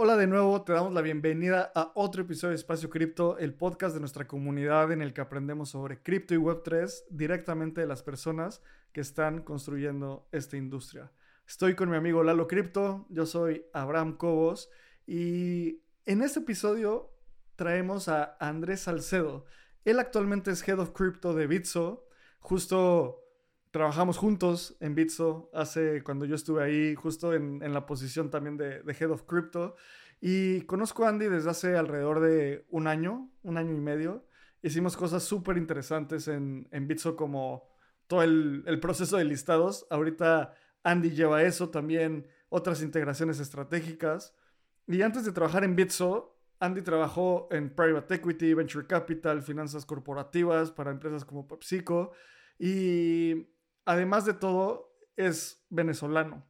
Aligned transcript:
Hola 0.00 0.16
de 0.16 0.28
nuevo, 0.28 0.62
te 0.62 0.72
damos 0.72 0.92
la 0.92 1.02
bienvenida 1.02 1.72
a 1.74 1.90
otro 1.96 2.22
episodio 2.22 2.50
de 2.50 2.54
Espacio 2.54 2.88
Cripto, 2.88 3.36
el 3.36 3.52
podcast 3.52 3.94
de 3.94 3.98
nuestra 3.98 4.28
comunidad 4.28 4.92
en 4.92 5.02
el 5.02 5.12
que 5.12 5.22
aprendemos 5.22 5.70
sobre 5.70 6.04
cripto 6.04 6.34
y 6.34 6.36
Web3 6.36 7.06
directamente 7.10 7.80
de 7.80 7.88
las 7.88 8.04
personas 8.04 8.62
que 8.92 9.00
están 9.00 9.42
construyendo 9.42 10.28
esta 10.30 10.56
industria. 10.56 11.10
Estoy 11.48 11.74
con 11.74 11.90
mi 11.90 11.96
amigo 11.96 12.22
Lalo 12.22 12.46
Cripto, 12.46 13.06
yo 13.08 13.26
soy 13.26 13.64
Abraham 13.72 14.16
Cobos 14.16 14.70
y 15.04 15.82
en 16.06 16.22
este 16.22 16.38
episodio 16.38 17.10
traemos 17.56 18.06
a 18.06 18.36
Andrés 18.38 18.82
Salcedo. 18.82 19.46
Él 19.84 19.98
actualmente 19.98 20.52
es 20.52 20.62
Head 20.68 20.78
of 20.78 20.90
Crypto 20.90 21.34
de 21.34 21.48
Bitso. 21.48 22.06
Justo 22.38 23.27
trabajamos 23.70 24.16
juntos 24.16 24.76
en 24.80 24.94
Bitso 24.94 25.50
hace 25.52 26.02
cuando 26.02 26.24
yo 26.24 26.34
estuve 26.34 26.62
ahí, 26.62 26.94
justo 26.94 27.34
en, 27.34 27.60
la 27.72 27.86
posición 27.86 28.30
también 28.30 28.56
de, 28.56 28.82
Head 28.86 29.10
of 29.10 29.22
Crypto. 29.22 29.76
Y 30.20 30.62
conozco 30.62 31.04
a 31.04 31.10
Andy 31.10 31.26
desde 31.26 31.50
hace 31.50 31.76
alrededor 31.76 32.20
de 32.20 32.66
un 32.70 32.86
año, 32.86 33.30
un 33.42 33.56
año 33.56 33.74
y 33.74 33.80
medio. 33.80 34.26
Hicimos 34.62 34.96
cosas 34.96 35.22
súper 35.22 35.56
interesantes 35.56 36.26
en, 36.28 36.68
en 36.72 36.88
Bitso 36.88 37.16
como 37.16 37.68
todo 38.06 38.22
el, 38.22 38.64
el 38.66 38.80
proceso 38.80 39.16
de 39.16 39.24
listados. 39.24 39.86
Ahorita 39.90 40.54
Andy 40.82 41.10
lleva 41.10 41.42
eso, 41.42 41.70
también 41.70 42.26
otras 42.48 42.82
integraciones 42.82 43.38
estratégicas. 43.38 44.34
Y 44.86 45.02
antes 45.02 45.24
de 45.24 45.32
trabajar 45.32 45.62
en 45.64 45.76
Bitso, 45.76 46.38
Andy 46.60 46.82
trabajó 46.82 47.48
en 47.52 47.70
private 47.74 48.16
equity, 48.16 48.54
venture 48.54 48.86
capital, 48.86 49.42
finanzas 49.42 49.86
corporativas 49.86 50.72
para 50.72 50.90
empresas 50.90 51.24
como 51.24 51.46
PepsiCo 51.46 52.12
y 52.58 53.46
además 53.88 54.26
de 54.26 54.34
todo 54.34 54.94
es 55.16 55.64
venezolano. 55.70 56.46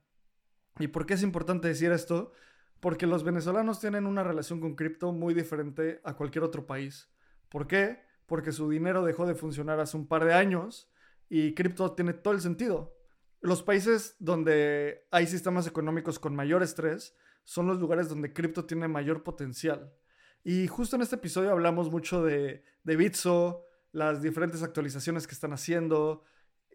¿Y 0.80 0.88
por 0.88 1.06
qué 1.06 1.14
es 1.14 1.22
importante 1.22 1.68
decir 1.68 1.92
esto? 1.92 2.32
Porque 2.80 3.06
los 3.06 3.22
venezolanos 3.22 3.78
tienen 3.78 4.06
una 4.06 4.24
relación 4.24 4.60
con 4.60 4.74
cripto 4.74 5.12
muy 5.12 5.34
diferente 5.34 6.00
a 6.02 6.16
cualquier 6.16 6.42
otro 6.42 6.66
país. 6.66 7.08
¿Por 7.48 7.68
qué? 7.68 8.02
Porque 8.26 8.50
su 8.50 8.68
dinero 8.68 9.04
dejó 9.04 9.24
de 9.24 9.36
funcionar 9.36 9.78
hace 9.78 9.96
un 9.96 10.08
par 10.08 10.24
de 10.24 10.34
años 10.34 10.90
y 11.28 11.54
cripto 11.54 11.92
tiene 11.92 12.12
todo 12.12 12.34
el 12.34 12.40
sentido. 12.40 12.96
Los 13.40 13.62
países 13.62 14.16
donde 14.18 15.06
hay 15.12 15.28
sistemas 15.28 15.68
económicos 15.68 16.18
con 16.18 16.34
mayor 16.34 16.64
estrés 16.64 17.14
son 17.44 17.68
los 17.68 17.78
lugares 17.78 18.08
donde 18.08 18.32
cripto 18.32 18.64
tiene 18.64 18.88
mayor 18.88 19.22
potencial. 19.22 19.94
Y 20.42 20.66
justo 20.66 20.96
en 20.96 21.02
este 21.02 21.14
episodio 21.14 21.52
hablamos 21.52 21.88
mucho 21.88 22.24
de, 22.24 22.64
de 22.82 22.96
Bitso, 22.96 23.64
las 23.92 24.22
diferentes 24.22 24.64
actualizaciones 24.64 25.28
que 25.28 25.34
están 25.34 25.52
haciendo, 25.52 26.24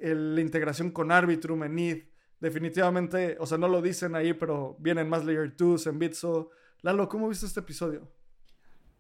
la 0.04 0.42
integración 0.42 0.92
con 0.92 1.12
Arbitrum 1.12 1.64
en 1.64 1.80
ETH. 1.80 2.10
Definitivamente, 2.40 3.38
o 3.40 3.46
sea, 3.46 3.58
no 3.58 3.70
lo 3.70 3.82
dicen 3.82 4.16
ahí, 4.16 4.34
pero 4.34 4.76
vienen 4.80 5.08
más 5.08 5.24
Layer 5.24 5.56
2 5.56 5.88
en 5.88 6.00
Bitso. 6.00 6.50
Lalo, 6.82 7.08
¿cómo 7.08 7.30
viste 7.30 7.46
este 7.46 7.62
episodio? 7.62 8.12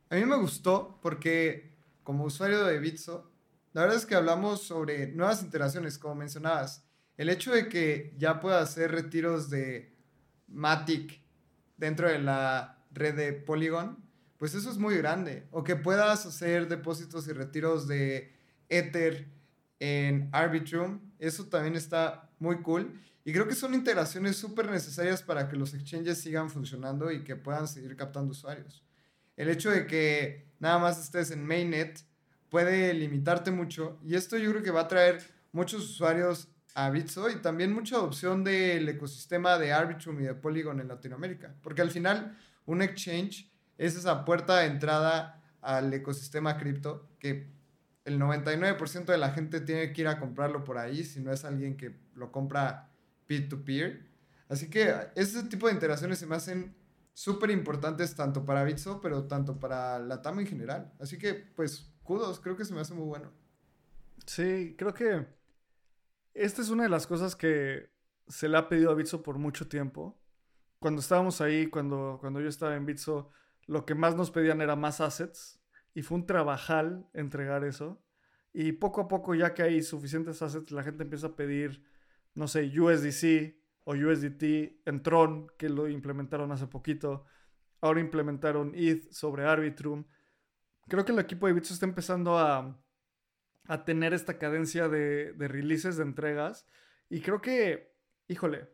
A 0.09 0.15
mí 0.15 0.25
me 0.25 0.37
gustó 0.37 0.99
porque 1.01 1.75
como 2.03 2.23
usuario 2.23 2.63
de 2.63 2.79
Bitso, 2.79 3.31
la 3.73 3.81
verdad 3.81 3.97
es 3.97 4.05
que 4.05 4.15
hablamos 4.15 4.61
sobre 4.61 5.07
nuevas 5.07 5.43
integraciones, 5.43 5.97
como 5.97 6.15
mencionabas. 6.15 6.87
El 7.17 7.29
hecho 7.29 7.51
de 7.51 7.67
que 7.67 8.13
ya 8.17 8.39
pueda 8.39 8.61
hacer 8.61 8.91
retiros 8.91 9.49
de 9.49 9.93
Matic 10.47 11.21
dentro 11.77 12.07
de 12.07 12.19
la 12.19 12.85
red 12.91 13.15
de 13.15 13.33
Polygon, 13.33 13.97
pues 14.37 14.55
eso 14.55 14.69
es 14.69 14.77
muy 14.77 14.95
grande. 14.97 15.47
O 15.51 15.63
que 15.63 15.75
puedas 15.75 16.25
hacer 16.25 16.67
depósitos 16.67 17.27
y 17.27 17.33
retiros 17.33 17.87
de 17.87 18.33
Ether 18.69 19.27
en 19.83 20.29
Arbitrum, 20.31 21.01
eso 21.19 21.43
también 21.47 21.75
está 21.75 22.29
muy 22.39 22.61
cool. 22.61 22.97
Y 23.25 23.33
creo 23.33 23.49
que 23.49 23.53
son 23.53 23.73
integraciones 23.73 24.37
súper 24.37 24.71
necesarias 24.71 25.21
para 25.21 25.49
que 25.49 25.57
los 25.57 25.73
exchanges 25.73 26.21
sigan 26.21 26.49
funcionando 26.49 27.11
y 27.11 27.25
que 27.25 27.35
puedan 27.35 27.67
seguir 27.67 27.97
captando 27.97 28.31
usuarios. 28.31 28.81
El 29.35 29.49
hecho 29.49 29.71
de 29.71 29.85
que 29.85 30.47
nada 30.59 30.79
más 30.79 31.01
estés 31.03 31.31
en 31.31 31.45
mainnet 31.45 31.99
puede 32.47 32.93
limitarte 32.93 33.51
mucho 33.51 33.99
y 34.05 34.15
esto 34.15 34.37
yo 34.37 34.51
creo 34.51 34.63
que 34.63 34.71
va 34.71 34.81
a 34.81 34.87
traer 34.87 35.21
muchos 35.51 35.83
usuarios 35.83 36.47
a 36.75 36.89
Bitso 36.89 37.29
y 37.29 37.41
también 37.41 37.73
mucha 37.73 37.97
adopción 37.97 38.41
del 38.45 38.87
ecosistema 38.87 39.57
de 39.57 39.73
Arbitrum 39.73 40.21
y 40.21 40.23
de 40.23 40.33
Polygon 40.33 40.79
en 40.79 40.87
Latinoamérica. 40.87 41.53
Porque 41.61 41.81
al 41.81 41.91
final, 41.91 42.37
un 42.65 42.81
exchange 42.81 43.51
es 43.77 43.97
esa 43.97 44.23
puerta 44.23 44.59
de 44.59 44.67
entrada 44.67 45.43
al 45.61 45.93
ecosistema 45.93 46.57
cripto 46.57 47.09
que 47.19 47.51
el 48.05 48.19
99% 48.19 49.05
de 49.05 49.17
la 49.17 49.31
gente 49.31 49.61
tiene 49.61 49.93
que 49.93 50.01
ir 50.01 50.07
a 50.07 50.19
comprarlo 50.19 50.63
por 50.63 50.77
ahí 50.77 51.03
si 51.03 51.21
no 51.21 51.31
es 51.31 51.45
alguien 51.45 51.77
que 51.77 51.95
lo 52.15 52.31
compra 52.31 52.91
peer-to-peer. 53.27 54.05
Así 54.49 54.69
que 54.69 54.93
ese 55.15 55.43
tipo 55.43 55.67
de 55.67 55.73
interacciones 55.73 56.19
se 56.19 56.27
me 56.27 56.35
hacen 56.35 56.75
súper 57.13 57.51
importantes 57.51 58.15
tanto 58.15 58.45
para 58.45 58.63
Bitso, 58.63 58.99
pero 58.99 59.25
tanto 59.25 59.59
para 59.59 59.99
la 59.99 60.21
TAM 60.21 60.39
en 60.39 60.47
general. 60.47 60.93
Así 60.99 61.17
que, 61.17 61.33
pues, 61.33 61.93
kudos, 62.03 62.39
creo 62.39 62.57
que 62.57 62.65
se 62.65 62.73
me 62.73 62.81
hace 62.81 62.93
muy 62.93 63.05
bueno. 63.05 63.31
Sí, 64.25 64.75
creo 64.77 64.93
que 64.93 65.25
esta 66.33 66.61
es 66.61 66.69
una 66.69 66.83
de 66.83 66.89
las 66.89 67.07
cosas 67.07 67.35
que 67.35 67.89
se 68.27 68.49
le 68.49 68.57
ha 68.57 68.67
pedido 68.67 68.91
a 68.91 68.95
Bitso 68.95 69.23
por 69.23 69.37
mucho 69.37 69.67
tiempo. 69.67 70.19
Cuando 70.79 70.99
estábamos 70.99 71.39
ahí, 71.39 71.67
cuando, 71.67 72.17
cuando 72.19 72.41
yo 72.41 72.49
estaba 72.49 72.75
en 72.75 72.85
Bitso, 72.85 73.29
lo 73.65 73.85
que 73.85 73.95
más 73.95 74.15
nos 74.15 74.31
pedían 74.31 74.59
era 74.59 74.75
más 74.75 74.99
assets 74.99 75.62
y 75.93 76.01
fue 76.01 76.17
un 76.17 76.25
trabajal 76.25 77.07
entregar 77.13 77.63
eso. 77.63 78.03
Y 78.51 78.73
poco 78.73 79.01
a 79.01 79.07
poco, 79.07 79.35
ya 79.35 79.53
que 79.53 79.63
hay 79.63 79.81
suficientes 79.81 80.41
assets, 80.41 80.71
la 80.71 80.83
gente 80.83 81.03
empieza 81.03 81.27
a 81.27 81.35
pedir, 81.35 81.83
no 82.35 82.47
sé, 82.47 82.71
USDC 82.79 83.55
o 83.85 83.93
USDT 83.93 84.43
en 84.85 85.01
Tron, 85.01 85.47
que 85.57 85.69
lo 85.69 85.87
implementaron 85.87 86.51
hace 86.51 86.67
poquito. 86.67 87.25
Ahora 87.81 87.99
implementaron 87.99 88.73
ETH 88.75 89.11
sobre 89.11 89.45
Arbitrum. 89.45 90.05
Creo 90.87 91.03
que 91.03 91.11
el 91.11 91.19
equipo 91.19 91.47
de 91.47 91.53
Bitso 91.53 91.73
está 91.73 91.85
empezando 91.85 92.37
a, 92.37 92.79
a 93.67 93.85
tener 93.85 94.13
esta 94.13 94.37
cadencia 94.37 94.87
de, 94.87 95.33
de 95.33 95.47
releases, 95.47 95.97
de 95.97 96.03
entregas. 96.03 96.67
Y 97.09 97.21
creo 97.21 97.41
que, 97.41 97.95
híjole, 98.27 98.69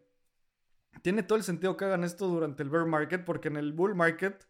tiene 1.02 1.24
todo 1.24 1.38
el 1.38 1.44
sentido 1.44 1.78
que 1.78 1.86
hagan 1.86 2.04
esto 2.04 2.28
durante 2.28 2.64
el 2.64 2.70
bear 2.70 2.86
market, 2.86 3.24
porque 3.24 3.48
en 3.48 3.58
el 3.58 3.74
bull 3.74 3.96
market 3.96 4.49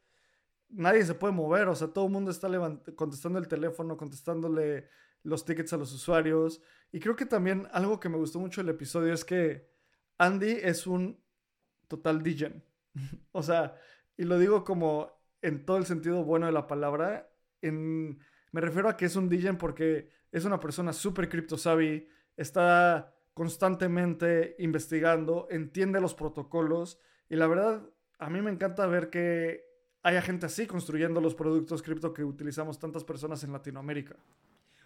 nadie 0.69 1.03
se 1.03 1.15
puede 1.15 1.33
mover, 1.33 1.67
o 1.67 1.75
sea, 1.75 1.87
todo 1.89 2.05
el 2.05 2.11
mundo 2.11 2.31
está 2.31 2.47
contestando 2.95 3.39
el 3.39 3.47
teléfono, 3.47 3.97
contestándole 3.97 4.87
los 5.23 5.45
tickets 5.45 5.73
a 5.73 5.77
los 5.77 5.93
usuarios. 5.93 6.61
Y 6.91 6.99
creo 6.99 7.15
que 7.15 7.25
también 7.25 7.67
algo 7.71 7.99
que 7.99 8.09
me 8.09 8.17
gustó 8.17 8.39
mucho 8.39 8.61
del 8.61 8.69
episodio 8.69 9.13
es 9.13 9.25
que 9.25 9.69
Andy 10.17 10.57
es 10.61 10.87
un 10.87 11.21
total 11.87 12.23
DJ. 12.23 12.63
o 13.31 13.43
sea, 13.43 13.75
y 14.17 14.23
lo 14.23 14.37
digo 14.37 14.63
como 14.63 15.11
en 15.41 15.65
todo 15.65 15.77
el 15.77 15.85
sentido 15.85 16.23
bueno 16.23 16.45
de 16.45 16.51
la 16.51 16.67
palabra, 16.67 17.31
en, 17.61 18.19
me 18.51 18.61
refiero 18.61 18.89
a 18.89 18.97
que 18.97 19.05
es 19.05 19.15
un 19.15 19.29
DJ 19.29 19.53
porque 19.53 20.09
es 20.31 20.45
una 20.45 20.59
persona 20.59 20.93
súper 20.93 21.29
cripto 21.29 21.57
savvy, 21.57 22.07
está 22.35 23.13
constantemente 23.33 24.55
investigando, 24.59 25.47
entiende 25.49 26.01
los 26.01 26.13
protocolos 26.13 26.99
y 27.29 27.35
la 27.35 27.47
verdad 27.47 27.89
a 28.17 28.29
mí 28.29 28.41
me 28.41 28.51
encanta 28.51 28.85
ver 28.85 29.09
que 29.09 29.68
haya 30.03 30.21
gente 30.21 30.45
así 30.45 30.65
construyendo 30.65 31.21
los 31.21 31.35
productos 31.35 31.81
cripto 31.81 32.13
que 32.13 32.23
utilizamos 32.23 32.79
tantas 32.79 33.03
personas 33.03 33.43
en 33.43 33.51
Latinoamérica. 33.51 34.15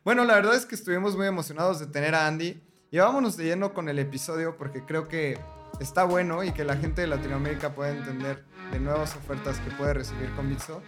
Bueno, 0.03 0.25
la 0.25 0.35
verdad 0.35 0.56
es 0.56 0.66
que 0.66 0.75
estuvimos 0.75 1.16
muy 1.16 1.28
emocionados 1.28 1.79
de 1.79 1.88
tener 1.88 2.16
a 2.16 2.28
Andy 2.28 2.62
y 2.91 2.97
vámonos 2.97 3.38
de 3.38 3.46
lleno 3.46 3.74
con 3.74 3.90
el 3.90 4.00
episodio 4.00 4.57
porque 4.57 4.84
creo 4.84 5.07
que 5.07 5.40
está 5.79 6.03
bueno 6.03 6.44
y 6.44 6.51
que 6.51 6.63
la 6.63 6.78
gente 6.78 7.01
de 7.01 7.07
Latinoamérica 7.07 7.74
puede 7.74 7.97
entender 7.97 8.44
de 8.72 8.79
nuevas 8.79 9.16
ofertas 9.16 9.59
que 9.59 9.72
puede 9.72 9.94
recibir 9.94 10.29
con 10.35 10.50
Bitso. 10.50 10.81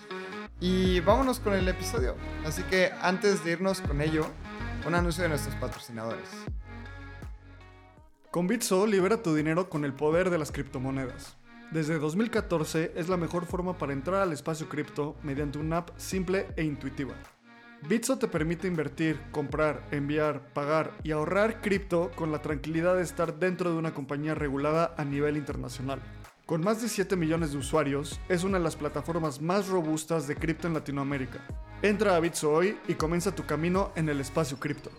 Y 0.59 0.99
vámonos 1.01 1.39
con 1.39 1.53
el 1.53 1.67
episodio. 1.67 2.15
Así 2.45 2.63
que 2.63 2.91
antes 3.01 3.43
de 3.43 3.51
irnos 3.51 3.81
con 3.81 4.01
ello, 4.01 4.25
un 4.87 4.95
anuncio 4.95 5.23
de 5.23 5.29
nuestros 5.29 5.55
patrocinadores. 5.55 6.29
Con 8.31 8.47
Bitso 8.47 8.85
libera 8.85 9.21
tu 9.21 9.33
dinero 9.33 9.69
con 9.69 9.85
el 9.85 9.93
poder 9.93 10.29
de 10.29 10.37
las 10.37 10.51
criptomonedas. 10.51 11.37
Desde 11.75 11.99
2014 11.99 12.93
es 12.95 13.09
la 13.09 13.17
mejor 13.17 13.45
forma 13.45 13.77
para 13.77 13.91
entrar 13.91 14.21
al 14.21 14.31
espacio 14.31 14.69
cripto 14.69 15.17
mediante 15.23 15.57
una 15.57 15.79
app 15.79 15.89
simple 15.97 16.47
e 16.55 16.63
intuitiva. 16.63 17.15
Bitso 17.89 18.17
te 18.17 18.29
permite 18.29 18.65
invertir, 18.65 19.19
comprar, 19.31 19.85
enviar, 19.91 20.53
pagar 20.53 20.93
y 21.03 21.11
ahorrar 21.11 21.59
cripto 21.59 22.11
con 22.15 22.31
la 22.31 22.41
tranquilidad 22.41 22.95
de 22.95 23.01
estar 23.01 23.39
dentro 23.39 23.73
de 23.73 23.77
una 23.77 23.93
compañía 23.93 24.33
regulada 24.33 24.95
a 24.97 25.03
nivel 25.03 25.35
internacional. 25.35 25.99
Con 26.45 26.61
más 26.61 26.81
de 26.81 26.87
7 26.87 27.17
millones 27.17 27.51
de 27.51 27.57
usuarios, 27.57 28.21
es 28.29 28.45
una 28.45 28.57
de 28.57 28.63
las 28.63 28.77
plataformas 28.77 29.41
más 29.41 29.67
robustas 29.67 30.29
de 30.29 30.37
cripto 30.37 30.69
en 30.69 30.75
Latinoamérica. 30.75 31.45
Entra 31.81 32.15
a 32.15 32.21
Bitso 32.21 32.53
hoy 32.53 32.77
y 32.87 32.93
comienza 32.93 33.35
tu 33.35 33.45
camino 33.45 33.91
en 33.97 34.07
el 34.07 34.21
espacio 34.21 34.57
cripto. 34.61 34.91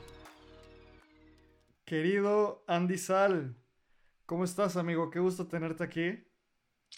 Querido 1.87 2.65
Andy 2.67 2.99
Sal, 2.99 3.57
¿cómo 4.27 4.45
estás 4.45 4.77
amigo? 4.77 5.09
Qué 5.09 5.21
gusto 5.21 5.47
tenerte 5.47 5.83
aquí. 5.83 6.27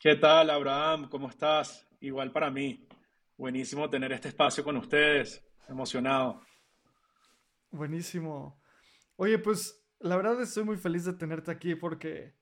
¿Qué 0.01 0.15
tal, 0.15 0.49
Abraham? 0.51 1.09
¿Cómo 1.09 1.29
estás? 1.29 1.85
Igual 1.99 2.31
para 2.31 2.53
mí. 2.53 2.87
Buenísimo 3.37 3.91
tener 3.91 4.13
este 4.13 4.29
espacio 4.29 4.63
con 4.63 4.77
ustedes. 4.77 5.45
Emocionado. 5.69 6.41
Buenísimo. 7.73 8.63
Oye, 9.17 9.41
pues 9.41 9.85
la 9.99 10.15
verdad 10.17 10.41
estoy 10.41 10.63
muy 10.63 10.77
feliz 10.77 11.05
de 11.05 11.15
tenerte 11.15 11.51
aquí 11.51 11.75
porque 11.75 12.33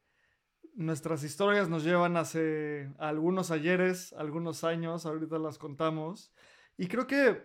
nuestras 0.75 1.25
historias 1.25 1.71
nos 1.71 1.83
llevan 1.83 2.19
hace 2.19 2.93
algunos 2.99 3.51
ayeres, 3.51 4.13
algunos 4.13 4.63
años, 4.63 5.07
ahorita 5.07 5.39
las 5.39 5.57
contamos. 5.57 6.35
Y 6.77 6.89
creo 6.89 7.07
que 7.07 7.43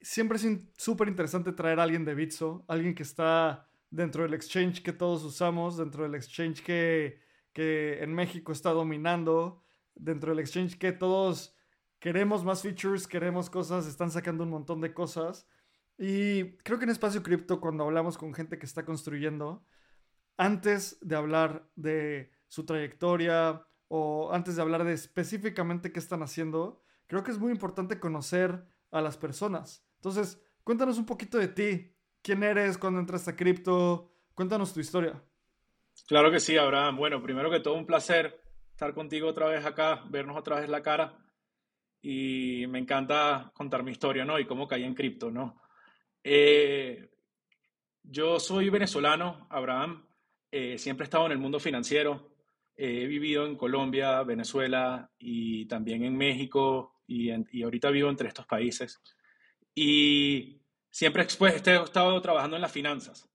siempre 0.00 0.36
es 0.36 0.46
súper 0.76 1.08
interesante 1.08 1.50
traer 1.50 1.80
a 1.80 1.82
alguien 1.82 2.04
de 2.04 2.14
Bitso, 2.14 2.64
alguien 2.68 2.94
que 2.94 3.02
está 3.02 3.68
dentro 3.90 4.22
del 4.22 4.34
exchange 4.34 4.84
que 4.84 4.92
todos 4.92 5.24
usamos, 5.24 5.76
dentro 5.76 6.04
del 6.04 6.14
exchange 6.14 6.62
que, 6.62 7.26
que 7.58 8.04
en 8.04 8.14
México 8.14 8.52
está 8.52 8.70
dominando, 8.70 9.64
dentro 9.96 10.30
del 10.30 10.38
exchange 10.38 10.78
que 10.78 10.92
todos 10.92 11.56
queremos 11.98 12.44
más 12.44 12.62
features, 12.62 13.08
queremos 13.08 13.50
cosas, 13.50 13.88
están 13.88 14.12
sacando 14.12 14.44
un 14.44 14.50
montón 14.50 14.80
de 14.80 14.94
cosas. 14.94 15.44
Y 15.98 16.52
creo 16.58 16.78
que 16.78 16.84
en 16.84 16.92
Espacio 16.92 17.24
Cripto, 17.24 17.60
cuando 17.60 17.82
hablamos 17.82 18.16
con 18.16 18.32
gente 18.32 18.60
que 18.60 18.64
está 18.66 18.84
construyendo, 18.84 19.64
antes 20.36 20.98
de 21.00 21.16
hablar 21.16 21.68
de 21.74 22.30
su 22.46 22.64
trayectoria 22.64 23.66
o 23.88 24.32
antes 24.32 24.54
de 24.54 24.62
hablar 24.62 24.84
de 24.84 24.92
específicamente 24.92 25.90
qué 25.90 25.98
están 25.98 26.22
haciendo, 26.22 26.84
creo 27.08 27.24
que 27.24 27.32
es 27.32 27.40
muy 27.40 27.50
importante 27.50 27.98
conocer 27.98 28.68
a 28.92 29.00
las 29.00 29.16
personas. 29.16 29.84
Entonces, 29.96 30.40
cuéntanos 30.62 30.96
un 30.96 31.06
poquito 31.06 31.38
de 31.38 31.48
ti. 31.48 31.92
¿Quién 32.22 32.44
eres? 32.44 32.78
¿Cuándo 32.78 33.00
entraste 33.00 33.32
a 33.32 33.36
cripto? 33.36 34.12
Cuéntanos 34.36 34.72
tu 34.72 34.78
historia. 34.78 35.20
Claro 36.06 36.30
que 36.30 36.40
sí, 36.40 36.56
Abraham. 36.56 36.96
Bueno, 36.96 37.22
primero 37.22 37.50
que 37.50 37.60
todo, 37.60 37.74
un 37.74 37.86
placer 37.86 38.40
estar 38.70 38.94
contigo 38.94 39.28
otra 39.28 39.46
vez 39.48 39.64
acá, 39.64 40.04
vernos 40.08 40.36
otra 40.36 40.60
vez 40.60 40.68
la 40.68 40.82
cara. 40.82 41.18
Y 42.00 42.66
me 42.68 42.78
encanta 42.78 43.50
contar 43.54 43.82
mi 43.82 43.90
historia, 43.90 44.24
¿no? 44.24 44.38
Y 44.38 44.46
cómo 44.46 44.68
caí 44.68 44.84
en 44.84 44.94
cripto, 44.94 45.30
¿no? 45.30 45.60
Eh, 46.22 47.10
yo 48.02 48.38
soy 48.38 48.70
venezolano, 48.70 49.46
Abraham. 49.50 50.06
Eh, 50.50 50.78
siempre 50.78 51.04
he 51.04 51.08
estado 51.08 51.26
en 51.26 51.32
el 51.32 51.38
mundo 51.38 51.58
financiero. 51.58 52.34
he 52.76 53.06
vivido 53.06 53.44
en 53.44 53.56
Colombia, 53.56 54.22
Venezuela 54.22 55.10
y 55.18 55.66
también 55.66 56.04
en 56.04 56.16
México 56.16 57.02
y, 57.08 57.30
y 57.58 57.62
ahorita 57.64 57.90
vivo 57.90 58.08
entre 58.08 58.28
estos 58.28 58.46
países. 58.46 59.02
Y 59.74 60.62
siempre 60.88 61.26
pues, 61.38 61.66
he 61.66 61.74
estado 61.74 62.22
trabajando 62.22 62.56
en 62.56 62.62
las 62.62 62.72
finanzas 62.72 63.28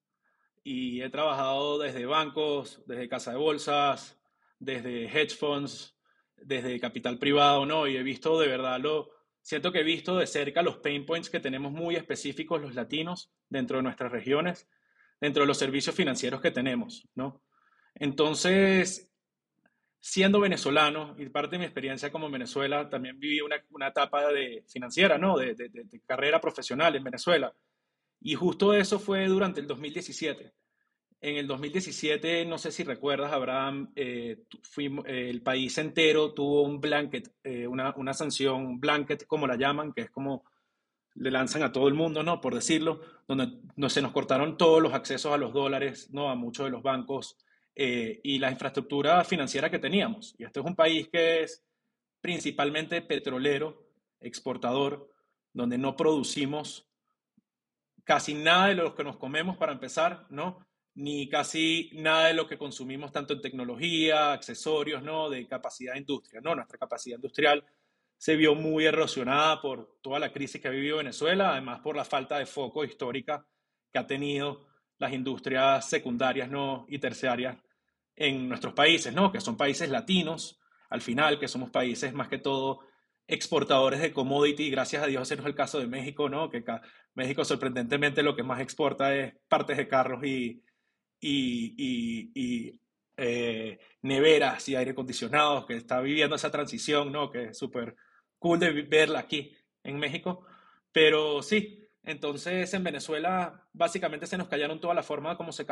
y 0.63 1.01
he 1.01 1.09
trabajado 1.09 1.77
desde 1.77 2.05
bancos, 2.05 2.83
desde 2.85 3.09
casa 3.09 3.31
de 3.31 3.37
bolsas, 3.37 4.19
desde 4.59 5.05
hedge 5.05 5.35
funds, 5.35 5.97
desde 6.37 6.79
capital 6.79 7.19
privado, 7.19 7.65
¿no? 7.65 7.87
Y 7.87 7.97
he 7.97 8.03
visto 8.03 8.39
de 8.39 8.47
verdad 8.47 8.79
lo, 8.79 9.09
siento 9.41 9.71
que 9.71 9.81
he 9.81 9.83
visto 9.83 10.17
de 10.17 10.27
cerca 10.27 10.61
los 10.61 10.77
pain 10.77 11.05
points 11.05 11.29
que 11.29 11.39
tenemos 11.39 11.71
muy 11.71 11.95
específicos 11.95 12.61
los 12.61 12.75
latinos 12.75 13.31
dentro 13.49 13.77
de 13.77 13.83
nuestras 13.83 14.11
regiones, 14.11 14.67
dentro 15.19 15.43
de 15.43 15.47
los 15.47 15.57
servicios 15.57 15.95
financieros 15.95 16.41
que 16.41 16.51
tenemos, 16.51 17.07
¿no? 17.13 17.43
Entonces, 17.95 19.11
siendo 19.99 20.39
venezolano 20.39 21.15
y 21.17 21.29
parte 21.29 21.51
de 21.51 21.59
mi 21.59 21.65
experiencia 21.65 22.11
como 22.11 22.29
Venezuela, 22.29 22.89
también 22.89 23.19
viví 23.19 23.41
una, 23.41 23.63
una 23.69 23.89
etapa 23.89 24.27
de 24.31 24.63
financiera, 24.67 25.17
¿no? 25.17 25.37
De, 25.37 25.55
carrera 26.05 26.41
profesional 26.41 26.95
en 26.95 27.03
Venezuela. 27.03 27.53
Y 28.23 28.35
justo 28.35 28.73
eso 28.73 28.99
fue 28.99 29.27
durante 29.27 29.59
el 29.59 29.67
2017. 29.67 30.53
En 31.19 31.37
el 31.37 31.45
2017, 31.45 32.45
no 32.45 32.57
sé 32.57 32.71
si 32.71 32.83
recuerdas, 32.83 33.33
Abraham, 33.33 33.91
eh, 33.95 34.43
eh, 34.77 35.29
el 35.29 35.41
país 35.41 35.77
entero 35.77 36.33
tuvo 36.33 36.63
un 36.63 36.79
blanket, 36.79 37.33
eh, 37.43 37.67
una, 37.67 37.93
una, 37.97 38.13
sanción 38.13 38.79
blanket, 38.79 39.25
como 39.27 39.45
la 39.45 39.57
llaman, 39.57 39.91
que 39.91 40.01
es 40.01 40.09
como 40.09 40.45
le 41.15 41.31
lanzan 41.31 41.63
a 41.63 41.71
todo 41.71 41.89
el 41.89 41.93
mundo, 41.93 42.23
¿no? 42.23 42.39
Por 42.39 42.55
decirlo, 42.55 43.01
donde 43.27 43.59
no, 43.75 43.89
se 43.89 44.01
nos 44.01 44.13
cortaron 44.13 44.57
todos 44.57 44.81
los 44.81 44.93
accesos 44.93 45.33
a 45.33 45.37
los 45.37 45.53
dólares, 45.53 46.09
¿no? 46.11 46.29
A 46.29 46.35
muchos 46.35 46.65
de 46.65 46.71
los 46.71 46.81
bancos 46.81 47.37
y 47.75 48.37
la 48.37 48.51
infraestructura 48.51 49.23
financiera 49.23 49.69
que 49.69 49.79
teníamos. 49.79 50.35
Y 50.37 50.43
este 50.43 50.59
es 50.59 50.65
un 50.65 50.75
país 50.75 51.09
que 51.09 51.43
es 51.43 51.63
principalmente 52.21 53.01
petrolero, 53.01 53.87
exportador, 54.19 55.09
donde 55.53 55.77
no 55.77 55.95
producimos 55.95 56.87
casi 58.03 58.33
nada 58.33 58.67
de 58.67 58.75
lo 58.75 58.95
que 58.95 59.03
nos 59.03 59.17
comemos 59.17 59.57
para 59.57 59.71
empezar, 59.71 60.25
¿no? 60.29 60.65
Ni 60.95 61.29
casi 61.29 61.89
nada 61.93 62.27
de 62.27 62.33
lo 62.33 62.47
que 62.47 62.57
consumimos 62.57 63.11
tanto 63.11 63.33
en 63.33 63.41
tecnología, 63.41 64.33
accesorios, 64.33 65.01
¿no? 65.03 65.29
De 65.29 65.47
capacidad 65.47 65.93
de 65.93 65.99
industria, 65.99 66.41
¿no? 66.41 66.55
Nuestra 66.55 66.77
capacidad 66.77 67.15
industrial 67.15 67.63
se 68.17 68.37
vio 68.37 68.55
muy 68.55 68.85
erosionada 68.85 69.61
por 69.61 69.97
toda 70.01 70.17
la 70.17 70.31
crisis 70.31 70.61
que 70.61 70.69
ha 70.69 70.71
vivido 70.71 70.97
Venezuela, 70.97 71.51
además 71.51 71.81
por 71.81 71.97
la 71.97 72.05
falta 72.05 72.39
de 72.39 72.45
foco 72.45 72.85
histórica 72.85 73.45
que 73.91 73.99
ha 73.99 74.07
tenido 74.07 74.65
las 74.97 75.11
industrias 75.11 75.89
secundarias 75.89 76.49
¿no? 76.49 76.85
y 76.87 76.99
terciarias 76.99 77.57
en 78.15 78.47
nuestros 78.47 78.73
países, 78.73 79.13
¿no? 79.13 79.29
que 79.29 79.41
son 79.41 79.57
países 79.57 79.89
latinos, 79.89 80.57
al 80.89 81.01
final, 81.01 81.37
que 81.37 81.49
somos 81.49 81.69
países 81.69 82.13
más 82.13 82.29
que 82.29 82.37
todo 82.37 82.79
exportadores 83.27 83.99
de 83.99 84.13
commodity, 84.13 84.69
gracias 84.69 85.03
a 85.03 85.07
Dios 85.07 85.29
ese 85.29 85.41
el 85.41 85.55
caso 85.55 85.79
de 85.79 85.87
México, 85.87 86.29
¿no? 86.29 86.49
que 86.49 86.63
México 87.15 87.45
sorprendentemente 87.45 88.23
lo 88.23 88.35
que 88.35 88.43
más 88.43 88.61
exporta 88.61 89.15
es 89.15 89.33
partes 89.47 89.77
de 89.77 89.87
carros 89.87 90.23
y, 90.23 90.63
y, 91.19 91.75
y, 91.77 92.31
y 92.33 92.79
eh, 93.17 93.79
neveras 94.01 94.67
y 94.69 94.75
aire 94.75 94.91
acondicionados, 94.91 95.65
que 95.65 95.75
está 95.75 96.01
viviendo 96.01 96.35
esa 96.35 96.51
transición, 96.51 97.11
¿no? 97.11 97.29
que 97.29 97.45
es 97.45 97.57
súper 97.57 97.95
cool 98.39 98.59
de 98.59 98.81
verla 98.83 99.19
aquí 99.19 99.55
en 99.83 99.97
México, 99.99 100.45
pero 100.91 101.41
sí, 101.41 101.83
entonces, 102.03 102.73
en 102.73 102.83
Venezuela, 102.83 103.65
básicamente 103.71 104.27
se 104.27 104.37
nos 104.37 104.49
callaron 104.49 104.79
toda 104.79 104.93
la 104.93 105.03
forma 105.03 105.37
como 105.37 105.51
se, 105.51 105.65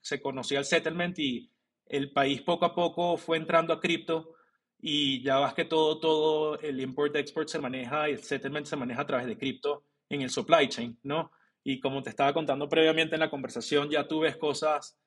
se 0.00 0.20
conocía 0.20 0.58
el 0.58 0.64
settlement 0.64 1.16
y 1.18 1.50
el 1.86 2.12
país 2.12 2.42
poco 2.42 2.64
a 2.64 2.74
poco 2.74 3.16
fue 3.16 3.36
entrando 3.36 3.72
a 3.72 3.80
cripto 3.80 4.34
y 4.80 5.22
ya 5.22 5.38
vas 5.38 5.54
que 5.54 5.64
todo, 5.64 6.00
todo 6.00 6.58
el 6.60 6.80
import-export 6.80 7.48
se 7.48 7.60
maneja 7.60 8.08
y 8.08 8.12
el 8.12 8.22
settlement 8.22 8.66
se 8.66 8.76
maneja 8.76 9.02
a 9.02 9.06
través 9.06 9.26
de 9.26 9.38
cripto 9.38 9.84
en 10.08 10.22
el 10.22 10.30
supply 10.30 10.68
chain, 10.68 10.98
¿no? 11.02 11.30
Y 11.62 11.80
como 11.80 12.02
te 12.02 12.10
estaba 12.10 12.32
contando 12.32 12.68
previamente 12.68 13.16
en 13.16 13.20
la 13.20 13.30
conversación, 13.30 13.90
ya 13.90 14.06
tú 14.06 14.20
ves 14.20 14.36
cosas 14.36 14.98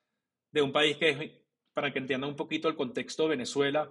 de 0.51 0.61
un 0.61 0.71
país 0.71 0.97
que 0.97 1.09
es, 1.09 1.31
para 1.73 1.93
que 1.93 1.99
entiendan 1.99 2.31
un 2.31 2.35
poquito 2.35 2.67
el 2.67 2.75
contexto 2.75 3.27
Venezuela, 3.27 3.89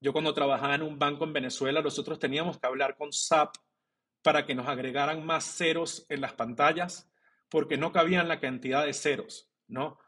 yo 0.00 0.12
cuando 0.12 0.34
trabajaba 0.34 0.74
en 0.74 0.82
un 0.82 0.98
banco 0.98 1.24
en 1.24 1.32
Venezuela, 1.32 1.80
nosotros 1.80 2.18
teníamos 2.18 2.58
que 2.58 2.66
hablar 2.66 2.96
con 2.96 3.12
SAP 3.12 3.56
para 4.22 4.46
que 4.46 4.54
nos 4.54 4.68
agregaran 4.68 5.24
más 5.24 5.44
ceros 5.44 6.06
en 6.08 6.20
las 6.20 6.34
pantallas, 6.34 7.10
porque 7.48 7.76
no 7.76 7.92
cabían 7.92 8.28
la 8.28 8.40
cantidad 8.40 8.84
de 8.84 8.92
ceros, 8.92 9.50
¿no? 9.66 9.98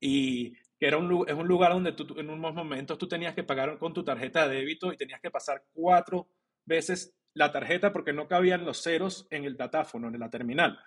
Y 0.00 0.54
que 0.78 0.86
era 0.86 0.96
un, 0.96 1.24
es 1.28 1.34
un 1.34 1.46
lugar 1.46 1.72
donde 1.72 1.92
tú, 1.92 2.18
en 2.18 2.30
unos 2.30 2.54
momentos 2.54 2.98
tú 2.98 3.08
tenías 3.08 3.34
que 3.34 3.44
pagar 3.44 3.78
con 3.78 3.92
tu 3.92 4.04
tarjeta 4.04 4.48
de 4.48 4.56
débito 4.56 4.92
y 4.92 4.96
tenías 4.96 5.20
que 5.20 5.30
pasar 5.30 5.64
cuatro 5.72 6.28
veces 6.64 7.14
la 7.34 7.52
tarjeta 7.52 7.92
porque 7.92 8.12
no 8.12 8.28
cabían 8.28 8.64
los 8.64 8.82
ceros 8.82 9.26
en 9.30 9.44
el 9.44 9.56
datáfono, 9.56 10.08
en 10.08 10.18
la 10.18 10.30
terminal, 10.30 10.78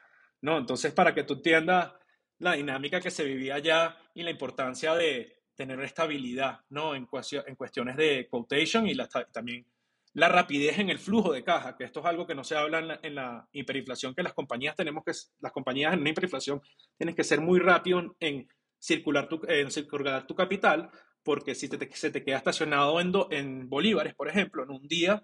¿no? 0.41 0.57
Entonces, 0.57 0.93
para 0.93 1.13
que 1.13 1.23
tú 1.23 1.35
entiendas 1.35 1.93
la 2.39 2.53
dinámica 2.53 3.01
que 3.01 3.11
se 3.11 3.25
vivía 3.25 3.55
allá 3.55 3.97
y 4.13 4.23
la 4.23 4.31
importancia 4.31 4.95
de 4.95 5.43
tener 5.55 5.79
estabilidad, 5.81 6.61
¿no? 6.69 6.95
En, 6.95 7.07
en 7.45 7.55
cuestiones 7.55 7.97
de 7.97 8.27
quotation 8.29 8.87
y 8.87 8.93
la, 8.93 9.07
también 9.07 9.65
la 10.13 10.29
rapidez 10.29 10.79
en 10.79 10.89
el 10.89 10.97
flujo 10.97 11.31
de 11.31 11.43
caja, 11.43 11.75
que 11.75 11.83
esto 11.83 11.99
es 11.99 12.05
algo 12.07 12.25
que 12.25 12.33
no 12.33 12.43
se 12.43 12.55
habla 12.55 12.99
en 13.03 13.15
la, 13.15 13.47
hiperinflación, 13.51 14.15
que 14.15 14.23
las 14.23 14.33
compañías 14.33 14.75
tenemos 14.75 15.03
que, 15.03 15.11
las 15.39 15.51
compañías 15.51 15.93
en 15.93 15.99
una 15.99 16.09
hiperinflación 16.09 16.61
tienen 16.97 17.15
que 17.15 17.23
ser 17.23 17.39
muy 17.39 17.59
rápido 17.59 18.15
en 18.19 18.47
circular 18.79 19.27
tu, 19.27 19.41
en 19.47 19.69
circular 19.69 20.25
tu 20.25 20.33
capital, 20.33 20.89
porque 21.21 21.53
si 21.53 21.67
te, 21.69 21.93
se 21.93 22.09
te 22.09 22.23
queda 22.23 22.37
estacionado 22.37 22.99
en, 22.99 23.11
en 23.31 23.69
bolívares, 23.69 24.15
por 24.15 24.27
ejemplo, 24.27 24.63
en 24.63 24.71
un 24.71 24.87
día, 24.87 25.23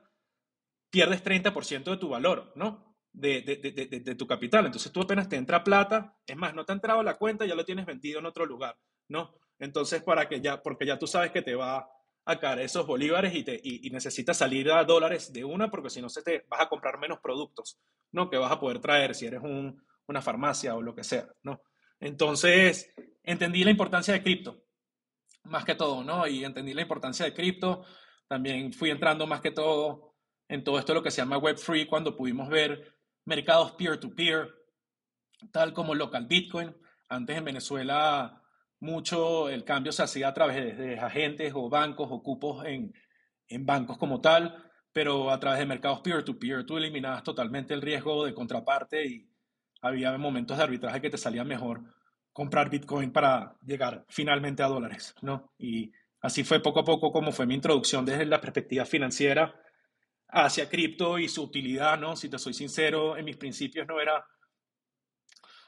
pierdes 0.94 1.24
30% 1.24 1.90
de 1.90 1.98
tu 1.98 2.10
valor, 2.10 2.54
¿no? 2.56 2.96
De, 3.12 3.42
de, 3.42 3.56
de, 3.56 4.00
de, 4.00 4.16
tu 4.16 4.28
capital. 4.28 4.68
Entonces 4.68 4.92
tú 4.92 5.02
apenas 5.02 5.28
te 5.28 5.38
entra 5.38 5.64
plata, 5.64 6.16
es 6.28 6.36
más, 6.38 6.54
no 6.54 6.66
te 6.66 6.72
ha 6.72 6.76
entrado 6.76 7.02
la 7.02 7.16
cuenta, 7.16 7.48
ya 7.48 7.56
lo 7.56 7.66
tienes 7.66 7.88
vendido 7.88 8.20
en 8.20 8.28
otro 8.28 8.46
lugar, 8.46 8.78
¿no? 9.08 9.34
Entonces, 9.58 10.04
para 10.04 10.30
que 10.30 10.40
ya, 10.40 10.62
porque 10.62 10.86
ya 10.86 11.00
tú 11.00 11.08
sabes 11.08 11.32
que 11.32 11.42
te 11.42 11.56
va 11.56 11.90
acá 12.26 12.62
esos 12.62 12.86
bolívares 12.86 13.34
y, 13.34 13.44
te, 13.44 13.60
y, 13.64 13.90
necesitas 13.90 14.38
salir 14.38 14.72
a 14.72 14.84
dólares 14.84 15.34
de 15.34 15.44
una 15.44 15.72
porque 15.72 15.90
si 15.90 16.00
no 16.00 16.10
se 16.10 16.22
te 16.22 16.46
vas 16.48 16.62
a 16.62 16.70
comprar 16.70 17.00
menos 17.00 17.20
productos, 17.20 17.80
¿no? 18.12 18.30
Que 18.30 18.38
vas 18.38 18.52
a 18.52 18.60
poder 18.60 18.80
traer 18.80 19.16
si 19.16 19.26
eres 19.26 19.42
un, 19.42 19.84
una 20.06 20.22
farmacia 20.22 20.76
o 20.76 20.82
lo 20.84 20.94
que 20.94 21.04
sea, 21.04 21.28
¿no? 21.42 21.64
Entonces, 22.00 22.94
entendí 23.24 23.64
la 23.64 23.72
importancia 23.72 24.14
de 24.14 24.22
cripto, 24.22 24.64
más 25.46 25.66
que 25.66 25.74
todo, 25.74 26.04
¿no? 26.04 26.28
Y 26.28 26.46
entendí 26.46 26.76
la 26.76 26.84
importancia 26.84 27.26
de 27.26 27.34
cripto. 27.34 27.84
También 28.28 28.72
fui 28.74 28.92
entrando 28.92 29.26
más 29.26 29.42
que 29.42 29.52
todo 29.52 30.13
en 30.54 30.64
todo 30.64 30.78
esto 30.78 30.94
lo 30.94 31.02
que 31.02 31.10
se 31.10 31.18
llama 31.18 31.40
Web3 31.40 31.88
cuando 31.88 32.16
pudimos 32.16 32.48
ver 32.48 32.94
mercados 33.26 33.72
peer-to-peer, 33.72 34.46
-peer, 34.46 35.52
tal 35.52 35.74
como 35.74 35.96
local 35.96 36.28
Bitcoin. 36.28 36.76
Antes 37.10 37.38
en 37.38 37.46
Venezuela 37.46 38.40
mucho 38.80 39.50
el 39.50 39.64
cambio 39.64 39.92
se 39.92 40.04
hacía 40.04 40.28
a 40.28 40.34
través 40.36 40.78
de, 40.78 41.00
agentes 41.00 41.54
o 41.56 41.70
bancos 41.70 42.08
o 42.12 42.22
cupos 42.22 42.66
en, 42.66 42.94
en, 43.48 43.66
bancos 43.66 43.98
como 43.98 44.22
tal, 44.22 44.64
pero 44.92 45.32
a 45.32 45.40
través 45.40 45.58
de 45.58 45.66
mercados 45.66 46.02
peer-to-peer 46.02 46.68
tú 46.68 46.78
eliminabas 46.78 47.24
totalmente 47.24 47.74
el 47.74 47.82
riesgo 47.82 48.24
de 48.24 48.36
contraparte 48.36 49.08
y 49.08 49.28
había 49.82 50.16
momentos 50.20 50.56
de 50.58 50.64
arbitraje 50.64 51.02
que 51.02 51.10
te 51.10 51.18
salía 51.18 51.44
mejor 51.44 51.82
comprar 52.32 52.70
Bitcoin 52.70 53.12
para 53.12 53.58
llegar 53.66 54.06
finalmente 54.08 54.62
a 54.62 54.68
dólares, 54.68 55.16
¿no? 55.22 55.52
Y 55.58 55.92
así 56.22 56.44
fue 56.44 56.60
poco 56.60 56.82
a 56.82 56.86
poco 56.86 57.12
como 57.12 57.32
fue 57.32 57.48
mi 57.48 57.56
introducción 57.56 58.06
desde 58.06 58.28
la 58.28 58.40
perspectiva 58.40 58.86
financiera 58.86 59.56
hacia 60.34 60.68
cripto 60.68 61.20
y 61.20 61.30
su 61.30 61.44
utilidad, 61.44 61.98
¿no? 62.00 62.16
Si 62.16 62.28
te 62.28 62.40
soy 62.40 62.54
sincero, 62.54 63.16
en 63.18 63.26
mis 63.26 63.38
principios 63.38 63.88
no 63.88 64.02
era 64.02 64.26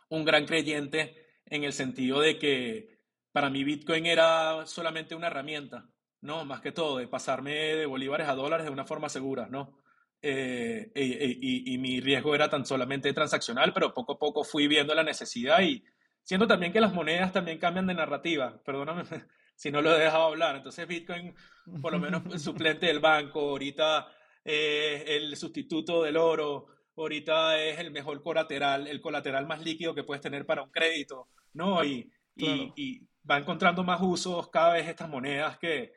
un 0.10 0.25
gran 0.25 0.45
creyente 0.45 1.15
en 1.45 1.63
el 1.63 1.74
sentido 1.74 2.19
de 2.19 2.39
que 2.39 3.00
para 3.31 3.50
mí 3.50 3.63
Bitcoin 3.63 4.05
era 4.07 4.65
solamente 4.65 5.13
una 5.13 5.27
herramienta, 5.27 5.88
¿no? 6.22 6.45
Más 6.45 6.62
que 6.62 6.72
todo, 6.72 6.98
de 6.98 7.07
pasarme 7.07 7.53
de 7.53 7.86
bolívares 7.86 8.27
a 8.27 8.34
dólares 8.36 8.65
de 8.65 8.72
una 8.72 8.86
forma 8.86 9.07
segura, 9.07 9.48
¿no? 9.50 9.77
Eh, 10.22 10.91
y, 10.95 11.74
y, 11.74 11.77
mi 11.77 12.00
riesgo 12.00 12.34
era 12.34 12.50
tan 12.50 12.65
solamente 12.65 13.13
transaccional, 13.13 13.72
pero 13.74 13.93
poco 13.93 14.13
a 14.13 14.17
poco 14.17 14.43
fui 14.43 14.67
viendo 14.67 14.95
la 14.95 15.03
necesidad 15.03 15.62
y 15.62 15.84
siento 16.24 16.48
también 16.48 16.74
que 16.74 16.81
las 16.81 16.93
monedas 16.93 17.31
también 17.31 17.60
cambian 17.60 17.86
de 17.86 17.93
narrativa, 17.93 18.60
perdóname 18.63 19.03
si 19.55 19.69
no 19.69 19.81
lo 19.84 19.95
he 19.95 20.00
dejado 20.00 20.24
hablar, 20.24 20.55
entonces 20.55 20.88
Bitcoin, 20.88 21.36
por 21.79 21.91
lo 21.91 22.00
menos 22.00 22.24
el 22.31 22.39
suplente 22.39 22.88
del 22.88 23.00
banco, 23.00 23.41
ahorita 23.41 24.07
eh, 24.46 25.04
el 25.08 25.36
sustituto 25.36 26.04
del 26.04 26.18
oro, 26.18 26.68
ahorita 26.96 27.60
es 27.62 27.80
el 27.80 27.92
mejor 27.92 28.22
colateral, 28.22 28.88
el 28.88 29.02
colateral 29.02 29.48
más 29.48 29.62
líquido 29.62 29.96
que 29.96 30.04
puedes 30.04 30.22
tener 30.22 30.46
para 30.46 30.62
un 30.62 30.70
crédito, 30.70 31.30
¿no? 31.54 31.84
Y, 31.84 32.12
y, 32.36 33.02
va 33.30 33.40
encontrando 33.40 33.84
más 33.84 34.00
usos 34.04 34.50
cada 34.52 34.74
vez 34.74 34.88
estas 34.88 35.10
monedas 35.10 35.58
que, 35.58 35.94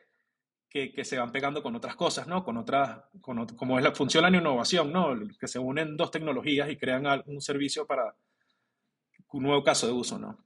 que, 0.67 0.91
que, 0.91 1.05
se 1.05 1.19
van 1.19 1.31
pegando 1.31 1.61
con 1.61 1.75
otras 1.75 1.95
cosas, 1.95 2.25
¿no? 2.25 2.43
Con 2.43 2.57
otras, 2.57 3.01
con, 3.21 3.45
como 3.49 3.77
es 3.77 3.83
la, 3.83 3.93
funciona 3.93 4.31
la 4.31 4.37
innovación, 4.37 4.91
¿no? 4.91 5.15
Que 5.39 5.47
se 5.47 5.59
unen 5.59 5.95
dos 5.95 6.09
tecnologías 6.09 6.71
y 6.71 6.75
crean 6.75 7.05
un 7.27 7.39
servicio 7.39 7.85
para 7.85 8.15
un 9.31 9.43
nuevo 9.43 9.63
caso 9.63 9.85
de 9.85 9.93
uso, 9.93 10.17
¿no? 10.17 10.43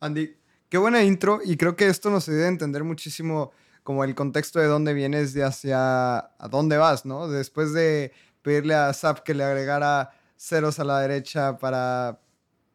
Andy, 0.00 0.36
qué 0.68 0.76
buena 0.76 1.02
intro 1.02 1.40
y 1.42 1.56
creo 1.56 1.76
que 1.76 1.86
esto 1.86 2.10
nos 2.10 2.28
ayuda 2.28 2.44
a 2.44 2.48
entender 2.48 2.84
muchísimo 2.84 3.52
como 3.90 4.04
el 4.04 4.14
contexto 4.14 4.60
de 4.60 4.66
dónde 4.66 4.94
vienes 4.94 5.34
y 5.34 5.40
hacia 5.40 6.16
a 6.16 6.48
dónde 6.48 6.76
vas, 6.76 7.04
¿no? 7.04 7.26
Después 7.26 7.72
de 7.72 8.12
pedirle 8.40 8.76
a 8.76 8.92
SAP 8.92 9.24
que 9.24 9.34
le 9.34 9.42
agregara 9.42 10.12
ceros 10.36 10.78
a 10.78 10.84
la 10.84 11.00
derecha 11.00 11.58
para 11.58 12.20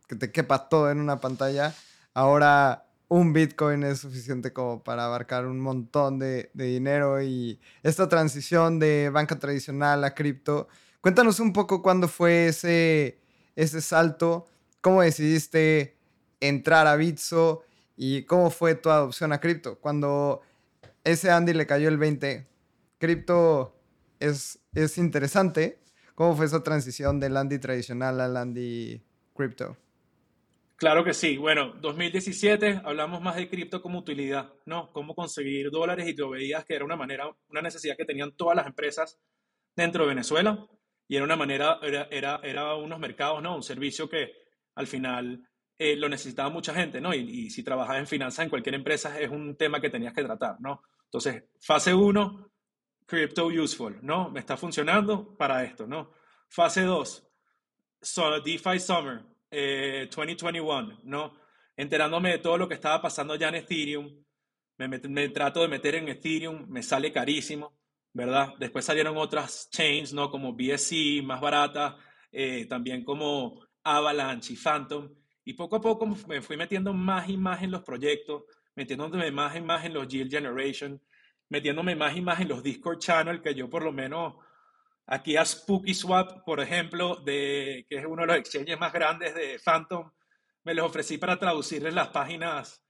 que 0.10 0.18
te 0.18 0.30
quepa 0.30 0.68
todo 0.68 0.92
en 0.92 1.00
una 1.00 1.22
pantalla, 1.22 1.74
ahora 2.14 2.86
un 3.08 3.32
Bitcoin 3.32 3.86
es 3.86 4.00
suficiente 4.00 4.52
como 4.52 4.84
para 4.84 5.06
abarcar 5.06 5.46
un 5.46 5.62
montón 5.62 6.20
de, 6.20 6.52
dinero 6.54 7.22
y 7.22 7.62
esta 7.82 8.10
transición 8.10 8.78
de 8.78 9.10
banca 9.10 9.40
tradicional 9.40 10.04
a 10.04 10.14
cripto. 10.14 10.68
Cuéntanos 11.00 11.40
un 11.40 11.54
poco 11.54 11.82
cuándo 11.82 12.10
fue 12.10 12.48
ese, 12.48 13.22
ese 13.56 13.80
salto, 13.80 14.48
cómo 14.82 15.02
decidiste 15.02 15.96
entrar 16.42 16.88
a 16.88 16.98
Bitso 16.98 17.64
y 17.96 18.24
cómo 18.24 18.50
fue 18.50 18.76
tu 18.76 18.90
adopción 18.90 19.32
a 19.32 19.40
cripto. 19.40 19.80
Cuando 19.80 20.42
ese 21.06 21.32
Andy 21.32 21.54
le 21.54 21.66
cayó 21.66 21.88
el 21.88 21.98
20, 21.98 22.48
cripto 22.98 23.80
es, 24.20 24.60
es 24.74 24.98
interesante. 24.98 25.80
¿Cómo 26.16 26.36
fue 26.36 26.46
esa 26.46 26.64
transición 26.64 27.20
del 27.20 27.38
Andy 27.38 27.60
tradicional 27.60 28.20
al 28.20 28.36
Andy 28.36 29.02
cripto? 29.34 29.78
Claro 30.78 31.04
que 31.04 31.14
sí. 31.14 31.38
Bueno, 31.38 31.74
2017 31.82 32.82
hablamos 32.84 33.22
más 33.22 33.36
de 33.36 33.50
cripto 33.50 33.82
como 33.82 34.00
utilidad, 34.00 34.52
¿no? 34.66 34.92
Cómo 34.92 35.16
conseguir 35.16 35.70
dólares 35.72 36.08
y 36.08 36.16
te 36.16 36.26
veías 36.26 36.66
que 36.66 36.76
era 36.76 36.84
una 36.84 36.98
manera, 36.98 37.30
una 37.50 37.62
necesidad 37.62 37.96
que 37.96 38.06
tenían 38.06 38.34
todas 38.34 38.56
las 38.56 38.66
empresas 38.66 39.20
dentro 39.76 40.04
de 40.04 40.10
Venezuela 40.10 40.68
y 41.08 41.16
era 41.16 41.24
una 41.24 41.36
manera, 41.36 41.80
era, 41.82 42.08
era, 42.12 42.40
era 42.44 42.76
unos 42.76 43.00
mercados, 43.00 43.42
¿no? 43.42 43.56
Un 43.56 43.64
servicio 43.64 44.10
que 44.10 44.32
al 44.74 44.88
final 44.88 45.48
eh, 45.78 45.96
lo 45.96 46.10
necesitaba 46.10 46.50
mucha 46.50 46.74
gente, 46.74 47.00
¿no? 47.00 47.14
Y, 47.14 47.20
y, 47.20 47.50
si 47.52 47.64
trabajas 47.64 47.98
en 47.98 48.08
finanzas 48.08 48.44
en 48.44 48.50
cualquier 48.50 48.76
empresa 48.76 49.20
es 49.20 49.30
un 49.30 49.56
tema 49.56 49.80
que 49.80 49.90
tenías 49.90 50.14
que 50.14 50.24
tratar, 50.24 50.60
¿no? 50.60 50.82
Entonces, 51.16 51.46
fase 51.62 51.94
1, 51.94 52.52
crypto 53.06 53.46
useful, 53.46 54.00
¿no? 54.02 54.30
Me 54.30 54.42
está 54.42 54.58
funcionando 54.58 55.34
para 55.38 55.64
esto, 55.64 55.88
¿no? 55.88 56.12
Fase 56.50 56.82
2, 56.82 57.28
so, 58.02 58.42
DeFi 58.42 58.80
Summer, 58.82 59.24
2021, 59.50 60.92
eh, 60.92 60.98
¿no? 61.04 61.38
Enterándome 61.78 62.32
de 62.32 62.40
todo 62.40 62.58
lo 62.58 62.68
que 62.68 62.74
estaba 62.74 63.02
pasando 63.02 63.36
ya 63.36 63.48
en 63.48 63.56
Ethereum, 63.56 64.26
me, 64.78 65.30
trato 65.30 65.62
de 65.62 65.70
meter 65.70 65.96
en 65.96 66.10
Ethereum, 66.10 66.66
me 66.68 66.84
sale 66.84 67.14
carísimo, 67.14 67.80
¿verdad? 68.12 68.54
Después 68.60 68.84
salieron 68.84 69.16
otras 69.16 69.70
chains, 69.72 70.12
¿no? 70.12 70.30
Como 70.30 70.54
BSC, 70.54 71.24
más 71.24 71.40
barata, 71.40 71.96
eh, 72.30 72.66
también 72.66 73.06
como 73.06 73.66
Avalanche 73.86 74.52
y 74.52 74.58
Phantom, 74.58 75.16
y 75.46 75.54
poco 75.54 75.78
a 75.78 75.82
poco 75.82 76.06
me 76.28 76.42
fui 76.42 76.58
metiendo 76.58 76.92
más 76.94 77.30
y 77.30 77.38
más 77.38 77.64
en 77.64 77.72
los 77.72 77.84
proyectos, 77.84 78.44
metiéndome 78.76 79.32
más 79.32 79.56
y 79.56 79.62
más 79.62 79.86
en 79.86 79.94
los 79.94 80.08
Yield 80.08 80.32
Generation, 80.32 81.02
metiéndome 81.50 81.96
más 81.96 82.16
y 82.16 82.22
más 82.22 82.40
en 82.40 82.50
los 82.50 82.62
Discord 82.62 83.00
Channel, 83.00 83.42
que 83.42 83.56
yo 83.56 83.70
por 83.70 83.84
lo 83.84 83.92
menos 83.92 84.36
Aquí 85.08 85.38
a 85.38 85.46
Spooky 85.46 85.94
Swap, 85.94 86.44
por 86.44 86.60
ejemplo, 86.60 87.18
de, 87.18 87.86
que 87.88 87.98
es 87.98 88.06
uno 88.06 88.24
de 88.24 88.28
los 88.28 88.38
exchanges 88.38 88.80
más 88.80 88.92
grandes 88.92 89.36
de 89.36 89.60
Phantom, 89.64 90.10
me 90.64 90.74
les 90.74 90.84
ofrecí 90.84 91.20
para 91.20 91.38
traducirles 91.38 91.94
las 91.94 92.08
páginas 92.08 92.84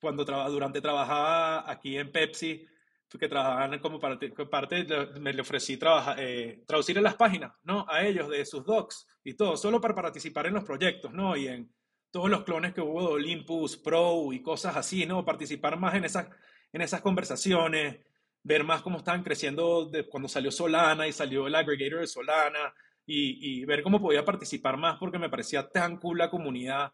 cuando 0.00 0.24
durante 0.24 0.80
trabajaba 0.80 1.70
aquí 1.70 1.96
en 1.96 2.10
Pepsi, 2.10 2.66
que 3.08 3.28
trabajaban 3.28 3.78
como 3.78 4.00
parte, 4.00 4.30
parte 4.30 4.84
me 5.20 5.32
le 5.32 5.42
ofrecí 5.42 5.76
trabajar, 5.76 6.16
eh, 6.18 6.64
traducirles 6.66 7.04
las 7.04 7.14
páginas, 7.14 7.52
¿no? 7.62 7.86
A 7.88 8.04
ellos 8.04 8.28
de 8.28 8.44
sus 8.44 8.64
docs 8.64 9.06
y 9.22 9.34
todo, 9.34 9.56
solo 9.56 9.80
para 9.80 9.94
participar 9.94 10.46
en 10.46 10.54
los 10.54 10.64
proyectos, 10.64 11.12
¿no? 11.12 11.36
Y 11.36 11.46
en 11.46 11.72
todos 12.14 12.30
los 12.30 12.44
clones 12.44 12.72
que 12.72 12.80
hubo 12.80 13.00
de 13.00 13.14
Olympus, 13.14 13.76
Pro 13.76 14.32
y 14.32 14.40
cosas 14.40 14.76
así, 14.76 15.04
¿no? 15.04 15.24
Participar 15.24 15.76
más 15.80 15.96
en 15.96 16.04
esas, 16.04 16.28
en 16.72 16.80
esas 16.80 17.00
conversaciones, 17.00 17.98
ver 18.44 18.62
más 18.62 18.82
cómo 18.82 18.98
estaban 18.98 19.24
creciendo 19.24 19.90
cuando 20.08 20.28
salió 20.28 20.52
Solana 20.52 21.08
y 21.08 21.12
salió 21.12 21.48
el 21.48 21.56
aggregator 21.56 21.98
de 21.98 22.06
Solana 22.06 22.72
y, 23.04 23.62
y, 23.62 23.64
ver 23.64 23.82
cómo 23.82 24.00
podía 24.00 24.24
participar 24.24 24.76
más 24.76 24.96
porque 25.00 25.18
me 25.18 25.28
parecía 25.28 25.68
tan 25.68 25.96
cool 25.96 26.18
la 26.18 26.30
comunidad, 26.30 26.92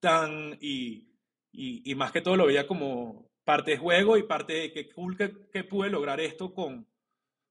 tan 0.00 0.58
y, 0.60 1.12
y, 1.52 1.88
y 1.88 1.94
más 1.94 2.10
que 2.10 2.20
todo 2.20 2.34
lo 2.34 2.46
veía 2.46 2.66
como 2.66 3.30
parte 3.44 3.70
de 3.70 3.78
juego 3.78 4.16
y 4.16 4.24
parte 4.24 4.52
de 4.54 4.72
qué 4.72 4.90
cool 4.90 5.16
que, 5.16 5.32
que 5.52 5.62
pude 5.62 5.90
lograr 5.90 6.18
esto 6.18 6.52
con, 6.52 6.88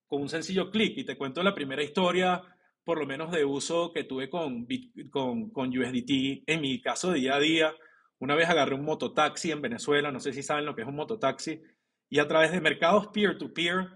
con 0.05 0.21
un 0.21 0.27
sencillo 0.27 0.69
clic. 0.69 0.97
Y 0.97 1.05
te 1.05 1.15
cuento 1.15 1.41
la 1.41 1.55
primera 1.55 1.81
historia, 1.81 2.43
por 2.85 2.99
lo 2.99 3.05
menos 3.05 3.31
de 3.31 3.43
uso 3.43 3.91
que 3.91 4.03
tuve 4.03 4.29
con, 4.29 4.67
con, 5.09 5.49
con 5.49 5.77
USDT 5.77 6.43
en 6.45 6.61
mi 6.61 6.79
caso 6.81 7.11
de 7.11 7.19
día 7.19 7.35
a 7.35 7.39
día. 7.39 7.75
Una 8.19 8.35
vez 8.35 8.47
agarré 8.47 8.75
un 8.75 8.85
mototaxi 8.85 9.51
en 9.51 9.61
Venezuela, 9.61 10.11
no 10.11 10.19
sé 10.19 10.31
si 10.31 10.43
saben 10.43 10.65
lo 10.65 10.75
que 10.75 10.83
es 10.83 10.87
un 10.87 10.95
mototaxi, 10.95 11.61
y 12.09 12.19
a 12.19 12.27
través 12.27 12.51
de 12.51 12.61
mercados 12.61 13.07
peer-to-peer, 13.07 13.89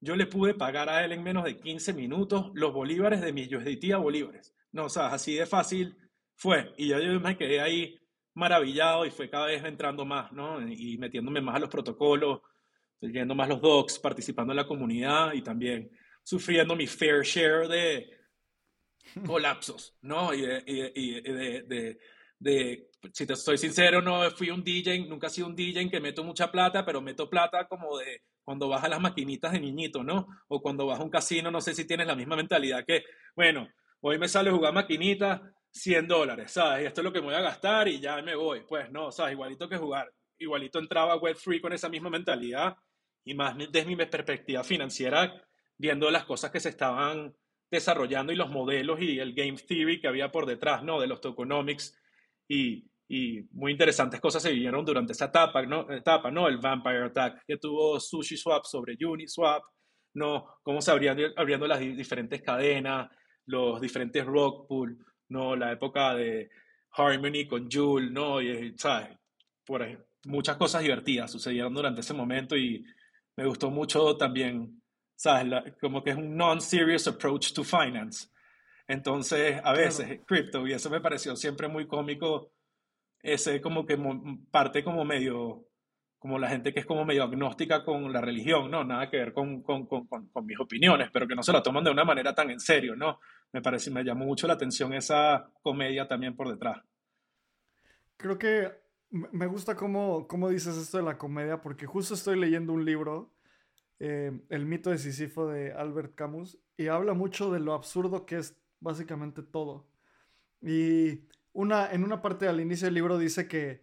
yo 0.00 0.16
le 0.16 0.26
pude 0.26 0.54
pagar 0.54 0.88
a 0.88 1.04
él 1.04 1.12
en 1.12 1.22
menos 1.22 1.44
de 1.44 1.60
15 1.60 1.92
minutos 1.92 2.50
los 2.54 2.72
bolívares 2.72 3.20
de 3.20 3.32
mi 3.32 3.42
USDT 3.42 3.92
a 3.92 3.98
bolívares. 3.98 4.54
No, 4.72 4.86
o 4.86 4.88
sea, 4.88 5.08
así 5.08 5.34
de 5.34 5.44
fácil 5.44 5.94
fue. 6.34 6.72
Y 6.78 6.88
ya 6.88 6.98
yo 6.98 7.20
me 7.20 7.36
quedé 7.36 7.60
ahí 7.60 7.98
maravillado 8.34 9.04
y 9.04 9.10
fue 9.10 9.28
cada 9.28 9.46
vez 9.46 9.62
entrando 9.62 10.06
más, 10.06 10.32
¿no? 10.32 10.66
Y 10.66 10.96
metiéndome 10.96 11.42
más 11.42 11.56
a 11.56 11.58
los 11.58 11.68
protocolos, 11.68 12.40
leyendo 13.00 13.34
más 13.34 13.48
los 13.48 13.60
docs, 13.60 13.98
participando 13.98 14.52
en 14.52 14.56
la 14.56 14.66
comunidad 14.66 15.34
y 15.34 15.42
también 15.42 15.90
sufriendo 16.22 16.74
mi 16.74 16.86
fair 16.86 17.22
share 17.22 17.68
de 17.68 18.19
colapsos, 19.26 19.96
¿no? 20.02 20.32
Y 20.34 20.42
de, 20.42 21.98
de 22.38 22.90
si 23.12 23.26
te 23.26 23.34
estoy 23.34 23.58
sincero, 23.58 24.00
no 24.00 24.30
fui 24.30 24.50
un 24.50 24.64
DJ, 24.64 25.06
nunca 25.06 25.26
he 25.26 25.30
sido 25.30 25.46
un 25.46 25.54
DJ 25.54 25.88
que 25.90 26.00
meto 26.00 26.24
mucha 26.24 26.50
plata, 26.50 26.84
pero 26.84 27.00
meto 27.00 27.28
plata 27.28 27.66
como 27.68 27.98
de 27.98 28.22
cuando 28.42 28.68
vas 28.68 28.82
a 28.82 28.88
las 28.88 29.00
maquinitas 29.00 29.52
de 29.52 29.60
niñito, 29.60 30.02
¿no? 30.02 30.26
O 30.48 30.60
cuando 30.60 30.86
vas 30.86 30.98
a 30.98 31.02
un 31.02 31.10
casino, 31.10 31.50
no 31.50 31.60
sé 31.60 31.74
si 31.74 31.86
tienes 31.86 32.06
la 32.06 32.16
misma 32.16 32.36
mentalidad 32.36 32.84
que, 32.84 33.04
bueno, 33.36 33.68
hoy 34.00 34.18
me 34.18 34.28
sale 34.28 34.50
jugar 34.50 34.72
maquinitas, 34.72 35.40
100 35.70 36.08
dólares, 36.08 36.50
¿sabes? 36.52 36.82
Y 36.82 36.86
esto 36.86 37.00
es 37.00 37.04
lo 37.04 37.12
que 37.12 37.20
voy 37.20 37.34
a 37.34 37.40
gastar 37.40 37.88
y 37.88 38.00
ya 38.00 38.20
me 38.22 38.34
voy. 38.34 38.64
Pues 38.66 38.90
no, 38.90 39.12
¿sabes? 39.12 39.34
Igualito 39.34 39.68
que 39.68 39.76
jugar. 39.76 40.12
Igualito 40.38 40.78
entraba 40.78 41.16
web 41.16 41.36
free 41.36 41.60
con 41.60 41.72
esa 41.72 41.88
misma 41.88 42.10
mentalidad 42.10 42.76
y 43.24 43.34
más 43.34 43.56
desde 43.56 43.84
mi 43.84 43.94
perspectiva 43.96 44.64
financiera, 44.64 45.46
viendo 45.76 46.10
las 46.10 46.24
cosas 46.24 46.50
que 46.50 46.58
se 46.58 46.70
estaban 46.70 47.34
desarrollando 47.70 48.32
y 48.32 48.36
los 48.36 48.50
modelos 48.50 49.00
y 49.00 49.18
el 49.18 49.34
game 49.34 49.56
theory 49.56 50.00
que 50.00 50.08
había 50.08 50.30
por 50.30 50.46
detrás, 50.46 50.82
¿no? 50.82 51.00
De 51.00 51.06
los 51.06 51.20
tokenomics 51.20 51.96
y, 52.48 52.90
y 53.08 53.42
muy 53.52 53.72
interesantes 53.72 54.20
cosas 54.20 54.42
se 54.42 54.52
vivieron 54.52 54.84
durante 54.84 55.12
esa 55.12 55.26
etapa, 55.26 55.62
¿no? 55.62 55.90
etapa, 55.90 56.30
¿no? 56.30 56.48
El 56.48 56.58
Vampire 56.58 57.04
Attack 57.04 57.44
que 57.46 57.56
tuvo 57.56 57.98
Sushi 58.00 58.36
Swap 58.36 58.64
sobre 58.64 58.96
Uniswap, 59.04 59.62
¿no? 60.14 60.46
Cómo 60.62 60.80
se 60.80 60.90
abriendo, 60.90 61.24
abriendo 61.36 61.66
las 61.66 61.80
diferentes 61.80 62.42
cadenas, 62.42 63.10
los 63.46 63.80
diferentes 63.80 64.24
rock 64.24 64.68
pool, 64.68 64.98
¿no? 65.28 65.56
La 65.56 65.72
época 65.72 66.14
de 66.14 66.50
Harmony 66.92 67.46
con 67.48 67.68
Joule, 67.70 68.10
¿no? 68.10 68.40
Y, 68.40 68.76
¿sabes? 68.76 69.08
Por 69.64 70.08
muchas 70.24 70.56
cosas 70.56 70.82
divertidas 70.82 71.30
sucedieron 71.30 71.74
durante 71.74 72.00
ese 72.00 72.14
momento 72.14 72.56
y 72.56 72.84
me 73.36 73.46
gustó 73.46 73.70
mucho 73.70 74.16
también, 74.16 74.79
¿sabes? 75.20 75.74
como 75.78 76.02
que 76.02 76.10
es 76.10 76.16
un 76.16 76.34
non-serious 76.34 77.06
approach 77.06 77.52
to 77.52 77.62
finance. 77.62 78.28
Entonces, 78.88 79.60
a 79.62 79.74
veces, 79.74 80.20
crypto, 80.26 80.66
y 80.66 80.72
eso 80.72 80.88
me 80.88 81.02
pareció 81.02 81.36
siempre 81.36 81.68
muy 81.68 81.86
cómico 81.86 82.52
ese 83.22 83.60
como 83.60 83.84
que 83.84 83.98
parte 84.50 84.82
como 84.82 85.04
medio 85.04 85.66
como 86.18 86.38
la 86.38 86.48
gente 86.48 86.72
que 86.72 86.80
es 86.80 86.86
como 86.86 87.04
medio 87.04 87.24
agnóstica 87.24 87.82
con 87.84 88.12
la 88.12 88.20
religión, 88.20 88.70
¿no? 88.70 88.84
Nada 88.84 89.08
que 89.10 89.18
ver 89.18 89.32
con, 89.32 89.62
con, 89.62 89.86
con, 89.86 90.06
con, 90.06 90.46
mis 90.46 90.58
opiniones, 90.58 91.10
pero 91.10 91.26
que 91.26 91.34
no 91.34 91.42
se 91.42 91.52
la 91.52 91.62
toman 91.62 91.84
de 91.84 91.90
una 91.90 92.04
manera 92.04 92.34
tan 92.34 92.50
en 92.50 92.60
serio, 92.60 92.94
¿no? 92.94 93.20
Me 93.52 93.62
parece, 93.62 93.90
me 93.90 94.04
llamó 94.04 94.26
mucho 94.26 94.46
la 94.46 94.54
atención 94.54 94.92
esa 94.92 95.50
comedia 95.62 96.06
también 96.06 96.36
por 96.36 96.50
detrás. 96.50 96.82
Creo 98.18 98.38
que 98.38 98.70
me 99.10 99.46
gusta 99.46 99.76
cómo, 99.76 100.26
cómo 100.28 100.50
dices 100.50 100.76
esto 100.76 100.98
de 100.98 101.04
la 101.04 101.16
comedia, 101.16 101.62
porque 101.62 101.86
justo 101.86 102.12
estoy 102.12 102.38
leyendo 102.38 102.74
un 102.74 102.84
libro, 102.84 103.32
eh, 104.00 104.32
El 104.48 104.66
mito 104.66 104.90
de 104.90 104.98
Sísifo 104.98 105.46
de 105.46 105.72
Albert 105.72 106.14
Camus, 106.14 106.58
y 106.76 106.88
habla 106.88 107.14
mucho 107.14 107.52
de 107.52 107.60
lo 107.60 107.74
absurdo 107.74 108.26
que 108.26 108.38
es 108.38 108.56
básicamente 108.80 109.42
todo. 109.42 109.86
Y 110.60 111.28
una, 111.52 111.92
en 111.92 112.02
una 112.04 112.22
parte 112.22 112.48
al 112.48 112.60
inicio 112.60 112.86
del 112.86 112.94
libro 112.94 113.18
dice 113.18 113.46
que 113.46 113.82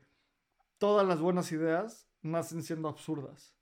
todas 0.78 1.08
las 1.08 1.20
buenas 1.20 1.52
ideas 1.52 2.08
nacen 2.22 2.64
siendo 2.64 2.90
absurdas. 2.90 3.56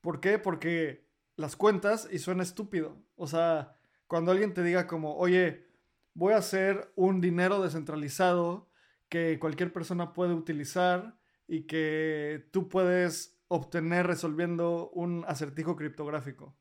¿Por 0.00 0.20
qué? 0.20 0.38
Porque 0.38 1.06
las 1.36 1.56
cuentas 1.56 2.08
y 2.10 2.18
suena 2.18 2.42
estúpido. 2.42 2.96
O 3.16 3.26
sea, 3.26 3.76
cuando 4.06 4.32
alguien 4.32 4.54
te 4.54 4.62
diga 4.62 4.86
como, 4.86 5.16
oye, 5.16 5.66
voy 6.14 6.34
a 6.34 6.38
hacer 6.38 6.92
un 6.96 7.20
dinero 7.20 7.62
descentralizado 7.62 8.68
que 9.08 9.38
cualquier 9.38 9.72
persona 9.72 10.12
puede 10.12 10.34
utilizar 10.34 11.18
y 11.46 11.62
que 11.62 12.48
tú 12.52 12.68
puedes 12.68 13.39
obtener 13.52 14.06
resolviendo 14.06 14.90
un 14.90 15.24
acertijo 15.26 15.74
criptográfico. 15.74 16.56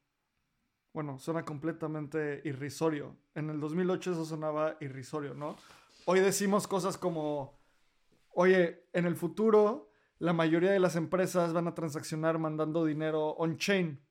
Bueno, 0.91 1.19
suena 1.19 1.45
completamente 1.45 2.41
irrisorio. 2.45 3.15
En 3.35 3.51
el 3.51 3.59
2008 3.59 4.13
eso 4.13 4.25
sonaba 4.25 4.75
irrisorio, 4.81 5.35
¿no? 5.35 5.55
Hoy 6.05 6.19
decimos 6.19 6.67
cosas 6.67 6.97
como, 6.97 7.61
oye, 8.33 8.87
en 8.91 9.05
el 9.05 9.15
futuro 9.15 9.91
la 10.17 10.33
mayoría 10.33 10.71
de 10.71 10.79
las 10.79 10.95
empresas 10.95 11.53
van 11.53 11.67
a 11.67 11.75
transaccionar 11.75 12.39
mandando 12.39 12.83
dinero 12.83 13.29
on-chain. 13.37 14.03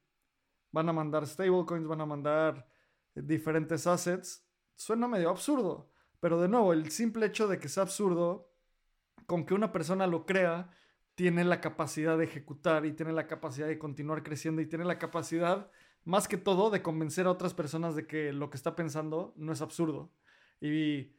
Van 0.70 0.88
a 0.88 0.92
mandar 0.92 1.26
stablecoins, 1.26 1.88
van 1.88 2.00
a 2.00 2.06
mandar 2.06 2.68
diferentes 3.12 3.88
assets. 3.88 4.46
Suena 4.76 5.08
medio 5.08 5.30
absurdo, 5.30 5.90
pero 6.20 6.40
de 6.40 6.48
nuevo, 6.48 6.72
el 6.72 6.92
simple 6.92 7.26
hecho 7.26 7.48
de 7.48 7.58
que 7.58 7.68
sea 7.68 7.82
absurdo, 7.82 8.52
con 9.26 9.44
que 9.44 9.54
una 9.54 9.72
persona 9.72 10.06
lo 10.06 10.24
crea, 10.24 10.70
tiene 11.18 11.42
la 11.42 11.60
capacidad 11.60 12.16
de 12.16 12.26
ejecutar 12.26 12.86
y 12.86 12.92
tiene 12.92 13.12
la 13.12 13.26
capacidad 13.26 13.66
de 13.66 13.76
continuar 13.76 14.22
creciendo 14.22 14.62
y 14.62 14.66
tiene 14.66 14.84
la 14.84 15.00
capacidad, 15.00 15.68
más 16.04 16.28
que 16.28 16.36
todo, 16.36 16.70
de 16.70 16.80
convencer 16.80 17.26
a 17.26 17.32
otras 17.32 17.54
personas 17.54 17.96
de 17.96 18.06
que 18.06 18.32
lo 18.32 18.50
que 18.50 18.56
está 18.56 18.76
pensando 18.76 19.34
no 19.36 19.52
es 19.52 19.60
absurdo. 19.60 20.12
Y, 20.60 21.10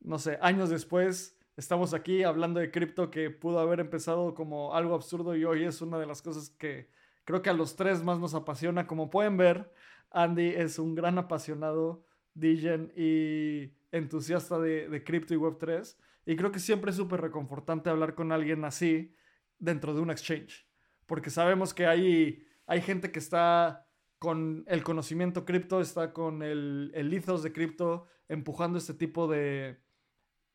no 0.00 0.18
sé, 0.18 0.38
años 0.42 0.68
después 0.68 1.38
estamos 1.56 1.94
aquí 1.94 2.24
hablando 2.24 2.60
de 2.60 2.70
cripto 2.70 3.10
que 3.10 3.30
pudo 3.30 3.58
haber 3.58 3.80
empezado 3.80 4.34
como 4.34 4.74
algo 4.74 4.94
absurdo 4.94 5.34
y 5.34 5.46
hoy 5.46 5.64
es 5.64 5.80
una 5.80 5.98
de 5.98 6.04
las 6.04 6.20
cosas 6.20 6.50
que 6.50 6.90
creo 7.24 7.40
que 7.40 7.48
a 7.48 7.54
los 7.54 7.74
tres 7.74 8.04
más 8.04 8.18
nos 8.18 8.34
apasiona. 8.34 8.86
Como 8.86 9.08
pueden 9.08 9.38
ver, 9.38 9.72
Andy 10.10 10.48
es 10.48 10.78
un 10.78 10.94
gran 10.94 11.16
apasionado, 11.16 12.04
DJ 12.34 12.92
y 12.96 13.72
entusiasta 13.92 14.58
de, 14.58 15.02
cripto 15.06 15.32
y 15.32 15.38
Web3. 15.38 15.96
Y 16.26 16.36
creo 16.36 16.52
que 16.52 16.58
siempre 16.58 16.90
es 16.90 16.98
súper 16.98 17.22
reconfortante 17.22 17.88
hablar 17.88 18.14
con 18.14 18.30
alguien 18.30 18.66
así 18.66 19.14
dentro 19.58 19.94
de 19.94 20.00
un 20.00 20.10
exchange. 20.10 20.66
Porque 21.06 21.30
sabemos 21.30 21.74
que 21.74 21.86
hay, 21.86 22.46
hay 22.66 22.80
gente 22.80 23.10
que 23.10 23.18
está 23.18 23.86
con 24.18 24.64
el 24.66 24.82
conocimiento 24.82 25.44
cripto, 25.44 25.80
está 25.80 26.12
con 26.12 26.42
el, 26.42 26.90
el 26.94 27.12
ethos 27.14 27.42
de 27.42 27.52
cripto, 27.52 28.06
empujando 28.28 28.78
este 28.78 28.94
tipo 28.94 29.28
de, 29.28 29.80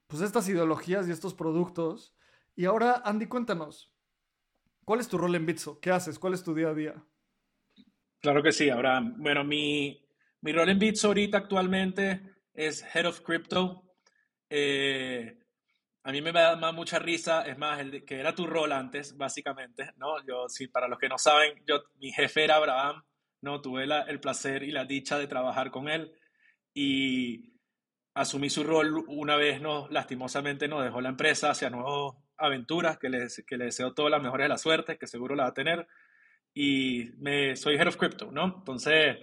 pues 0.08 0.22
estas 0.22 0.48
ideologías 0.50 1.08
y 1.08 1.12
estos 1.12 1.34
productos. 1.34 2.16
Y 2.56 2.66
ahora, 2.66 3.02
Andy, 3.06 3.26
cuéntanos, 3.26 3.94
¿cuál 4.86 5.00
es 5.00 5.08
tu 5.08 5.18
rol 5.18 5.36
en 5.36 5.46
Bitso? 5.46 5.80
¿Qué 5.80 5.92
haces? 5.92 6.20
¿Cuál 6.20 6.34
es 6.34 6.44
tu 6.44 6.54
día 6.54 6.70
a 6.70 6.74
día? 6.74 7.04
Claro 8.20 8.44
que 8.44 8.52
sí, 8.52 8.70
Abraham. 8.70 9.16
Bueno, 9.18 9.44
mi, 9.44 10.06
mi 10.42 10.54
rol 10.54 10.70
en 10.70 10.80
Bitso 10.80 11.08
ahorita 11.08 11.40
actualmente 11.40 12.22
es 12.54 12.84
Head 12.94 13.08
of 13.08 13.22
Crypto. 13.22 13.84
Eh, 14.50 15.43
a 16.04 16.12
mí 16.12 16.22
me 16.22 16.32
da 16.32 16.56
más 16.56 16.74
mucha 16.74 17.00
risa, 17.00 17.44
es 17.44 17.58
más, 17.58 17.80
el 17.80 18.04
que 18.04 18.20
era 18.20 18.36
tu 18.36 18.46
rol 18.46 18.72
antes, 18.74 19.16
básicamente, 19.16 19.92
¿no? 19.98 20.24
Yo, 20.26 20.50
sí, 20.50 20.68
para 20.68 20.88
los 20.88 21.00
que 21.00 21.10
no 21.10 21.18
saben, 21.18 21.64
yo, 21.66 21.84
mi 21.96 22.12
jefe 22.12 22.44
era 22.44 22.58
Abraham, 22.58 23.04
¿no? 23.42 23.62
Tuve 23.62 23.86
el 23.86 24.20
placer 24.20 24.64
y 24.64 24.72
la 24.72 24.86
dicha 24.86 25.18
de 25.18 25.28
trabajar 25.28 25.72
con 25.72 25.88
él 25.88 26.14
y 26.74 27.54
asumí 28.14 28.50
su 28.50 28.64
rol 28.64 29.06
una 29.08 29.36
vez, 29.38 29.62
no, 29.62 29.88
lastimosamente 29.90 30.68
nos 30.68 30.84
dejó 30.84 31.02
la 31.02 31.10
empresa 31.10 31.52
hacia 31.52 31.70
nuevas 31.70 32.16
aventuras, 32.38 32.98
que 32.98 33.10
le, 33.10 33.28
que 33.48 33.58
le 33.58 33.66
deseo 33.66 33.94
todas 33.94 34.12
las 34.12 34.22
mejores 34.22 34.46
de 34.46 34.50
la 34.50 34.58
suerte, 34.58 34.98
que 34.98 35.08
seguro 35.08 35.36
la 35.36 35.44
va 35.44 35.50
a 35.50 35.54
tener. 35.54 35.88
Y 36.54 37.12
me, 37.18 37.56
soy 37.56 37.76
Head 37.76 37.88
of 37.88 37.98
Crypto, 37.98 38.32
¿no? 38.32 38.56
Entonces, 38.60 39.18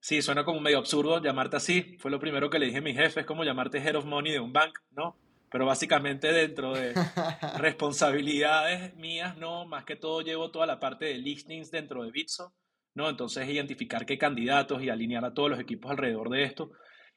sí, 0.00 0.22
suena 0.22 0.44
como 0.44 0.60
medio 0.60 0.78
absurdo 0.78 1.22
llamarte 1.22 1.56
así. 1.56 1.96
Fue 1.98 2.10
lo 2.10 2.20
primero 2.20 2.50
que 2.50 2.58
le 2.58 2.66
dije 2.66 2.78
a 2.78 2.82
mi 2.82 2.94
jefe, 2.94 3.20
es 3.20 3.26
como 3.26 3.44
llamarte 3.44 3.78
Head 3.78 3.96
of 3.96 4.04
Money 4.06 4.32
de 4.32 4.40
un 4.40 4.52
bank, 4.52 4.78
¿no? 4.90 5.16
Pero 5.50 5.66
básicamente 5.66 6.32
dentro 6.32 6.74
de 6.74 6.92
responsabilidades 7.58 8.94
mías, 8.96 9.36
¿no? 9.36 9.66
Más 9.66 9.84
que 9.84 9.96
todo 9.96 10.20
llevo 10.20 10.50
toda 10.50 10.66
la 10.66 10.80
parte 10.80 11.06
de 11.06 11.18
listings 11.18 11.70
dentro 11.70 12.04
de 12.04 12.10
Bitso, 12.10 12.54
¿no? 12.94 13.08
Entonces, 13.08 13.48
identificar 13.48 14.06
qué 14.06 14.18
candidatos 14.18 14.82
y 14.82 14.88
alinear 14.88 15.24
a 15.24 15.34
todos 15.34 15.50
los 15.50 15.60
equipos 15.60 15.90
alrededor 15.90 16.30
de 16.30 16.44
esto 16.44 16.72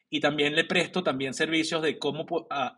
y 0.09 0.19
también 0.19 0.55
le 0.55 0.63
presto 0.63 1.03
también 1.03 1.33
servicios 1.33 1.81
de 1.81 1.99
cómo 1.99 2.25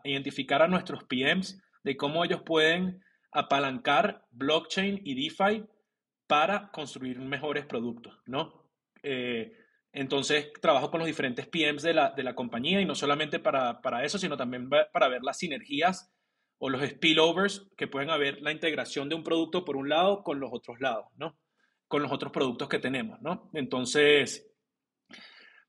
identificar 0.04 0.62
a 0.62 0.68
nuestros 0.68 1.04
PMs, 1.04 1.60
de 1.82 1.96
cómo 1.96 2.24
ellos 2.24 2.42
pueden 2.42 3.02
apalancar 3.32 4.26
blockchain 4.30 5.00
y 5.04 5.14
DeFi 5.14 5.64
para 6.26 6.70
construir 6.70 7.18
mejores 7.18 7.64
productos, 7.64 8.18
¿no? 8.26 8.66
Eh, 9.02 9.56
entonces 9.92 10.50
trabajo 10.60 10.90
con 10.90 11.00
los 11.00 11.06
diferentes 11.06 11.46
PMs 11.46 11.82
de 11.82 11.92
la, 11.94 12.10
de 12.10 12.22
la 12.22 12.34
compañía 12.34 12.80
y 12.80 12.86
no 12.86 12.94
solamente 12.94 13.38
para, 13.38 13.80
para, 13.82 14.04
eso, 14.04 14.18
sino 14.18 14.36
también 14.36 14.68
para 14.68 15.08
ver 15.08 15.22
las 15.22 15.38
sinergias 15.38 16.10
o 16.58 16.70
los 16.70 16.82
spillovers 16.88 17.68
que 17.76 17.88
pueden 17.88 18.10
haber 18.10 18.40
la 18.40 18.52
integración 18.52 19.08
de 19.08 19.14
un 19.14 19.24
producto 19.24 19.64
por 19.64 19.76
un 19.76 19.88
lado 19.88 20.22
con 20.22 20.40
los 20.40 20.50
otros 20.52 20.80
lados, 20.80 21.06
¿no? 21.16 21.36
Con 21.88 22.02
los 22.02 22.12
otros 22.12 22.32
productos 22.32 22.68
que 22.68 22.78
tenemos, 22.78 23.20
¿no? 23.20 23.50
Entonces, 23.52 24.48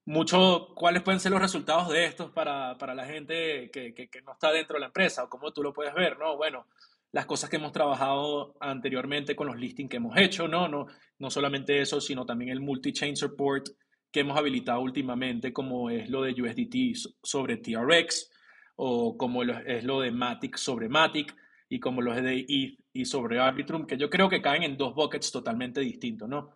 mucho 0.05 0.67
cuáles 0.75 1.01
pueden 1.01 1.19
ser 1.19 1.31
los 1.31 1.41
resultados 1.41 1.89
de 1.89 2.05
estos 2.05 2.31
para, 2.31 2.77
para 2.77 2.93
la 2.93 3.05
gente 3.05 3.69
que, 3.71 3.93
que, 3.93 4.21
no 4.21 4.33
está 4.33 4.51
dentro 4.51 4.75
de 4.75 4.81
la 4.81 4.87
empresa 4.87 5.23
o 5.23 5.29
cómo 5.29 5.51
tú 5.51 5.63
lo 5.63 5.73
puedes 5.73 5.93
ver, 5.93 6.17
¿no? 6.17 6.37
Bueno, 6.37 6.67
las 7.11 7.25
cosas 7.25 7.49
que 7.49 7.57
hemos 7.57 7.71
trabajado 7.71 8.55
anteriormente 8.59 9.35
con 9.35 9.47
los 9.47 9.57
listings 9.57 9.89
que 9.89 9.97
hemos 9.97 10.17
hecho, 10.17 10.47
¿no? 10.47 10.67
No, 10.67 10.87
no 11.19 11.29
solamente 11.29 11.81
eso, 11.81 11.99
sino 11.99 12.25
también 12.25 12.51
el 12.51 12.61
multi-chain 12.61 13.15
support 13.17 13.67
que 14.13 14.19
hemos 14.19 14.37
habilitado 14.37 14.79
últimamente, 14.79 15.51
como 15.51 15.89
es 15.89 16.07
lo 16.09 16.21
de 16.21 16.39
USDT 16.39 17.15
sobre 17.23 17.57
TRX 17.57 18.31
o 18.75 19.17
como 19.17 19.43
es 19.43 19.83
lo 19.83 19.99
de 20.01 20.11
Matic 20.11 20.55
sobre 20.55 20.87
Matic 20.87 21.35
y 21.67 21.79
como 21.79 22.01
lo 22.01 22.13
es 22.13 22.23
de 22.23 22.45
ETH 22.47 22.79
y 22.93 23.05
sobre 23.05 23.39
Arbitrum, 23.39 23.87
que 23.87 23.97
yo 23.97 24.11
creo 24.11 24.29
que 24.29 24.41
caen 24.41 24.61
en 24.61 24.77
dos 24.77 24.93
buckets 24.93 25.31
totalmente 25.31 25.81
distintos, 25.81 26.29
¿no? 26.29 26.53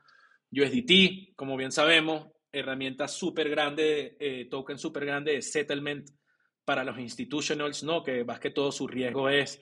USDT, 0.52 1.36
como 1.36 1.58
bien 1.58 1.72
sabemos, 1.72 2.28
herramienta 2.52 3.08
súper 3.08 3.50
grande, 3.50 4.16
eh, 4.20 4.48
token 4.50 4.78
súper 4.78 5.06
grande 5.06 5.34
de 5.34 5.42
settlement 5.42 6.08
para 6.64 6.84
los 6.84 7.00
institutionals, 7.00 7.84
¿no? 7.84 8.04
Que 8.04 8.24
más 8.24 8.40
que 8.40 8.52
todo 8.52 8.72
su 8.72 8.88
riesgo 8.88 9.30
es 9.30 9.60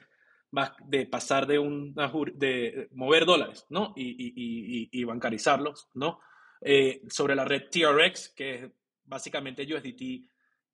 más 0.52 0.74
de 0.86 1.06
pasar 1.06 1.48
de 1.48 1.60
un 1.60 1.96
de 2.34 2.90
mover 2.92 3.26
dólares, 3.26 3.66
¿no? 3.70 3.94
Y, 3.96 4.04
y, 4.04 4.90
y, 4.92 5.04
bancarizarlos, 5.06 5.90
¿no? 5.94 6.20
Eh, 6.62 7.02
sobre 7.10 7.36
la 7.36 7.46
red 7.46 7.70
TRX, 7.70 8.30
que 8.30 8.72
básicamente 9.04 9.64
USDT 9.64 10.30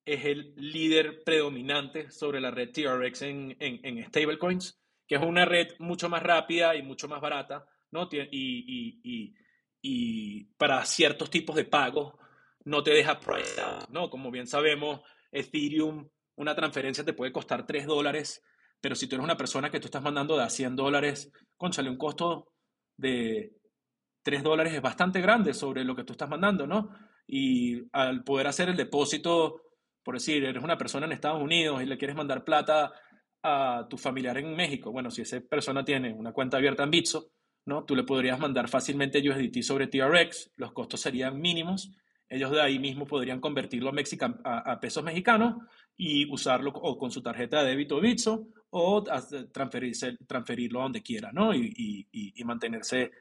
es 0.06 0.26
el 0.26 0.54
líder 0.56 1.24
predominante 1.24 2.10
sobre 2.12 2.40
la 2.40 2.52
red 2.52 2.72
TRX 2.72 3.22
en, 3.24 3.58
en, 3.60 3.80
en 3.84 4.06
stablecoins, 4.06 4.80
que 5.08 5.16
es 5.16 5.22
una 5.22 5.46
red 5.46 5.74
mucho 5.80 6.10
más 6.10 6.24
rápida 6.24 6.76
y 6.76 6.82
mucho 6.82 7.08
más 7.08 7.22
barata, 7.22 7.66
¿no? 7.92 8.08
Y, 8.12 9.34
y 9.82 10.44
para 10.58 10.86
ciertos 10.86 11.30
tipos 11.30 11.56
de 11.56 11.66
pagos 11.66 12.14
no 12.66 12.84
te 12.84 12.92
deja 12.92 13.20
price 13.20 13.60
out, 13.60 13.90
¿no? 13.90 14.10
Como 14.10 14.32
bien 14.32 14.48
sabemos, 14.48 15.02
Ethereum, 15.32 16.08
una 16.36 16.56
transferencia 16.56 17.04
te 17.04 17.14
puede 17.14 17.32
costar 17.32 17.66
3 17.66 17.86
dólares, 17.86 18.44
pero 18.80 18.96
si 18.96 19.08
tú 19.08 19.16
eres 19.16 19.24
una 19.24 19.38
persona 19.38 19.70
que 19.70 19.80
tú 19.80 19.86
estás 19.86 20.02
mandando 20.02 20.38
de 20.38 20.44
a 20.44 20.50
100 20.50 20.76
dólares, 20.76 21.32
conchale, 21.58 21.90
un 21.90 21.98
costo 21.98 22.54
de 22.98 23.54
3 24.24 24.44
dólares 24.44 24.74
es 24.74 24.82
bastante 24.82 25.22
grande 25.22 25.54
sobre 25.54 25.84
lo 25.84 25.96
que 25.96 26.04
tú 26.04 26.14
estás 26.14 26.30
mandando, 26.30 26.68
¿no? 26.68 26.90
Y 27.28 27.84
al 27.92 28.24
poder 28.24 28.48
hacer 28.48 28.70
el 28.70 28.78
depósito, 28.78 29.62
por 30.04 30.16
decir, 30.16 30.44
eres 30.44 30.64
una 30.64 30.78
persona 30.78 31.06
en 31.06 31.12
Estados 31.12 31.42
Unidos 31.42 31.82
y 31.82 31.86
le 31.86 31.98
quieres 31.98 32.16
mandar 32.16 32.44
plata 32.44 32.92
a 33.44 33.88
tu 33.90 33.98
familiar 33.98 34.38
en 34.38 34.56
México, 34.56 34.92
bueno, 34.92 35.10
si 35.10 35.24
esa 35.24 35.40
persona 35.42 35.84
tiene 35.84 36.14
una 36.14 36.32
cuenta 36.32 36.58
abierta 36.58 36.84
en 36.84 36.92
Bitso, 36.92 37.32
¿no? 37.66 37.86
Tú 37.86 37.96
le 37.96 38.04
podrías 38.04 38.40
mandar 38.40 38.68
fácilmente 38.70 39.18
USDT 39.28 39.62
sobre 39.62 39.88
TRX, 39.88 40.52
los 40.58 40.74
costos 40.74 41.02
serían 41.02 41.40
mínimos, 41.40 41.92
ellos 42.32 42.50
de 42.52 42.62
ahí 42.62 42.80
mismo 42.80 43.06
podrían 43.06 43.42
convertirlo 43.42 43.92
a, 44.46 44.80
pesos 44.80 45.04
mexicanos 45.04 45.56
y 45.98 46.32
usarlo 46.32 46.72
o 46.72 46.98
con 46.98 47.12
su 47.12 47.22
tarjeta 47.22 47.62
de 47.62 47.72
débito 47.72 48.00
Bitso 48.00 48.48
o 48.70 49.04
transferirlo 49.52 50.80
a 50.80 50.84
donde 50.84 51.04
quiera, 51.04 51.32
¿no? 51.34 51.54
Y, 51.54 52.08
mantenerse 52.46 53.12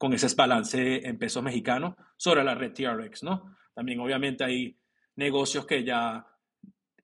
con 0.00 0.14
ese 0.14 0.34
balance 0.34 1.06
en 1.06 1.18
pesos 1.18 1.42
mexicanos 1.42 1.94
sobre 2.16 2.42
la 2.42 2.54
red 2.54 2.72
TRX, 2.72 3.22
¿no? 3.22 3.54
También 3.74 4.00
obviamente 4.00 4.42
hay 4.42 4.74
negocios 5.16 5.66
que 5.66 5.84
ya 5.84 6.26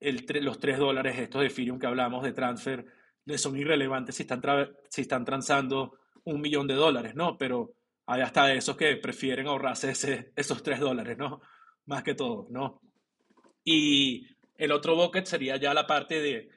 los 0.01 0.59
3 0.59 0.79
dólares 0.79 1.19
estos 1.19 1.43
de 1.43 1.49
Ethereum 1.49 1.79
que 1.79 1.87
hablamos 1.87 2.25
de 2.25 2.33
transfer 2.33 2.87
les 3.27 3.43
son 3.43 3.55
irrelevantes 3.59 4.15
si 4.15 4.23
están, 4.23 4.41
si 4.89 5.03
están 5.03 5.27
transando 5.27 5.99
un 6.25 6.41
millón 6.41 6.67
de 6.67 6.73
dólares, 6.73 7.15
¿no? 7.15 7.37
Pero 7.37 7.75
hay 8.07 8.23
hasta 8.23 8.55
esos 8.55 8.79
que 8.79 8.97
prefieren 8.97 9.47
ahorrarse 9.47 9.93
esos 10.35 10.63
3 10.63 10.81
dólares, 10.81 11.19
¿no? 11.19 11.43
Más 11.85 12.03
que 12.03 12.15
todo, 12.15 12.47
¿no? 12.49 12.81
Y 13.63 14.27
el 14.57 14.73
otro 14.73 14.97
bucket 14.97 15.27
sería 15.27 15.59
ya 15.59 15.75
la 15.75 15.87
parte 15.87 16.23
de... 16.23 16.49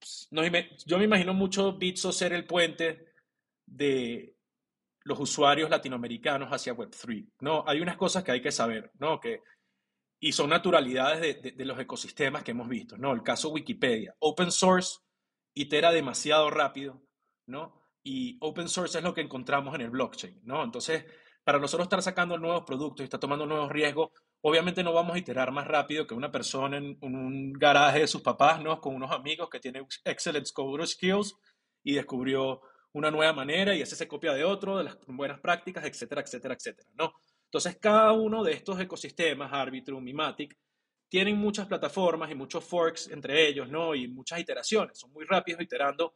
Pues, 0.00 0.28
yo 0.84 0.98
me 0.98 1.04
imagino 1.04 1.32
mucho 1.32 1.74
Bitso 1.74 2.10
ser 2.10 2.32
el 2.32 2.44
puente 2.44 3.12
de 3.66 4.31
los 5.04 5.18
usuarios 5.18 5.70
latinoamericanos 5.70 6.50
hacia 6.50 6.74
Web3, 6.74 7.32
¿no? 7.40 7.64
Hay 7.66 7.80
unas 7.80 7.96
cosas 7.96 8.22
que 8.22 8.32
hay 8.32 8.40
que 8.40 8.52
saber, 8.52 8.90
¿no? 8.98 9.20
Que, 9.20 9.42
y 10.20 10.32
son 10.32 10.50
naturalidades 10.50 11.42
de, 11.42 11.64
los 11.64 11.78
ecosistemas 11.78 12.44
que 12.44 12.52
hemos 12.52 12.68
visto, 12.68 12.96
¿no? 12.96 13.12
El 13.12 13.22
caso 13.22 13.50
Wikipedia. 13.50 14.14
Open 14.20 14.52
source 14.52 14.98
itera 15.54 15.90
demasiado 15.90 16.48
rápido, 16.50 17.02
¿no? 17.46 17.82
Y 18.04 18.38
open 18.40 18.68
source 18.68 18.98
es 18.98 19.04
lo 19.04 19.14
que 19.14 19.20
encontramos 19.20 19.74
en 19.74 19.80
el 19.80 19.90
blockchain, 19.90 20.40
¿no? 20.44 20.62
Entonces, 20.62 21.04
para 21.44 21.58
nosotros 21.58 21.86
estar 21.86 22.02
sacando 22.02 22.38
nuevos 22.38 22.62
productos 22.64 23.02
y 23.02 23.04
estar 23.04 23.18
tomando 23.18 23.46
nuevos 23.46 23.70
riesgos, 23.70 24.10
obviamente 24.42 24.84
no 24.84 24.92
vamos 24.92 25.16
a 25.16 25.18
iterar 25.18 25.50
más 25.50 25.66
rápido 25.66 26.06
que 26.06 26.14
una 26.14 26.30
persona 26.30 26.76
en, 26.76 26.96
un 27.00 27.52
garaje 27.52 28.00
de 28.00 28.06
sus 28.06 28.22
papás, 28.22 28.62
¿no? 28.62 28.80
Con 28.80 28.94
unos 28.94 29.10
amigos 29.10 29.50
que 29.50 29.58
tienen 29.58 29.86
excellent 30.04 30.48
code 30.52 30.86
skills 30.86 31.34
y 31.82 31.94
descubrió 31.94 32.60
una 32.92 33.10
nueva 33.10 33.32
manera 33.32 33.74
y 33.74 33.82
ese 33.82 33.96
se 33.96 34.08
copia 34.08 34.32
de 34.32 34.44
otro, 34.44 34.78
de 34.78 34.84
las 34.84 34.98
buenas 35.06 35.40
prácticas, 35.40 35.84
etcétera, 35.84 36.20
etcétera, 36.22 36.54
etcétera, 36.54 36.88
¿no? 36.94 37.12
Entonces, 37.44 37.76
cada 37.78 38.12
uno 38.12 38.42
de 38.42 38.52
estos 38.52 38.80
ecosistemas, 38.80 39.52
Arbitrum 39.52 40.06
y 40.08 40.14
Matic, 40.14 40.56
tienen 41.08 41.36
muchas 41.36 41.66
plataformas 41.66 42.30
y 42.30 42.34
muchos 42.34 42.64
forks 42.64 43.08
entre 43.10 43.46
ellos, 43.46 43.68
¿no? 43.68 43.94
Y 43.94 44.08
muchas 44.08 44.40
iteraciones. 44.40 44.98
Son 44.98 45.12
muy 45.12 45.26
rápidos 45.26 45.60
iterando 45.60 46.14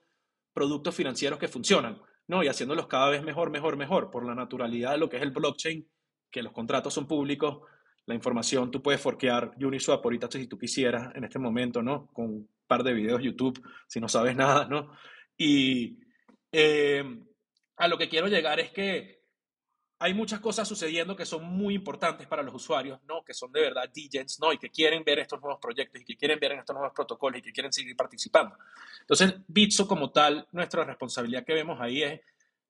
productos 0.55 0.95
financieros 0.95 1.39
que 1.39 1.49
funcionan, 1.49 2.01
¿no? 2.29 2.43
Y 2.43 2.49
haciéndolos 2.49 2.87
cada 2.87 3.11
vez 3.11 3.23
mejor, 3.23 3.51
mejor, 3.51 3.77
mejor, 3.77 4.11
por 4.11 4.25
la 4.25 4.35
naturalidad 4.35 4.93
de 4.93 4.99
lo 4.99 5.11
que 5.11 5.19
es 5.19 5.23
el 5.23 5.33
blockchain, 5.33 5.87
que 6.31 6.43
los 6.43 6.53
contratos 6.53 6.95
son 6.95 7.07
públicos, 7.07 7.61
la 8.07 8.15
información, 8.15 8.71
tú 8.71 8.81
puedes 8.83 9.01
forkear 9.01 9.53
Uniswap 9.61 10.03
ahorita 10.03 10.29
si 10.31 10.47
tú 10.47 10.57
quisieras 10.57 11.15
en 11.15 11.25
este 11.25 11.39
momento, 11.39 11.83
¿no? 11.83 12.07
Con 12.07 12.25
un 12.27 12.49
par 12.67 12.83
de 12.83 12.95
videos 12.95 13.21
YouTube, 13.21 13.61
si 13.87 14.01
no 14.01 14.09
sabes 14.09 14.35
nada, 14.37 14.67
¿no? 14.67 14.93
Y 15.37 15.99
eh, 16.59 17.05
a 17.77 17.87
lo 17.87 17.99
que 17.99 18.09
quiero 18.09 18.29
llegar 18.29 18.59
es 18.61 18.71
que 18.71 19.23
hay 19.99 20.15
muchas 20.15 20.41
cosas 20.41 20.67
sucediendo 20.67 21.15
que 21.15 21.27
son 21.27 21.45
muy 21.45 21.75
importantes 21.75 22.27
para 22.27 22.43
los 22.43 22.55
usuarios, 22.55 22.99
¿no? 23.05 23.23
Que 23.23 23.35
son 23.35 23.53
de 23.53 23.61
verdad 23.61 23.91
DJs, 23.95 24.41
¿no? 24.41 24.55
Y 24.55 24.59
que 24.59 24.71
quieren 24.71 25.05
ver 25.05 25.19
estos 25.19 25.39
nuevos 25.39 25.59
proyectos 25.61 26.01
y 26.01 26.05
que 26.07 26.17
quieren 26.17 26.39
ver 26.41 26.53
estos 26.53 26.73
nuevos 26.73 26.95
protocolos 26.95 27.41
y 27.41 27.43
que 27.43 27.53
quieren 27.53 27.75
seguir 27.75 27.95
participando. 27.95 28.57
Entonces, 29.01 29.35
Bitso 29.47 29.87
como 29.87 30.11
tal, 30.13 30.49
nuestra 30.53 30.83
responsabilidad 30.85 31.45
que 31.45 31.53
vemos 31.53 31.79
ahí 31.79 32.03
es 32.03 32.21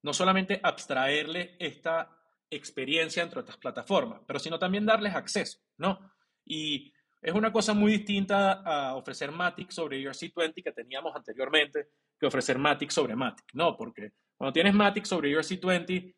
no 0.03 0.13
solamente 0.13 0.59
abstraerle 0.61 1.55
esta 1.61 2.11
experiencia 2.51 3.23
entre 3.23 3.41
estas 3.41 3.57
plataformas, 3.57 4.21
pero 4.27 4.41
sino 4.41 4.59
también 4.59 4.85
darles 4.85 5.15
acceso, 5.15 5.61
¿no? 5.79 6.13
Y 6.45 6.93
es 7.21 7.35
una 7.35 7.53
cosa 7.53 7.75
muy 7.75 7.93
distinta 7.93 8.63
a 8.63 8.95
ofrecer 8.95 9.33
Matic 9.33 9.71
sobre 9.71 10.01
ERC20 10.01 10.63
que 10.63 10.73
teníamos 10.73 11.15
anteriormente 11.15 11.89
que 12.19 12.27
ofrecer 12.27 12.59
Matic 12.59 12.91
sobre 12.91 13.17
Matic, 13.17 13.47
¿no? 13.55 13.77
Porque 13.77 14.13
cuando 14.37 14.53
tienes 14.53 14.75
Matic 14.75 15.05
sobre 15.05 15.31
ERC20, 15.37 16.15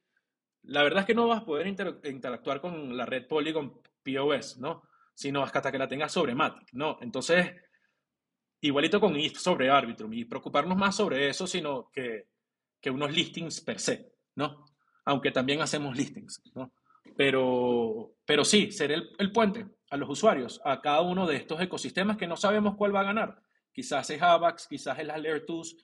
la 0.64 0.82
verdad 0.82 1.00
es 1.00 1.06
que 1.06 1.14
no 1.14 1.28
vas 1.28 1.42
a 1.42 1.44
poder 1.44 1.66
interactuar 1.66 2.60
con 2.60 2.96
la 2.96 3.06
red 3.06 3.26
Polygon 3.26 3.80
POS, 4.02 4.58
¿no? 4.58 4.82
Sino 5.14 5.42
hasta 5.42 5.72
que 5.72 5.78
la 5.78 5.88
tengas 5.88 6.12
sobre 6.12 6.34
Matic, 6.34 6.72
¿no? 6.72 6.98
Entonces, 7.00 7.54
igualito 8.60 9.00
con 9.00 9.16
ETH 9.16 9.36
sobre 9.36 9.70
Arbitrum 9.70 10.12
y 10.12 10.24
preocuparnos 10.24 10.76
más 10.76 10.96
sobre 10.96 11.28
eso, 11.28 11.46
sino 11.46 11.90
que, 11.90 12.26
que 12.80 12.90
unos 12.90 13.12
listings 13.12 13.60
per 13.60 13.80
se, 13.80 14.12
¿no? 14.34 14.66
Aunque 15.04 15.30
también 15.30 15.62
hacemos 15.62 15.96
listings, 15.96 16.42
¿no? 16.54 16.72
Pero, 17.16 18.16
pero 18.24 18.44
sí, 18.44 18.70
ser 18.70 18.92
el, 18.92 19.10
el 19.18 19.32
puente 19.32 19.77
a 19.90 19.96
los 19.96 20.08
usuarios, 20.08 20.60
a 20.64 20.80
cada 20.80 21.00
uno 21.00 21.26
de 21.26 21.36
estos 21.36 21.60
ecosistemas 21.60 22.16
que 22.16 22.26
no 22.26 22.36
sabemos 22.36 22.76
cuál 22.76 22.94
va 22.94 23.00
a 23.00 23.04
ganar. 23.04 23.42
Quizás 23.72 24.10
es 24.10 24.20
AVAX, 24.20 24.66
quizás 24.66 24.98
es 24.98 25.06
la 25.06 25.18
Layer 25.18 25.44
2, 25.46 25.76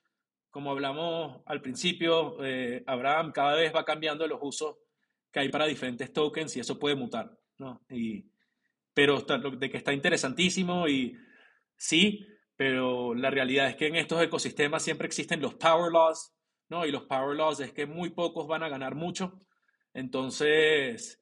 como 0.50 0.70
hablamos 0.70 1.42
al 1.46 1.60
principio, 1.60 2.36
eh, 2.44 2.84
Abraham 2.86 3.32
cada 3.32 3.56
vez 3.56 3.74
va 3.74 3.84
cambiando 3.84 4.26
los 4.26 4.38
usos 4.40 4.76
que 5.32 5.40
hay 5.40 5.48
para 5.48 5.66
diferentes 5.66 6.12
tokens 6.12 6.56
y 6.56 6.60
eso 6.60 6.78
puede 6.78 6.94
mutar, 6.94 7.36
¿no? 7.58 7.84
Y, 7.90 8.30
pero 8.94 9.20
de 9.20 9.68
que 9.68 9.76
está 9.76 9.92
interesantísimo 9.92 10.86
y 10.86 11.18
sí, 11.76 12.24
pero 12.56 13.14
la 13.14 13.30
realidad 13.30 13.68
es 13.68 13.74
que 13.74 13.88
en 13.88 13.96
estos 13.96 14.22
ecosistemas 14.22 14.84
siempre 14.84 15.06
existen 15.06 15.40
los 15.40 15.54
power 15.54 15.90
laws, 15.90 16.32
¿no? 16.68 16.86
Y 16.86 16.92
los 16.92 17.02
power 17.02 17.36
laws 17.36 17.58
es 17.58 17.72
que 17.72 17.86
muy 17.86 18.10
pocos 18.10 18.46
van 18.46 18.62
a 18.62 18.68
ganar 18.68 18.94
mucho. 18.94 19.40
Entonces, 19.92 21.20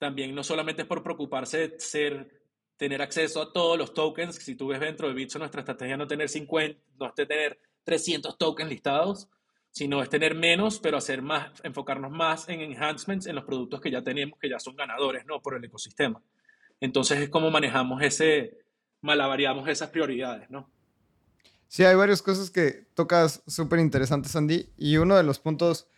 también 0.00 0.34
no 0.34 0.42
solamente 0.42 0.82
es 0.82 0.88
por 0.88 1.02
preocuparse 1.02 1.68
de 1.68 1.78
ser, 1.78 2.42
tener 2.78 3.02
acceso 3.02 3.42
a 3.42 3.52
todos 3.52 3.76
los 3.76 3.92
tokens, 3.92 4.36
si 4.36 4.54
tú 4.54 4.68
ves 4.68 4.80
dentro 4.80 5.06
de 5.06 5.12
Bitso 5.12 5.38
nuestra 5.38 5.60
estrategia 5.60 5.98
no 5.98 6.06
tener 6.06 6.30
50, 6.30 6.80
no 6.98 7.06
es 7.06 7.14
tener 7.14 7.60
300 7.84 8.38
tokens 8.38 8.70
listados, 8.70 9.28
sino 9.70 10.02
es 10.02 10.08
tener 10.08 10.34
menos, 10.34 10.80
pero 10.80 10.96
hacer 10.96 11.20
más, 11.20 11.52
enfocarnos 11.62 12.10
más 12.10 12.48
en 12.48 12.62
enhancements 12.62 13.26
en 13.26 13.36
los 13.36 13.44
productos 13.44 13.82
que 13.82 13.90
ya 13.90 14.02
tenemos, 14.02 14.38
que 14.38 14.48
ya 14.48 14.58
son 14.58 14.74
ganadores, 14.74 15.26
¿no? 15.26 15.42
Por 15.42 15.54
el 15.54 15.64
ecosistema. 15.64 16.22
Entonces 16.80 17.20
es 17.20 17.28
como 17.28 17.50
manejamos 17.50 18.02
ese, 18.02 18.56
malavariamos 19.02 19.68
esas 19.68 19.90
prioridades, 19.90 20.48
¿no? 20.48 20.70
Sí, 21.68 21.84
hay 21.84 21.94
varias 21.94 22.22
cosas 22.22 22.50
que 22.50 22.86
tocas 22.94 23.42
súper 23.46 23.80
interesantes, 23.80 24.34
Andy, 24.34 24.70
y 24.78 24.96
uno 24.96 25.18
de 25.18 25.24
los 25.24 25.38
puntos 25.38 25.89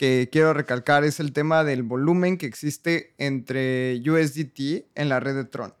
que 0.00 0.30
quiero 0.32 0.54
recalcar 0.54 1.04
es 1.04 1.20
el 1.20 1.34
tema 1.34 1.62
del 1.62 1.82
volumen 1.82 2.38
que 2.38 2.46
existe 2.46 3.12
entre 3.18 4.00
USDT 4.00 4.86
en 4.94 5.10
la 5.10 5.20
red 5.20 5.34
de 5.34 5.44
Tron. 5.44 5.74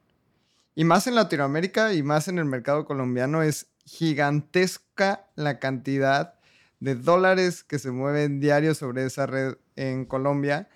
Y 0.74 0.84
más 0.84 1.06
en 1.06 1.14
Latinoamérica 1.14 1.94
y 1.94 2.02
más 2.02 2.28
en 2.28 2.38
el 2.38 2.44
mercado 2.44 2.84
colombiano 2.84 3.42
es 3.42 3.68
gigantesca 3.86 5.26
la 5.36 5.58
cantidad 5.58 6.34
de 6.80 6.96
dólares 6.96 7.64
que 7.64 7.78
se 7.78 7.92
mueven 7.92 8.40
diarios 8.40 8.76
sobre 8.76 9.06
esa 9.06 9.24
red 9.24 9.54
en 9.76 10.04
Colombia. 10.04 10.68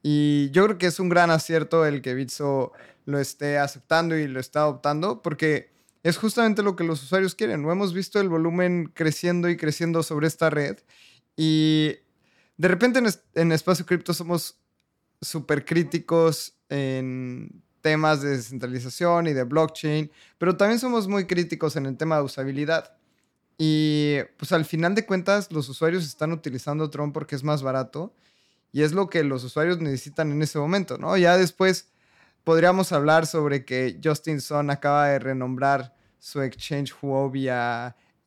Y 0.00 0.50
yo 0.52 0.64
creo 0.66 0.78
que 0.78 0.86
es 0.86 1.00
un 1.00 1.08
gran 1.08 1.32
acierto 1.32 1.84
el 1.86 2.00
que 2.00 2.14
Bitso 2.14 2.70
lo 3.06 3.18
esté 3.18 3.58
aceptando 3.58 4.16
y 4.16 4.28
lo 4.28 4.38
está 4.38 4.60
adoptando, 4.60 5.20
porque 5.20 5.72
es 6.04 6.16
justamente 6.16 6.62
lo 6.62 6.76
que 6.76 6.84
los 6.84 7.02
usuarios 7.02 7.34
quieren. 7.34 7.60
No 7.60 7.72
hemos 7.72 7.92
visto 7.92 8.20
el 8.20 8.28
volumen 8.28 8.92
creciendo 8.94 9.48
y 9.48 9.56
creciendo 9.56 10.04
sobre 10.04 10.28
esta 10.28 10.48
red. 10.48 10.78
Y 11.36 11.96
de 12.56 12.68
repente 12.68 12.98
en, 12.98 13.06
en 13.34 13.52
Espacio 13.52 13.86
Cripto 13.86 14.14
somos 14.14 14.58
súper 15.20 15.64
críticos 15.64 16.54
en 16.68 17.62
temas 17.80 18.22
de 18.22 18.30
descentralización 18.30 19.26
y 19.26 19.32
de 19.32 19.44
blockchain, 19.44 20.10
pero 20.38 20.56
también 20.56 20.78
somos 20.78 21.06
muy 21.06 21.26
críticos 21.26 21.76
en 21.76 21.86
el 21.86 21.96
tema 21.96 22.16
de 22.16 22.22
usabilidad. 22.22 22.96
Y 23.58 24.16
pues 24.36 24.52
al 24.52 24.64
final 24.64 24.94
de 24.94 25.06
cuentas 25.06 25.52
los 25.52 25.68
usuarios 25.68 26.04
están 26.04 26.32
utilizando 26.32 26.90
Tron 26.90 27.12
porque 27.12 27.36
es 27.36 27.44
más 27.44 27.62
barato 27.62 28.14
y 28.72 28.82
es 28.82 28.92
lo 28.92 29.08
que 29.08 29.22
los 29.22 29.44
usuarios 29.44 29.80
necesitan 29.80 30.32
en 30.32 30.42
ese 30.42 30.58
momento, 30.58 30.98
¿no? 30.98 31.16
Ya 31.16 31.36
después 31.36 31.92
podríamos 32.42 32.90
hablar 32.92 33.26
sobre 33.26 33.64
que 33.64 34.00
Justin 34.02 34.40
Sun 34.40 34.70
acaba 34.70 35.08
de 35.08 35.18
renombrar 35.18 35.94
su 36.18 36.42
exchange 36.42 36.94
Huobi 37.00 37.48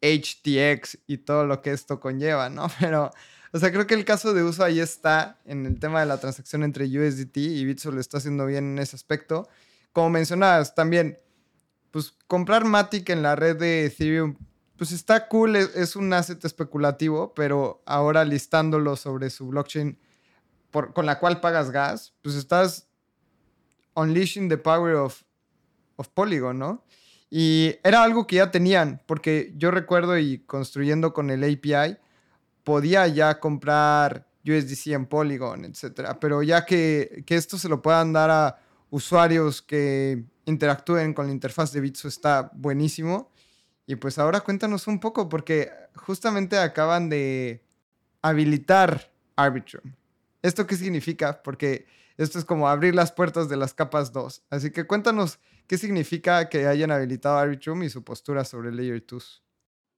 HTX 0.01 0.99
y 1.07 1.17
todo 1.17 1.45
lo 1.45 1.61
que 1.61 1.71
esto 1.71 1.99
conlleva, 1.99 2.49
¿no? 2.49 2.67
Pero 2.79 3.11
o 3.51 3.59
sea, 3.59 3.71
creo 3.71 3.87
que 3.87 3.93
el 3.93 4.05
caso 4.05 4.33
de 4.33 4.43
uso 4.43 4.63
ahí 4.63 4.79
está 4.79 5.39
en 5.45 5.65
el 5.65 5.79
tema 5.79 5.99
de 5.99 6.05
la 6.05 6.19
transacción 6.19 6.63
entre 6.63 6.85
USDT 6.85 7.37
y 7.37 7.65
Bitso 7.65 7.91
lo 7.91 7.99
está 7.99 8.17
haciendo 8.17 8.45
bien 8.45 8.71
en 8.71 8.79
ese 8.79 8.95
aspecto. 8.95 9.47
Como 9.93 10.09
mencionabas, 10.09 10.75
también, 10.75 11.19
pues 11.91 12.13
comprar 12.27 12.65
Matic 12.65 13.09
en 13.09 13.21
la 13.21 13.35
red 13.35 13.57
de 13.57 13.85
Ethereum, 13.85 14.35
pues 14.77 14.91
está 14.91 15.27
cool, 15.27 15.55
es, 15.55 15.95
un 15.95 16.13
asset 16.13 16.43
especulativo, 16.45 17.33
pero 17.33 17.81
ahora 17.85 18.23
listándolo 18.25 18.95
sobre 18.95 19.29
su 19.29 19.47
blockchain 19.47 19.97
con 20.93 21.05
la 21.05 21.17
cual 21.17 21.39
pagas 21.39 21.71
gas, 21.71 22.13
pues 22.21 22.35
estás 22.35 22.87
unleashing 23.95 24.49
the 24.49 24.57
power 24.57 24.95
of, 24.95 25.23
of 25.95 26.09
Polygon, 26.09 26.59
¿no? 26.59 26.85
Y 27.29 27.75
era 27.83 28.03
algo 28.03 28.27
que 28.27 28.37
ya 28.37 28.51
tenían, 28.51 29.01
porque 29.07 29.53
yo 29.57 29.71
recuerdo 29.71 30.17
y 30.17 30.39
construyendo 30.39 31.13
con 31.13 31.29
el 31.29 31.43
API, 31.43 31.97
podía 32.67 33.07
ya 33.07 33.39
comprar 33.39 34.27
USDC 34.45 34.87
en 34.87 35.05
Polygon, 35.05 35.63
etcétera. 35.63 36.19
Pero 36.19 36.43
ya 36.43 36.65
que, 36.65 37.23
esto 37.25 37.57
se 37.57 37.69
lo 37.69 37.81
puedan 37.81 38.11
dar 38.11 38.29
a 38.29 38.59
usuarios 38.89 39.61
que 39.61 40.25
interactúen 40.43 41.13
con 41.13 41.27
la 41.27 41.31
interfaz 41.31 41.71
de 41.71 41.79
Bitso 41.79 42.09
está 42.09 42.51
buenísimo. 42.53 43.31
Y 43.85 43.95
pues 43.95 44.19
ahora 44.19 44.41
cuéntanos 44.41 44.85
un 44.87 44.99
poco, 44.99 45.29
porque 45.29 45.71
justamente 45.95 46.57
acaban 46.57 47.07
de 47.07 47.63
habilitar 48.21 49.13
Arbitrum. 49.37 49.93
¿Esto 50.41 50.67
qué 50.67 50.75
significa? 50.75 51.41
Porque 51.41 51.85
esto 52.17 52.37
es 52.37 52.43
como 52.43 52.67
abrir 52.67 52.93
las 52.93 53.13
puertas 53.13 53.47
de 53.47 53.55
las 53.55 53.73
capas 53.73 54.11
2. 54.11 54.43
Así 54.49 54.71
que 54.71 54.85
cuéntanos 54.85 55.39
qué 55.67 55.77
significa 55.77 56.49
que 56.49 56.67
hayan 56.67 56.91
habilitado 56.91 57.37
Arbitrum 57.37 57.83
y 57.83 57.89
su 57.89 58.03
postura 58.03 58.43
sobre 58.43 58.73
Layer 58.73 59.01
2. 59.07 59.43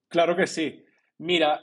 Claro 0.09 0.35
que 0.35 0.45
sí. 0.45 0.85
Mira, 1.17 1.59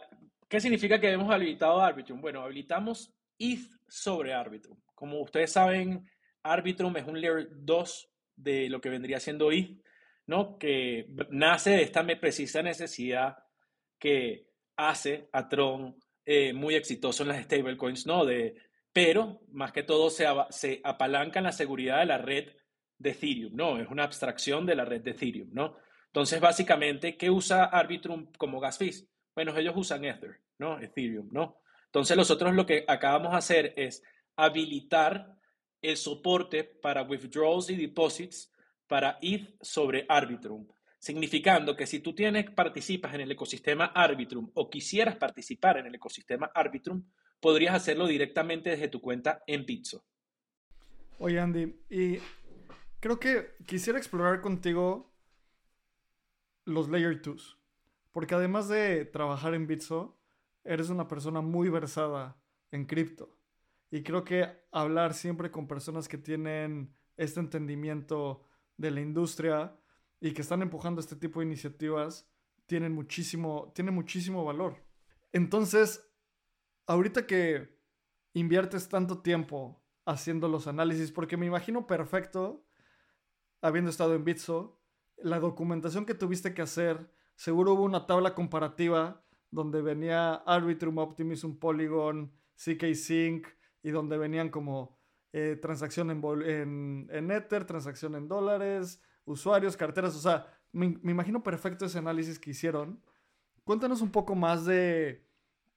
¿qué 0.48 0.60
significa 0.60 1.00
que 1.00 1.10
hemos 1.10 1.32
habilitado 1.32 1.80
Arbitrum? 1.80 2.20
Bueno, 2.20 2.42
habilitamos 2.42 3.14
ETH 3.38 3.70
sobre 3.88 4.34
Arbitrum. 4.34 4.78
Como 4.94 5.20
ustedes 5.20 5.52
saben, 5.52 6.08
Arbitrum 6.42 6.96
es 6.96 7.06
un 7.06 7.20
Layer 7.20 7.48
2 7.50 8.10
de 8.36 8.68
lo 8.68 8.80
que 8.80 8.90
vendría 8.90 9.20
siendo 9.20 9.50
ETH, 9.52 9.82
¿no? 10.26 10.58
Que 10.58 11.06
nace 11.30 11.70
de 11.70 11.82
esta 11.82 12.04
precisa 12.18 12.62
necesidad 12.62 13.36
que 13.98 14.48
hace 14.76 15.28
a 15.32 15.48
Tron 15.48 15.96
eh, 16.24 16.52
muy 16.52 16.74
exitoso 16.74 17.22
en 17.22 17.30
las 17.30 17.44
stablecoins, 17.44 18.06
¿no? 18.06 18.24
De, 18.24 18.56
pero 18.92 19.40
más 19.52 19.72
que 19.72 19.82
todo 19.82 20.10
se, 20.10 20.26
se 20.50 20.80
apalanca 20.84 21.38
en 21.38 21.44
la 21.44 21.52
seguridad 21.52 22.00
de 22.00 22.06
la 22.06 22.18
red 22.18 22.48
de 22.98 23.10
Ethereum, 23.10 23.54
¿no? 23.54 23.78
Es 23.78 23.88
una 23.88 24.04
abstracción 24.04 24.66
de 24.66 24.74
la 24.74 24.84
red 24.84 25.02
de 25.02 25.10
Ethereum, 25.12 25.50
¿no? 25.52 25.76
Entonces, 26.06 26.40
básicamente, 26.40 27.16
¿qué 27.16 27.30
usa 27.30 27.66
Arbitrum 27.66 28.32
como 28.38 28.58
gas 28.58 28.78
fees? 28.78 29.06
Bueno, 29.36 29.56
ellos 29.56 29.74
usan 29.76 30.04
Ether, 30.04 30.40
¿no? 30.58 30.80
Ethereum, 30.80 31.28
¿no? 31.30 31.60
Entonces, 31.84 32.16
nosotros 32.16 32.54
lo 32.54 32.64
que 32.64 32.84
acabamos 32.88 33.32
de 33.32 33.38
hacer 33.38 33.74
es 33.76 34.02
habilitar 34.34 35.36
el 35.82 35.96
soporte 35.98 36.64
para 36.64 37.02
withdrawals 37.02 37.70
y 37.70 37.76
deposits 37.76 38.50
para 38.86 39.18
ETH 39.20 39.54
sobre 39.60 40.06
Arbitrum, 40.08 40.66
significando 40.98 41.76
que 41.76 41.86
si 41.86 42.00
tú 42.00 42.14
tienes, 42.14 42.50
participas 42.50 43.14
en 43.14 43.20
el 43.20 43.30
ecosistema 43.30 43.86
Arbitrum 43.86 44.50
o 44.54 44.70
quisieras 44.70 45.16
participar 45.16 45.76
en 45.78 45.86
el 45.86 45.94
ecosistema 45.94 46.50
Arbitrum, 46.54 47.04
podrías 47.38 47.74
hacerlo 47.74 48.06
directamente 48.06 48.70
desde 48.70 48.88
tu 48.88 49.02
cuenta 49.02 49.42
en 49.46 49.66
Bitso. 49.66 50.02
Oye, 51.18 51.38
Andy, 51.38 51.74
y 51.90 52.18
creo 53.00 53.20
que 53.20 53.54
quisiera 53.66 53.98
explorar 53.98 54.40
contigo 54.40 55.12
los 56.64 56.88
Layer 56.88 57.20
2, 57.20 57.55
porque 58.16 58.34
además 58.34 58.66
de 58.66 59.04
trabajar 59.04 59.52
en 59.52 59.66
Bitso, 59.66 60.18
eres 60.64 60.88
una 60.88 61.06
persona 61.06 61.42
muy 61.42 61.68
versada 61.68 62.40
en 62.70 62.86
cripto. 62.86 63.36
Y 63.90 64.02
creo 64.04 64.24
que 64.24 64.48
hablar 64.72 65.12
siempre 65.12 65.50
con 65.50 65.68
personas 65.68 66.08
que 66.08 66.16
tienen 66.16 66.94
este 67.18 67.40
entendimiento 67.40 68.40
de 68.78 68.90
la 68.90 69.02
industria 69.02 69.78
y 70.18 70.32
que 70.32 70.40
están 70.40 70.62
empujando 70.62 71.02
este 71.02 71.14
tipo 71.14 71.40
de 71.40 71.46
iniciativas 71.46 72.26
tienen 72.64 72.94
muchísimo, 72.94 73.70
tiene 73.74 73.90
muchísimo 73.90 74.46
valor. 74.46 74.82
Entonces, 75.34 76.10
ahorita 76.86 77.26
que 77.26 77.78
inviertes 78.32 78.88
tanto 78.88 79.20
tiempo 79.20 79.84
haciendo 80.06 80.48
los 80.48 80.66
análisis, 80.66 81.12
porque 81.12 81.36
me 81.36 81.44
imagino 81.44 81.86
perfecto, 81.86 82.64
habiendo 83.60 83.90
estado 83.90 84.14
en 84.14 84.24
Bitso, 84.24 84.80
la 85.18 85.38
documentación 85.38 86.06
que 86.06 86.14
tuviste 86.14 86.54
que 86.54 86.62
hacer, 86.62 87.14
seguro 87.36 87.74
hubo 87.74 87.84
una 87.84 88.06
tabla 88.06 88.34
comparativa 88.34 89.22
donde 89.50 89.80
venía 89.80 90.34
Arbitrum, 90.34 90.98
Optimism, 90.98 91.52
Polygon, 91.52 92.32
CK 92.56 92.94
Sync 92.94 93.46
y 93.82 93.90
donde 93.90 94.18
venían 94.18 94.50
como 94.50 94.98
eh, 95.32 95.56
transacción 95.60 96.10
en, 96.10 97.08
en, 97.10 97.30
Ether, 97.30 97.64
transacción 97.64 98.14
en 98.14 98.26
dólares, 98.26 99.02
usuarios, 99.24 99.76
carteras, 99.76 100.16
o 100.16 100.20
sea, 100.20 100.46
me, 100.72 100.98
me 101.02 101.12
imagino 101.12 101.42
perfecto 101.42 101.84
ese 101.84 101.98
análisis 101.98 102.38
que 102.38 102.50
hicieron. 102.50 103.02
Cuéntanos 103.64 104.00
un 104.00 104.10
poco 104.10 104.34
más 104.34 104.64
de 104.64 105.26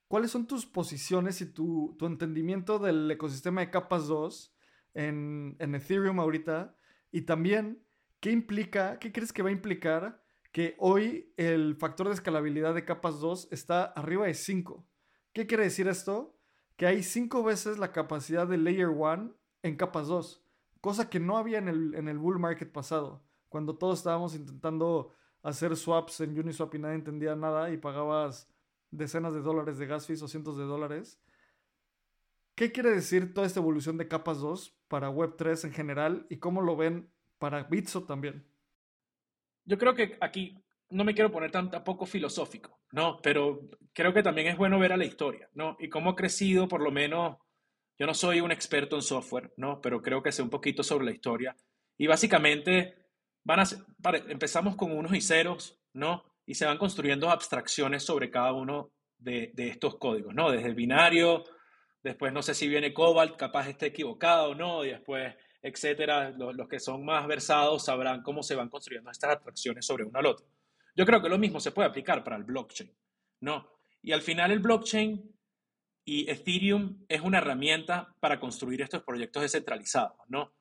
cuáles 0.07 0.31
son 0.31 0.47
tus 0.47 0.65
posiciones 0.65 1.41
y 1.41 1.45
tu, 1.45 1.95
tu 1.97 2.05
entendimiento 2.05 2.79
del 2.79 3.09
ecosistema 3.11 3.61
de 3.61 3.69
capas 3.69 4.07
2 4.07 4.55
en, 4.93 5.55
en 5.59 5.75
Ethereum 5.75 6.19
ahorita 6.19 6.75
y 7.11 7.21
también 7.21 7.83
qué 8.19 8.31
implica, 8.31 8.99
qué 8.99 9.11
crees 9.11 9.31
que 9.31 9.43
va 9.43 9.49
a 9.49 9.53
implicar 9.53 10.23
que 10.51 10.75
hoy 10.79 11.33
el 11.37 11.75
factor 11.75 12.07
de 12.07 12.13
escalabilidad 12.13 12.73
de 12.73 12.85
capas 12.85 13.19
2 13.19 13.49
está 13.51 13.83
arriba 13.83 14.25
de 14.25 14.33
5. 14.33 14.85
¿Qué 15.33 15.45
quiere 15.45 15.63
decir 15.63 15.87
esto? 15.87 16.35
Que 16.75 16.87
hay 16.87 17.03
5 17.03 17.43
veces 17.43 17.77
la 17.77 17.91
capacidad 17.91 18.47
de 18.47 18.57
Layer 18.57 18.89
1 18.89 19.35
en 19.63 19.75
capas 19.75 20.07
2, 20.07 20.43
cosa 20.81 21.09
que 21.09 21.19
no 21.19 21.37
había 21.37 21.57
en 21.57 21.67
el, 21.67 21.93
en 21.95 22.07
el 22.07 22.17
bull 22.17 22.39
market 22.39 22.71
pasado, 22.71 23.23
cuando 23.49 23.77
todos 23.77 23.99
estábamos 23.99 24.35
intentando 24.35 25.13
hacer 25.43 25.75
swaps 25.75 26.21
en 26.21 26.37
Uniswap 26.37 26.73
y 26.75 26.79
nadie 26.79 26.95
entendía 26.95 27.35
nada 27.35 27.71
y 27.71 27.77
pagabas 27.77 28.49
decenas 28.91 29.33
de 29.33 29.41
dólares 29.41 29.77
de 29.77 29.85
gas 29.85 30.07
fees 30.07 30.21
o 30.21 30.27
cientos 30.27 30.57
de 30.57 30.63
dólares. 30.63 31.21
¿Qué 32.55 32.71
quiere 32.71 32.91
decir 32.91 33.33
toda 33.33 33.47
esta 33.47 33.59
evolución 33.59 33.97
de 33.97 34.07
capas 34.07 34.39
2 34.39 34.75
para 34.87 35.11
Web3 35.11 35.65
en 35.65 35.71
general 35.71 36.25
y 36.29 36.37
cómo 36.37 36.61
lo 36.61 36.75
ven 36.75 37.09
para 37.37 37.63
Bitso 37.63 38.03
también? 38.03 38.48
Yo 39.69 39.77
creo 39.77 39.93
que 39.93 40.17
aquí 40.19 40.57
no 40.89 41.03
me 41.03 41.13
quiero 41.13 41.31
poner 41.31 41.51
tan, 41.51 41.69
tampoco 41.69 42.07
filosófico, 42.07 42.79
¿no? 42.91 43.21
Pero 43.21 43.69
creo 43.93 44.11
que 44.11 44.23
también 44.23 44.47
es 44.47 44.57
bueno 44.57 44.79
ver 44.79 44.93
a 44.93 44.97
la 44.97 45.05
historia, 45.05 45.47
¿no? 45.53 45.77
Y 45.79 45.89
cómo 45.89 46.09
ha 46.09 46.15
crecido, 46.15 46.67
por 46.67 46.81
lo 46.81 46.89
menos, 46.89 47.37
yo 47.99 48.07
no 48.07 48.15
soy 48.15 48.41
un 48.41 48.51
experto 48.51 48.95
en 48.95 49.03
software, 49.03 49.53
¿no? 49.57 49.79
Pero 49.79 50.01
creo 50.01 50.23
que 50.23 50.31
sé 50.31 50.41
un 50.41 50.49
poquito 50.49 50.81
sobre 50.81 51.05
la 51.05 51.11
historia. 51.11 51.55
Y 51.99 52.07
básicamente, 52.07 52.95
van 53.43 53.59
a, 53.59 53.63
empezamos 54.29 54.75
con 54.75 54.91
unos 54.91 55.13
y 55.13 55.21
ceros, 55.21 55.79
¿no? 55.93 56.23
Y 56.47 56.55
se 56.55 56.65
van 56.65 56.79
construyendo 56.79 57.29
abstracciones 57.29 58.01
sobre 58.03 58.31
cada 58.31 58.53
uno 58.53 58.89
de, 59.19 59.51
de 59.53 59.67
estos 59.67 59.99
códigos, 59.99 60.33
¿no? 60.33 60.49
Desde 60.49 60.67
el 60.67 60.73
binario, 60.73 61.43
después 62.01 62.33
no 62.33 62.41
sé 62.41 62.55
si 62.55 62.67
viene 62.67 62.91
Cobalt, 62.91 63.35
capaz 63.35 63.69
esté 63.69 63.85
equivocado 63.85 64.55
no, 64.55 64.83
y 64.83 64.89
después 64.89 65.35
etcétera, 65.61 66.31
los, 66.31 66.67
que 66.67 66.79
son 66.79 67.03
más 67.03 67.27
versados 67.27 67.85
sabrán 67.85 68.21
cómo 68.21 68.43
se 68.43 68.55
van 68.55 68.69
construyendo 68.69 69.11
estas 69.11 69.31
atracciones 69.31 69.85
sobre 69.85 70.05
uno 70.05 70.19
al 70.19 70.25
otro. 70.25 70.45
Yo 70.95 71.05
creo 71.05 71.21
que 71.21 71.29
lo 71.29 71.37
mismo 71.37 71.59
se 71.59 71.71
puede 71.71 71.89
aplicar 71.89 72.23
para 72.23 72.37
el 72.37 72.43
blockchain, 72.43 72.91
¿no? 73.41 73.69
Y 74.01 74.11
al 74.11 74.21
final 74.21 74.51
el 74.51 74.59
blockchain 74.59 75.35
y 76.05 76.29
Ethereum 76.29 77.05
es 77.07 77.21
una 77.21 77.39
herramienta 77.39 78.15
para 78.19 78.39
construir 78.39 78.81
estos 78.81 79.03
proyectos 79.03 79.41
descentralizados, 79.41 80.17
¿no? 80.27 80.53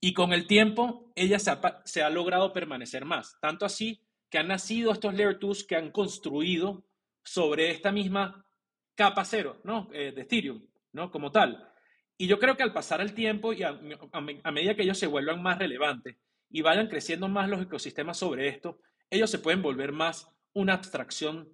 Y 0.00 0.12
con 0.12 0.32
el 0.32 0.46
tiempo 0.46 1.12
ella 1.14 1.38
se 1.38 1.50
ha, 1.50 1.82
se 1.84 2.02
ha 2.02 2.10
logrado 2.10 2.52
permanecer 2.52 3.04
más, 3.04 3.38
tanto 3.40 3.64
así 3.64 4.02
que 4.30 4.38
han 4.38 4.48
nacido 4.48 4.92
estos 4.92 5.14
Layer 5.14 5.38
2 5.38 5.64
que 5.64 5.76
han 5.76 5.90
construido 5.90 6.84
sobre 7.22 7.70
esta 7.70 7.92
misma 7.92 8.44
capa 8.94 9.24
cero, 9.24 9.60
¿no? 9.64 9.88
Eh, 9.92 10.12
de 10.12 10.22
Ethereum, 10.22 10.66
¿no? 10.92 11.10
Como 11.10 11.30
tal. 11.30 11.72
Y 12.18 12.26
yo 12.26 12.38
creo 12.38 12.56
que 12.56 12.62
al 12.62 12.72
pasar 12.72 13.00
el 13.00 13.14
tiempo 13.14 13.52
y 13.52 13.62
a, 13.62 13.72
medida 14.52 14.74
que 14.74 14.82
ellos 14.82 14.98
se 14.98 15.06
vuelvan 15.06 15.42
más 15.42 15.58
relevantes 15.58 16.16
y 16.50 16.62
vayan 16.62 16.88
creciendo 16.88 17.28
más 17.28 17.48
los 17.48 17.60
ecosistemas 17.60 18.18
sobre 18.18 18.48
esto, 18.48 18.78
ellos 19.10 19.30
se 19.30 19.38
pueden 19.38 19.62
volver 19.62 19.92
más 19.92 20.30
una 20.54 20.74
abstracción 20.74 21.48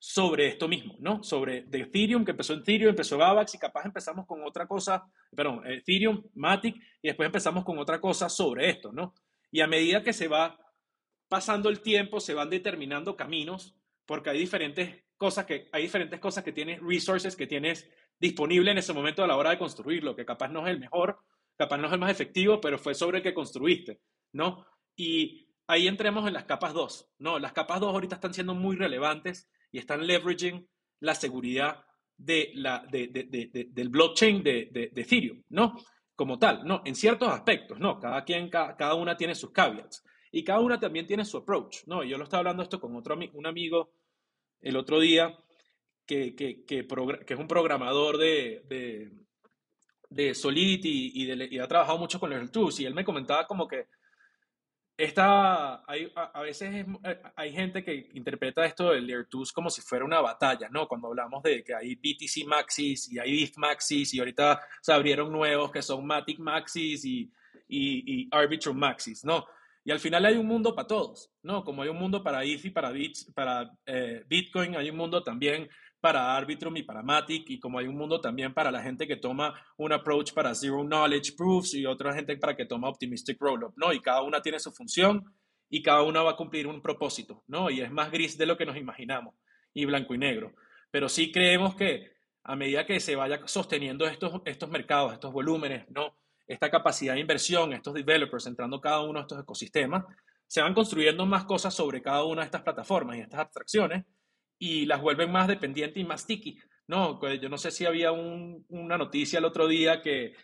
sobre 0.00 0.48
esto 0.48 0.68
mismo, 0.68 0.96
¿no? 1.00 1.22
Sobre 1.22 1.62
de 1.62 1.80
Ethereum, 1.80 2.24
que 2.24 2.32
empezó 2.32 2.52
en 2.54 2.60
Ethereum, 2.60 2.90
empezó 2.90 3.18
Babax 3.18 3.54
y 3.54 3.58
capaz 3.58 3.84
empezamos 3.84 4.26
con 4.26 4.42
otra 4.44 4.66
cosa, 4.66 5.04
perdón, 5.34 5.62
Ethereum, 5.66 6.22
Matic, 6.34 6.76
y 7.02 7.08
después 7.08 7.26
empezamos 7.26 7.64
con 7.64 7.78
otra 7.78 8.00
cosa 8.00 8.28
sobre 8.28 8.70
esto, 8.70 8.92
¿no? 8.92 9.14
Y 9.50 9.60
a 9.60 9.66
medida 9.66 10.02
que 10.02 10.12
se 10.12 10.28
va 10.28 10.58
pasando 11.28 11.68
el 11.68 11.80
tiempo, 11.80 12.20
se 12.20 12.34
van 12.34 12.50
determinando 12.50 13.16
caminos, 13.16 13.76
porque 14.06 14.30
hay 14.30 14.38
diferentes 14.38 15.04
cosas 15.16 15.46
que, 15.46 15.68
hay 15.72 15.82
diferentes 15.82 16.20
cosas 16.20 16.44
que 16.44 16.52
tienes, 16.52 16.80
resources 16.80 17.36
que 17.36 17.46
tienes 17.46 17.88
disponible 18.18 18.70
en 18.70 18.78
ese 18.78 18.92
momento 18.92 19.22
a 19.22 19.26
la 19.26 19.36
hora 19.36 19.50
de 19.50 19.58
construirlo, 19.58 20.16
que 20.16 20.24
capaz 20.24 20.48
no 20.48 20.66
es 20.66 20.72
el 20.72 20.80
mejor, 20.80 21.18
capaz 21.56 21.76
no 21.76 21.86
es 21.86 21.92
el 21.92 21.98
más 21.98 22.10
efectivo, 22.10 22.60
pero 22.60 22.78
fue 22.78 22.94
sobre 22.94 23.18
el 23.18 23.22
que 23.22 23.34
construiste, 23.34 24.00
¿no? 24.32 24.66
Y 24.96 25.48
ahí 25.66 25.86
entremos 25.86 26.26
en 26.26 26.34
las 26.34 26.44
capas 26.44 26.72
2, 26.72 27.10
¿no? 27.18 27.38
Las 27.38 27.52
capas 27.52 27.80
2 27.80 27.92
ahorita 27.92 28.16
están 28.16 28.34
siendo 28.34 28.54
muy 28.54 28.76
relevantes 28.76 29.48
y 29.70 29.78
están 29.78 30.06
leveraging 30.06 30.68
la 31.00 31.14
seguridad 31.14 31.84
de 32.16 32.50
la, 32.54 32.84
del 32.90 33.88
blockchain 33.88 34.42
de, 34.42 34.90
Ethereum, 34.96 35.42
¿no? 35.50 35.76
Como 36.16 36.38
tal, 36.38 36.64
¿no? 36.64 36.82
En 36.84 36.96
ciertos 36.96 37.28
aspectos, 37.28 37.78
¿no? 37.78 38.00
Cada 38.00 38.24
quien, 38.24 38.50
cada, 38.50 38.94
una 38.94 39.16
tiene 39.16 39.36
sus 39.36 39.52
caveats 39.52 40.04
y 40.32 40.42
cada 40.42 40.60
una 40.60 40.80
también 40.80 41.06
tiene 41.06 41.24
su 41.24 41.38
approach, 41.38 41.86
¿no? 41.86 42.02
Yo 42.02 42.18
lo 42.18 42.24
estaba 42.24 42.40
hablando 42.40 42.62
esto 42.64 42.80
con 42.80 42.96
otro, 42.96 43.16
un 43.34 43.46
amigo 43.46 43.92
el 44.60 44.76
otro 44.76 44.98
día 44.98 45.36
que, 46.08 46.34
que, 46.34 46.64
que, 46.64 46.86
es 47.28 47.38
un 47.38 47.46
programador 47.46 48.16
de, 48.16 48.62
de, 48.66 49.12
de 50.08 50.34
Solidity 50.34 51.12
y, 51.14 51.54
y, 51.54 51.58
ha 51.58 51.68
trabajado 51.68 51.98
mucho 51.98 52.18
con 52.18 52.30
Layer 52.30 52.50
2 52.50 52.80
y 52.80 52.86
él 52.86 52.94
me 52.94 53.04
comentaba 53.04 53.46
como 53.46 53.68
que 53.68 53.88
esta, 54.96 55.84
hay, 55.86 56.10
a, 56.16 56.40
veces 56.40 56.86
eh, 57.04 57.22
hay 57.36 57.52
gente 57.52 57.84
que 57.84 58.08
interpreta 58.14 58.64
esto 58.64 58.90
del 58.90 59.06
Layer 59.06 59.28
2 59.30 59.52
como 59.52 59.68
si 59.68 59.82
fuera 59.82 60.06
una 60.06 60.22
batalla, 60.22 60.70
¿no? 60.70 60.88
Cuando 60.88 61.08
hablamos 61.08 61.42
de 61.42 61.62
que 61.62 61.74
hay 61.74 61.94
BTC 61.94 62.46
Maxis 62.46 63.12
y 63.12 63.18
hay 63.18 63.44
ETH 63.44 63.58
Maxis 63.58 64.14
y 64.14 64.18
ahorita 64.18 64.62
se 64.80 64.92
abrieron 64.94 65.30
nuevos 65.30 65.70
que 65.70 65.82
son 65.82 66.06
Matic 66.06 66.38
Maxis 66.38 67.04
y, 67.04 67.30
y, 67.68 68.22
y 68.22 68.28
Arbitrum 68.32 68.78
Maxis, 68.78 69.26
¿no? 69.26 69.46
Y 69.84 69.90
al 69.90 70.00
final 70.00 70.26
hay 70.26 70.36
un 70.36 70.46
mundo 70.46 70.74
para 70.74 70.86
todos, 70.86 71.30
¿no? 71.42 71.64
Como 71.64 71.82
hay 71.82 71.88
un 71.88 71.98
mundo 71.98 72.22
para 72.22 72.44
Easy, 72.44 72.70
para, 72.70 72.90
Bits, 72.90 73.32
para 73.34 73.70
eh, 73.86 74.22
Bitcoin, 74.26 74.76
hay 74.76 74.90
un 74.90 74.96
mundo 74.96 75.22
también 75.22 75.68
para 76.00 76.36
Arbitrum 76.36 76.76
y 76.76 76.82
para 76.82 77.02
Matic, 77.02 77.50
y 77.50 77.58
como 77.58 77.78
hay 77.78 77.86
un 77.86 77.96
mundo 77.96 78.20
también 78.20 78.54
para 78.54 78.70
la 78.70 78.82
gente 78.82 79.06
que 79.06 79.16
toma 79.16 79.54
un 79.76 79.92
approach 79.92 80.32
para 80.32 80.54
Zero 80.54 80.84
Knowledge 80.84 81.32
Proofs 81.36 81.74
y 81.74 81.86
otra 81.86 82.14
gente 82.14 82.36
para 82.36 82.56
que 82.56 82.66
toma 82.66 82.88
Optimistic 82.88 83.36
Rollup, 83.40 83.76
¿no? 83.76 83.92
Y 83.92 84.00
cada 84.00 84.22
una 84.22 84.40
tiene 84.40 84.60
su 84.60 84.72
función 84.72 85.24
y 85.68 85.82
cada 85.82 86.02
una 86.02 86.22
va 86.22 86.32
a 86.32 86.36
cumplir 86.36 86.66
un 86.66 86.80
propósito, 86.80 87.42
¿no? 87.46 87.70
Y 87.70 87.80
es 87.80 87.90
más 87.90 88.10
gris 88.10 88.38
de 88.38 88.46
lo 88.46 88.56
que 88.56 88.66
nos 88.66 88.76
imaginamos 88.76 89.34
y 89.74 89.84
blanco 89.84 90.14
y 90.14 90.18
negro. 90.18 90.54
Pero 90.90 91.08
sí 91.08 91.32
creemos 91.32 91.74
que 91.74 92.12
a 92.44 92.56
medida 92.56 92.86
que 92.86 93.00
se 93.00 93.16
vaya 93.16 93.40
sosteniendo 93.46 94.06
estos, 94.06 94.40
estos 94.44 94.70
mercados, 94.70 95.12
estos 95.12 95.32
volúmenes, 95.32 95.88
¿no? 95.90 96.16
Esta 96.46 96.70
capacidad 96.70 97.14
de 97.14 97.20
inversión, 97.20 97.72
estos 97.72 97.92
developers 97.92 98.46
entrando 98.46 98.80
cada 98.80 99.02
uno 99.02 99.18
de 99.18 99.22
estos 99.22 99.40
ecosistemas, 99.42 100.04
se 100.46 100.62
van 100.62 100.72
construyendo 100.72 101.26
más 101.26 101.44
cosas 101.44 101.74
sobre 101.74 102.00
cada 102.00 102.24
una 102.24 102.40
de 102.40 102.46
estas 102.46 102.62
plataformas 102.62 103.18
y 103.18 103.20
estas 103.20 103.40
abstracciones 103.40 104.04
y 104.58 104.86
las 104.86 105.00
vuelven 105.00 105.30
más 105.30 105.48
dependientes 105.48 106.00
y 106.00 106.04
más 106.04 106.22
sticky. 106.22 106.58
No, 106.86 107.18
pues, 107.20 107.40
yo 107.40 107.48
no 107.48 107.58
sé 107.58 107.70
si 107.70 107.84
había 107.84 108.12
una 108.12 108.96
noticia 108.96 109.38
el 109.38 109.44
otro 109.44 109.68
día 109.68 110.00
que 110.00 110.34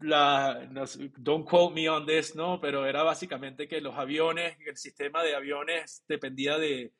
la, 0.00 0.68
don't 1.16 1.46
quote 1.46 1.74
me 1.74 1.88
on 1.88 2.06
this, 2.06 2.34
¿no? 2.34 2.60
Pero 2.60 2.86
era 2.86 3.02
básicamente 3.02 3.68
que 3.68 3.80
los 3.80 3.96
aviones, 3.96 4.56
el 4.66 4.76
sistema 4.76 5.22
de 5.22 5.34
aviones 5.34 6.04
dependía 6.08 6.56
de, 6.56 6.92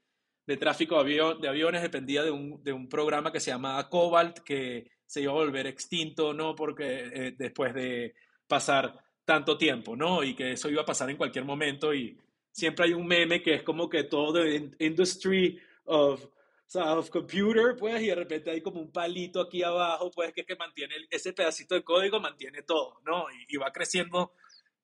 de 0.46 0.56
tráfico 0.56 1.02
de, 1.02 1.48
aviones, 1.48 1.82
dependía 1.82 2.22
de 2.22 2.30
un, 2.30 2.62
de 2.62 2.72
un, 2.72 2.88
programa 2.88 3.32
que 3.32 3.40
se 3.40 3.50
llamaba 3.50 3.88
Cobalt, 3.88 4.38
que 4.40 4.90
se 5.06 5.22
iba 5.22 5.32
a 5.32 5.36
volver 5.36 5.66
extinto, 5.66 6.34
¿no? 6.34 6.54
Porque 6.54 7.10
eh, 7.12 7.34
después 7.36 7.74
de 7.74 8.14
pasar 8.46 8.94
tanto 9.24 9.56
tiempo, 9.56 9.94
¿no? 9.94 10.24
Y 10.24 10.34
que 10.34 10.52
eso 10.52 10.68
iba 10.68 10.82
a 10.82 10.86
pasar 10.86 11.10
en 11.10 11.16
cualquier 11.16 11.44
momento 11.44 11.94
y 11.94 12.18
siempre 12.50 12.86
hay 12.86 12.94
un 12.94 13.06
meme 13.06 13.42
que 13.42 13.54
es 13.54 13.62
como 13.62 13.88
que 13.88 14.04
todo 14.04 14.32
de 14.32 14.70
industry 14.78 15.60
of, 15.88 16.24
of 16.74 17.10
computer, 17.10 17.76
pues, 17.76 18.02
y 18.02 18.06
de 18.06 18.14
repente 18.14 18.50
hay 18.50 18.60
como 18.60 18.80
un 18.80 18.92
palito 18.92 19.40
aquí 19.40 19.62
abajo, 19.62 20.10
pues, 20.10 20.32
que, 20.32 20.44
que 20.44 20.56
mantiene 20.56 20.94
ese 21.10 21.32
pedacito 21.32 21.74
de 21.74 21.82
código, 21.82 22.20
mantiene 22.20 22.62
todo, 22.62 23.00
¿no? 23.04 23.26
Y, 23.48 23.56
va 23.56 23.72
creciendo, 23.72 24.34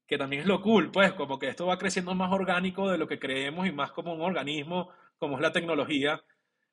que 0.07 0.19
también 0.19 0.43
es 0.43 0.49
lo 0.49 0.61
cool, 0.63 0.91
pues, 0.91 1.13
como 1.13 1.39
que 1.39 1.49
esto 1.49 1.67
va 1.67 1.79
creciendo 1.79 2.15
más 2.15 2.33
orgánico 2.33 2.91
de 2.91 2.99
lo 2.99 3.07
que 3.07 3.19
creemos 3.19 3.67
y 3.67 3.73
más 3.73 3.93
como 3.93 4.15
un 4.15 4.23
organismo, 4.23 4.91
como 5.19 5.37
es 5.37 5.43
la 5.43 5.53
tecnología. 5.53 6.23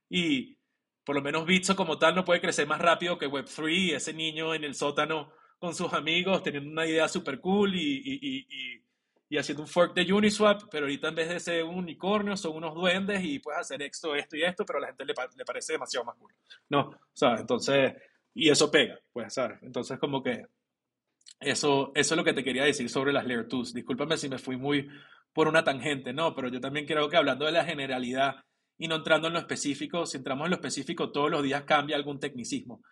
Y 0.10 0.58
por 1.04 1.16
lo 1.16 1.22
menos 1.22 1.46
Bitso 1.46 1.76
como 1.76 1.98
tal 1.98 2.16
no 2.16 2.26
puede 2.26 2.42
crecer 2.42 2.68
más 2.68 2.80
rápido 2.80 3.18
que 3.18 3.30
Web3, 3.30 3.96
ese 3.96 4.14
niño 4.14 4.54
en 4.54 4.64
el 4.64 4.76
sótano 4.76 5.32
con 5.60 5.76
sus 5.76 5.94
amigos, 5.94 6.44
teniendo 6.44 6.72
una 6.72 6.88
idea 6.88 7.08
súper 7.08 7.40
cool 7.40 7.76
y, 7.76 8.02
y, 8.04 8.48
y 8.50 8.84
y 9.32 9.38
haciendo 9.38 9.64
un 9.64 9.70
fork 9.70 9.94
de 9.94 10.12
Uniswap, 10.12 10.64
pero 10.70 10.84
ahorita 10.84 11.08
en 11.08 11.16
vez 11.16 11.30
de 11.30 11.40
ser 11.40 11.64
un 11.64 11.76
unicornio 11.76 12.36
son 12.36 12.54
unos 12.54 12.76
duendes 12.76 13.24
y 13.24 13.40
puedes 13.40 13.62
hacer 13.62 13.82
esto, 13.82 14.14
esto 14.14 14.36
y 14.36 14.44
esto, 14.44 14.66
pero 14.66 14.80
a 14.80 14.82
la 14.82 14.88
gente 14.88 15.06
le, 15.06 15.14
le 15.38 15.46
parece 15.46 15.72
demasiado 15.72 16.06
más 16.06 16.18
cool. 16.18 16.34
No, 16.68 17.00
¿sabes? 17.14 17.40
Entonces, 17.40 17.94
y 18.34 18.50
eso 18.50 18.70
pega, 18.70 19.00
pues, 19.14 19.34
¿sabes? 19.34 19.58
Entonces, 19.64 19.98
como 20.00 20.22
que 20.22 20.48
eso, 21.40 21.94
eso 21.96 22.14
es 22.14 22.18
lo 22.18 22.26
que 22.26 22.34
te 22.34 22.44
quería 22.44 22.66
decir 22.66 22.90
sobre 22.90 23.14
las 23.14 23.26
Layer 23.26 23.48
2. 23.48 23.74
Discúlpame 23.74 24.18
si 24.18 24.28
me 24.28 24.38
fui 24.38 24.58
muy 24.58 24.90
por 25.32 25.48
una 25.48 25.64
tangente, 25.64 26.12
no, 26.12 26.36
pero 26.36 26.50
yo 26.50 26.60
también 26.60 26.86
creo 26.86 27.08
que 27.08 27.16
hablando 27.16 27.46
de 27.46 27.54
la 27.54 27.64
generalidad 27.64 28.44
y 28.78 28.90
no 28.90 28.96
entrando 28.98 29.30
en 29.30 29.34
lo 29.36 29.40
específico, 29.40 30.06
si 30.06 30.18
entramos 30.18 30.44
en 30.44 30.50
lo 30.50 30.56
específico, 30.58 31.10
todos 31.10 31.32
los 31.32 31.42
días 31.42 31.64
cambia 31.64 31.96
algún 31.96 32.20
tecnicismo. 32.20 32.84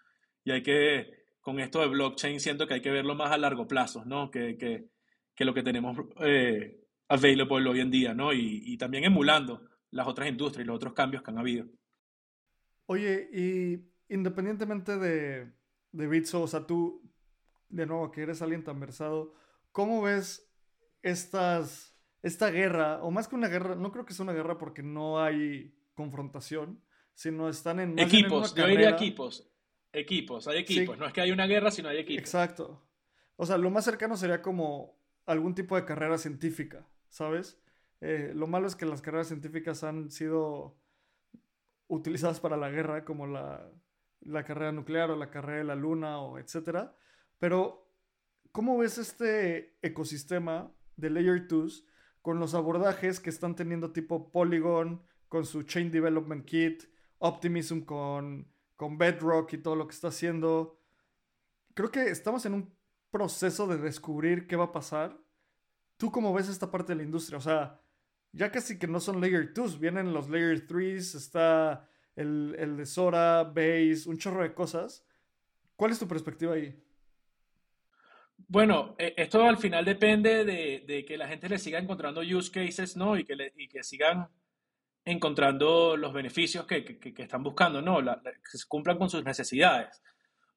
Y 0.45 0.51
hay 0.51 0.63
que, 0.63 1.25
con 1.41 1.59
esto 1.59 1.81
de 1.81 1.87
blockchain, 1.87 2.39
siento 2.39 2.65
que 2.65 2.75
hay 2.75 2.81
que 2.81 2.91
verlo 2.91 3.13
más 3.13 3.29
a 3.29 3.37
largo 3.37 3.67
plazo, 3.67 4.05
¿no? 4.05 4.31
Que, 4.31 4.55
que 4.57 4.85
que 5.39 5.45
lo 5.45 5.53
que 5.53 5.63
tenemos 5.63 5.97
eh, 6.19 6.85
available 7.07 7.69
hoy 7.69 7.79
en 7.79 7.89
día, 7.89 8.13
¿no? 8.13 8.33
Y, 8.33 8.75
también 8.75 9.05
emulando 9.05 9.69
las 9.89 10.05
otras 10.05 10.27
industrias 10.27 10.65
y 10.65 10.67
los 10.67 10.75
otros 10.75 10.91
cambios 10.91 11.23
que 11.23 11.31
han 11.31 11.37
habido. 11.37 11.65
Oye, 12.87 13.29
y 13.31 14.13
independientemente 14.13 14.97
de, 14.97 15.49
de 15.93 16.07
Bitso, 16.07 16.41
o 16.41 16.47
sea, 16.47 16.67
tú, 16.67 17.09
de 17.69 17.85
nuevo, 17.85 18.11
que 18.11 18.23
eres 18.23 18.41
alguien 18.41 18.65
tan 18.65 18.81
versado, 18.81 19.33
¿cómo 19.71 20.01
ves 20.01 20.51
estas, 21.03 21.97
esta 22.21 22.51
guerra, 22.51 23.01
o 23.01 23.09
más 23.09 23.29
que 23.29 23.35
una 23.35 23.47
guerra, 23.47 23.75
no 23.75 23.93
creo 23.93 24.05
que 24.05 24.13
sea 24.13 24.23
una 24.23 24.33
guerra 24.33 24.57
porque 24.57 24.83
no 24.83 25.23
hay 25.23 25.73
confrontación, 25.93 26.83
sino 27.13 27.47
están 27.47 27.79
en... 27.79 27.97
equipos, 27.97 28.53
yo 28.53 28.67
diría 28.67 28.89
equipos, 28.89 29.49
equipos, 29.93 30.49
hay 30.49 30.57
equipos, 30.57 30.97
no 30.97 31.05
es 31.05 31.13
que 31.13 31.21
hay 31.21 31.31
una 31.31 31.47
guerra, 31.47 31.71
sino 31.71 31.87
hay 31.87 31.99
equipos. 31.99 32.23
Exacto. 32.23 32.85
O 33.37 33.45
sea, 33.45 33.57
lo 33.57 33.69
más 33.69 33.85
cercano 33.85 34.17
sería 34.17 34.41
como 34.41 34.98
algún 35.29 35.53
tipo 35.53 35.75
de 35.75 35.85
carrera 35.85 36.17
científica, 36.17 36.87
¿sabes? 37.07 37.61
Eh, 38.01 38.31
lo 38.33 38.47
malo 38.47 38.65
es 38.65 38.75
que 38.75 38.87
las 38.87 39.03
carreras 39.03 39.27
científicas 39.27 39.83
han 39.83 40.09
sido 40.09 40.75
utilizadas 41.87 42.39
para 42.39 42.57
la 42.57 42.71
guerra, 42.71 43.05
como 43.05 43.27
la, 43.27 43.71
la 44.21 44.43
carrera 44.43 44.71
nuclear 44.71 45.11
o 45.11 45.15
la 45.15 45.29
carrera 45.29 45.59
de 45.59 45.65
la 45.65 45.75
luna 45.75 46.19
o 46.19 46.39
etcétera. 46.39 46.95
Pero, 47.37 47.93
¿cómo 48.51 48.79
ves 48.79 48.97
este 48.97 49.77
ecosistema 49.83 50.73
de 50.95 51.11
Layer 51.11 51.47
2 51.47 51.85
con 52.23 52.39
los 52.39 52.55
abordajes 52.55 53.19
que 53.19 53.29
están 53.29 53.55
teniendo 53.55 53.91
tipo 53.91 54.31
Polygon 54.31 55.03
con 55.27 55.45
su 55.45 55.61
Chain 55.61 55.91
Development 55.91 56.43
Kit, 56.43 56.85
Optimism 57.19 57.81
con, 57.81 58.51
con 58.75 58.97
Bedrock 58.97 59.53
y 59.53 59.59
todo 59.59 59.75
lo 59.75 59.87
que 59.87 59.93
está 59.93 60.07
haciendo? 60.07 60.79
Creo 61.75 61.91
que 61.91 62.09
estamos 62.09 62.47
en 62.47 62.55
un 62.55 62.78
proceso 63.11 63.67
de 63.67 63.77
descubrir 63.77 64.47
qué 64.47 64.55
va 64.55 64.65
a 64.65 64.71
pasar. 64.71 65.17
¿Tú 65.97 66.11
cómo 66.11 66.33
ves 66.33 66.49
esta 66.49 66.71
parte 66.71 66.93
de 66.93 66.97
la 66.97 67.03
industria? 67.03 67.37
O 67.37 67.41
sea, 67.41 67.79
ya 68.31 68.51
casi 68.51 68.77
que 68.77 68.87
no 68.87 68.99
son 68.99 69.19
Layer 69.19 69.53
2, 69.53 69.79
vienen 69.79 70.13
los 70.13 70.29
Layer 70.29 70.65
3, 70.67 71.15
está 71.15 71.89
el, 72.15 72.55
el 72.57 72.77
de 72.77 72.85
Sora, 72.85 73.43
Base, 73.43 74.03
un 74.07 74.17
chorro 74.17 74.43
de 74.43 74.53
cosas. 74.53 75.05
¿Cuál 75.75 75.91
es 75.91 75.99
tu 75.99 76.07
perspectiva 76.07 76.53
ahí? 76.53 76.75
Bueno, 78.47 78.95
e, 78.97 79.13
esto 79.17 79.43
al 79.43 79.57
final 79.57 79.83
depende 79.83 80.45
de, 80.45 80.83
de, 80.87 81.05
que 81.05 81.17
la 81.17 81.27
gente 81.27 81.49
le 81.49 81.57
siga 81.57 81.79
encontrando 81.79 82.21
use 82.21 82.51
cases, 82.51 82.95
¿no? 82.95 83.17
Y 83.17 83.25
que, 83.25 83.35
le, 83.35 83.53
y 83.55 83.67
que 83.67 83.83
sigan 83.83 84.29
encontrando 85.05 85.97
los 85.97 86.13
beneficios 86.13 86.65
que, 86.65 86.83
que, 86.83 87.13
que 87.13 87.23
están 87.23 87.43
buscando, 87.43 87.81
¿no? 87.81 87.99
que 88.21 88.57
se 88.57 88.67
cumplan 88.67 88.97
con 88.97 89.09
sus 89.09 89.23
necesidades. 89.23 90.01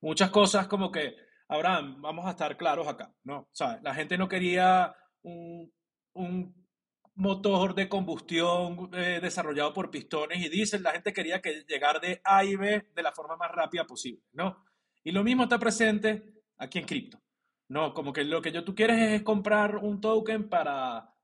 Muchas 0.01 0.31
cosas 0.31 0.67
como 0.67 0.91
que 0.91 1.17
Abraham, 1.53 2.01
vamos 2.01 2.27
a 2.27 2.31
estar 2.31 2.57
claros 2.57 2.89
acá, 2.89 3.15
¿no? 3.25 3.41
O 3.41 3.49
sea, 3.53 3.79
la 3.83 3.95
gente 3.95 4.17
no 4.17 4.29
quería 4.29 4.95
un, 5.23 5.73
motor 7.15 7.75
de 7.75 7.91
combustión 7.91 8.91
eh, 8.95 9.21
desarrollado 9.21 9.75
por 9.75 9.91
pistones 9.91 10.41
y 10.41 10.49
diésel, 10.49 10.83
la 10.83 10.93
gente 10.93 11.13
quería 11.13 11.43
que 11.43 11.63
llegar 11.69 12.01
de 12.01 12.23
A 12.25 12.43
y 12.43 12.57
B 12.57 12.87
de 12.95 13.03
la 13.03 13.13
forma 13.13 13.37
más 13.37 13.51
rápida 13.51 13.87
posible, 13.87 14.23
¿no? 14.33 14.65
Y 15.05 15.13
lo 15.13 15.23
mismo 15.23 15.43
está 15.43 15.59
presente 15.59 16.43
aquí 16.57 16.79
en 16.79 16.87
cripto, 16.87 17.21
¿no? 17.69 17.93
Como 17.93 18.15
que 18.15 18.25
lo 18.25 18.41
que 18.41 18.51
yo, 18.51 18.65
tú 18.65 18.75
quieres 18.75 18.99
es 18.99 19.23
comprar 19.23 19.77
un 19.77 20.01
token 20.01 20.49
para, 20.49 21.15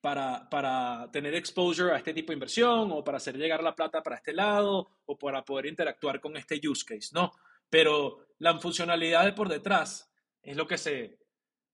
para, 0.00 0.48
para 0.50 1.08
tener 1.12 1.34
exposure 1.36 1.92
a 1.92 1.98
este 1.98 2.12
tipo 2.12 2.32
de 2.32 2.34
inversión 2.34 2.90
o 2.90 3.04
para 3.04 3.18
hacer 3.18 3.36
llegar 3.36 3.62
la 3.62 3.76
plata 3.76 4.02
para 4.02 4.16
este 4.16 4.32
lado 4.32 4.90
o 5.06 5.16
para 5.16 5.44
poder 5.44 5.66
interactuar 5.66 6.20
con 6.20 6.36
este 6.36 6.60
use 6.68 6.84
case, 6.84 7.10
¿no? 7.12 7.30
Pero 7.70 8.26
la 8.38 8.58
funcionalidad 8.58 9.24
de 9.24 9.32
por 9.32 9.48
detrás 9.48 10.12
es 10.42 10.56
lo 10.56 10.66
que 10.66 10.78
se, 10.78 11.18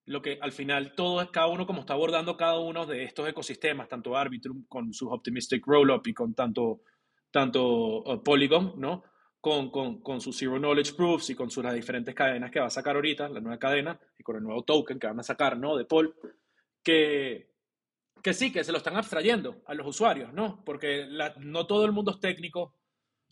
lo 0.06 0.20
que 0.20 0.38
al 0.40 0.52
final 0.52 0.94
todo 0.94 1.22
es 1.22 1.30
cada 1.30 1.46
uno 1.46 1.66
como 1.66 1.80
está 1.80 1.94
abordando 1.94 2.36
cada 2.36 2.58
uno 2.58 2.86
de 2.86 3.04
estos 3.04 3.28
ecosistemas, 3.28 3.88
tanto 3.88 4.16
Arbitrum 4.16 4.64
con 4.66 4.92
sus 4.92 5.08
Optimistic 5.10 5.66
Rollup 5.66 6.06
y 6.06 6.14
con 6.14 6.34
tanto, 6.34 6.82
tanto 7.30 8.02
uh, 8.02 8.22
Polygon, 8.22 8.74
¿no? 8.76 9.04
Con, 9.40 9.70
con, 9.70 10.00
con, 10.00 10.20
sus 10.22 10.38
Zero 10.38 10.58
Knowledge 10.58 10.94
Proofs 10.94 11.30
y 11.30 11.34
con 11.34 11.50
sus 11.50 11.62
las 11.62 11.74
diferentes 11.74 12.14
cadenas 12.14 12.50
que 12.50 12.60
va 12.60 12.66
a 12.66 12.70
sacar 12.70 12.96
ahorita, 12.96 13.28
la 13.28 13.40
nueva 13.40 13.58
cadena, 13.58 13.98
y 14.18 14.22
con 14.22 14.36
el 14.36 14.42
nuevo 14.42 14.62
token 14.62 14.98
que 14.98 15.06
van 15.06 15.20
a 15.20 15.22
sacar, 15.22 15.58
¿no? 15.58 15.76
De 15.76 15.84
Pol, 15.84 16.14
que, 16.82 17.50
que 18.22 18.32
sí, 18.32 18.50
que 18.50 18.64
se 18.64 18.72
lo 18.72 18.78
están 18.78 18.96
abstrayendo 18.96 19.62
a 19.66 19.74
los 19.74 19.86
usuarios, 19.86 20.32
¿no? 20.32 20.64
Porque 20.64 21.06
no 21.40 21.66
todo 21.66 21.84
el 21.84 21.92
mundo 21.92 22.12
es 22.12 22.20
técnico, 22.20 22.74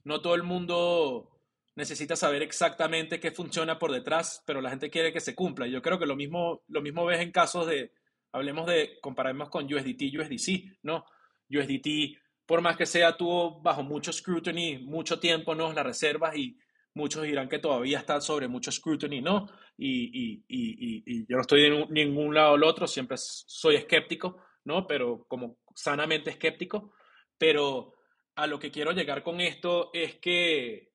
no 0.04 0.20
todo 0.20 0.34
el 0.34 0.42
mundo 0.42 1.31
necesita 1.74 2.16
saber 2.16 2.42
exactamente 2.42 3.20
qué 3.20 3.30
funciona 3.30 3.78
por 3.78 3.92
detrás, 3.92 4.42
pero 4.46 4.60
la 4.60 4.70
gente 4.70 4.90
quiere 4.90 5.12
que 5.12 5.20
se 5.20 5.34
cumpla. 5.34 5.66
Yo 5.66 5.80
creo 5.82 5.98
que 5.98 6.06
lo 6.06 6.16
mismo, 6.16 6.62
lo 6.68 6.82
mismo 6.82 7.04
ves 7.06 7.20
en 7.20 7.32
casos 7.32 7.66
de, 7.66 7.92
hablemos 8.32 8.66
de, 8.66 8.98
comparemos 9.00 9.48
con 9.48 9.72
USDT 9.72 10.02
y 10.02 10.18
USDC, 10.18 10.78
¿no? 10.82 11.04
USDT, 11.50 12.18
por 12.46 12.60
más 12.60 12.76
que 12.76 12.86
sea, 12.86 13.16
tuvo 13.16 13.60
bajo 13.62 13.82
mucho 13.82 14.12
scrutiny, 14.12 14.78
mucho 14.78 15.18
tiempo, 15.18 15.54
¿no? 15.54 15.72
Las 15.72 15.84
reservas 15.84 16.36
y 16.36 16.58
muchos 16.94 17.22
dirán 17.22 17.48
que 17.48 17.58
todavía 17.58 17.98
está 17.98 18.20
sobre 18.20 18.48
mucho 18.48 18.70
scrutiny, 18.70 19.20
¿no? 19.22 19.48
Y, 19.78 20.10
y, 20.12 20.44
y, 20.48 21.02
y 21.06 21.26
yo 21.26 21.36
no 21.36 21.42
estoy 21.42 21.62
de 21.62 21.86
ningún 21.88 22.34
lado 22.34 22.56
el 22.56 22.64
otro, 22.64 22.86
siempre 22.86 23.16
soy 23.18 23.76
escéptico, 23.76 24.38
¿no? 24.64 24.86
Pero 24.86 25.24
como 25.26 25.58
sanamente 25.74 26.30
escéptico, 26.30 26.92
pero 27.38 27.94
a 28.34 28.46
lo 28.46 28.58
que 28.58 28.70
quiero 28.70 28.92
llegar 28.92 29.22
con 29.22 29.40
esto 29.40 29.90
es 29.92 30.16
que 30.16 30.91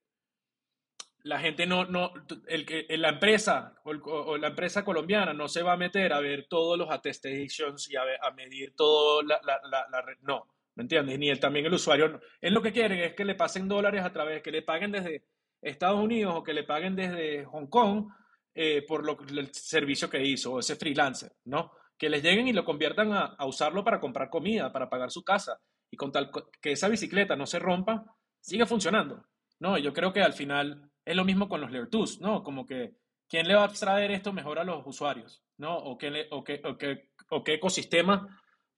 la 1.24 1.40
gente 1.40 1.66
no, 1.66 1.86
no, 1.86 2.14
el 2.48 2.66
que 2.66 2.86
la 2.98 3.10
empresa 3.10 3.76
o, 3.84 4.38
la 4.38 4.48
empresa 4.48 4.86
colombiana 4.86 5.34
no 5.34 5.48
se 5.48 5.64
va 5.64 5.74
a 5.74 5.78
meter 5.78 6.14
a 6.14 6.20
ver 6.20 6.48
todos 6.48 6.78
los 6.78 6.90
attestations 6.90 7.90
y 7.90 7.96
a, 7.96 8.04
a 8.22 8.32
medir 8.32 8.74
todo 8.76 9.22
la, 9.24 9.40
la. 9.44 10.06
No, 10.22 10.48
¿me 10.76 10.84
entiendes? 10.84 11.20
Ni 11.20 11.30
el, 11.30 11.40
también 11.40 11.66
el 11.66 11.74
usuario. 11.74 12.22
Es 12.40 12.52
lo 12.52 12.62
que 12.62 12.72
quieren 12.72 13.00
es 13.00 13.14
que 13.14 13.26
le 13.26 13.36
pasen 13.36 13.68
dólares 13.68 14.04
a 14.04 14.14
través, 14.14 14.42
que 14.42 14.52
le 14.52 14.62
paguen 14.62 14.92
desde 14.92 15.26
Estados 15.62 16.00
Unidos 16.00 16.34
o 16.36 16.44
que 16.44 16.54
le 16.54 16.64
paguen 16.64 16.96
desde 16.96 17.46
Hong 17.46 17.68
Kong 17.68 18.08
eh, 18.54 18.84
por 18.88 19.06
lo, 19.06 19.18
el 19.30 19.54
servicio 19.54 20.10
que 20.10 20.24
hizo, 20.24 20.54
o 20.54 20.60
ese 20.60 20.76
freelancer, 20.76 21.32
¿no? 21.46 21.72
Que 21.98 22.10
les 22.10 22.24
lleguen 22.24 22.48
y 22.48 22.54
lo 22.54 22.66
conviertan 22.66 23.14
a, 23.14 23.36
a 23.38 23.46
usarlo 23.46 23.84
para 23.84 24.00
comprar 24.00 24.30
comida, 24.30 24.72
para 24.72 24.90
pagar 24.90 25.12
su 25.12 25.24
casa. 25.24 25.60
Y 25.92 25.98
con 25.98 26.12
tal 26.12 26.32
que 26.62 26.72
esa 26.72 26.88
bicicleta 26.88 27.36
no 27.36 27.46
se 27.46 27.60
rompa, 27.60 28.06
sigue 28.40 28.66
funcionando. 28.66 29.26
No, 29.60 29.78
yo 29.78 29.94
creo 29.94 30.14
que 30.14 30.22
al 30.22 30.34
final 30.34 30.87
es 31.08 31.16
lo 31.16 31.24
mismo 31.24 31.48
con 31.48 31.62
los 31.62 31.72
Layer 31.72 31.90
2, 31.90 32.20
¿no? 32.20 32.44
Como 32.44 32.66
que, 32.66 32.96
¿quién 33.30 33.48
le 33.48 33.56
va 33.56 33.64
a 33.64 33.70
traer 33.70 34.12
esto 34.12 34.34
mejor 34.34 34.60
a 34.60 34.66
los 34.66 34.86
usuarios? 34.86 35.42
¿No? 35.58 35.78
¿O 35.78 35.98
qué, 35.98 36.28
o 36.32 36.44
qué, 36.44 36.62
o 36.66 36.78
qué, 36.78 37.10
o 37.30 37.44
qué 37.44 37.54
ecosistema 37.54 38.28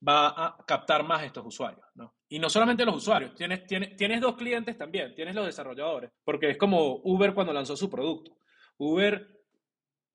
va 0.07 0.27
a 0.27 0.57
captar 0.65 1.03
más 1.03 1.23
estos 1.23 1.43
usuarios, 1.45 1.85
¿no? 1.95 2.13
Y 2.29 2.37
no 2.37 2.47
solamente 2.49 2.85
los 2.85 2.95
usuarios, 2.95 3.33
tienes, 3.33 3.65
tienes, 3.65 3.95
tienes 3.95 4.21
dos 4.21 4.37
clientes 4.37 4.77
también, 4.77 5.15
tienes 5.15 5.33
los 5.33 5.47
desarrolladores, 5.47 6.11
porque 6.23 6.51
es 6.51 6.57
como 6.57 7.01
Uber 7.03 7.33
cuando 7.33 7.51
lanzó 7.51 7.75
su 7.75 7.89
producto. 7.89 8.37
Uber 8.77 9.27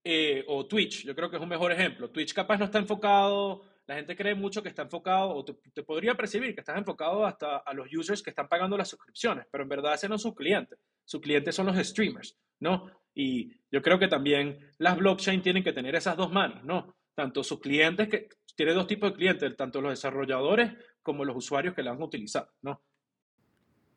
eh, 0.05 0.45
o 0.47 0.67
Twitch, 0.67 1.05
yo 1.05 1.17
creo 1.17 1.29
que 1.29 1.37
es 1.37 1.43
un 1.43 1.49
mejor 1.49 1.73
ejemplo. 1.73 2.11
Twitch 2.11 2.33
capaz 2.33 2.59
no 2.59 2.67
está 2.67 2.79
enfocado, 2.79 3.63
la 3.87 3.97
gente 3.97 4.17
cree 4.17 4.35
mucho 4.35 4.63
que 4.63 4.69
está 4.71 4.83
enfocado, 4.83 5.31
o 5.31 5.45
te, 5.45 5.83
podría 5.83 6.15
percibir 6.15 6.55
que 6.55 6.61
estás 6.61 6.79
enfocado 6.79 7.27
hasta 7.27 7.59
a 7.59 7.75
los 7.75 7.89
users 7.93 8.23
que 8.23 8.31
están 8.31 8.49
pagando 8.49 8.77
las 8.77 8.89
suscripciones, 8.89 9.47
pero 9.51 9.63
en 9.63 9.69
verdad 9.69 9.95
ese 9.95 10.09
no 10.09 10.15
es 10.17 10.23
su 10.23 10.35
cliente 10.35 10.77
sus 11.05 11.21
clientes 11.21 11.55
son 11.55 11.67
los 11.67 11.77
streamers, 11.77 12.37
¿no? 12.61 12.91
Y 13.15 13.53
yo 13.71 13.83
creo 13.83 13.99
que 13.99 14.09
también 14.09 14.59
las 14.79 14.97
blockchain 14.97 15.43
tienen 15.43 15.63
que 15.63 15.73
tener 15.73 15.95
esas 15.95 16.17
dos 16.17 16.33
manos, 16.33 16.65
¿no? 16.65 16.97
Tanto 17.15 17.45
sus 17.45 17.61
clientes, 17.61 18.09
que 18.09 18.29
tiene 18.57 18.73
dos 18.73 18.87
tipos 18.87 19.11
de 19.11 19.17
clientes, 19.17 19.57
tanto 19.57 19.81
los 19.81 19.93
desarrolladores 19.93 20.73
como 21.03 21.25
los 21.25 21.37
usuarios 21.37 21.75
que 21.75 21.83
la 21.83 21.93
van 21.93 22.03
a 22.03 22.07
utilizar, 22.07 22.51
¿no? 22.63 22.83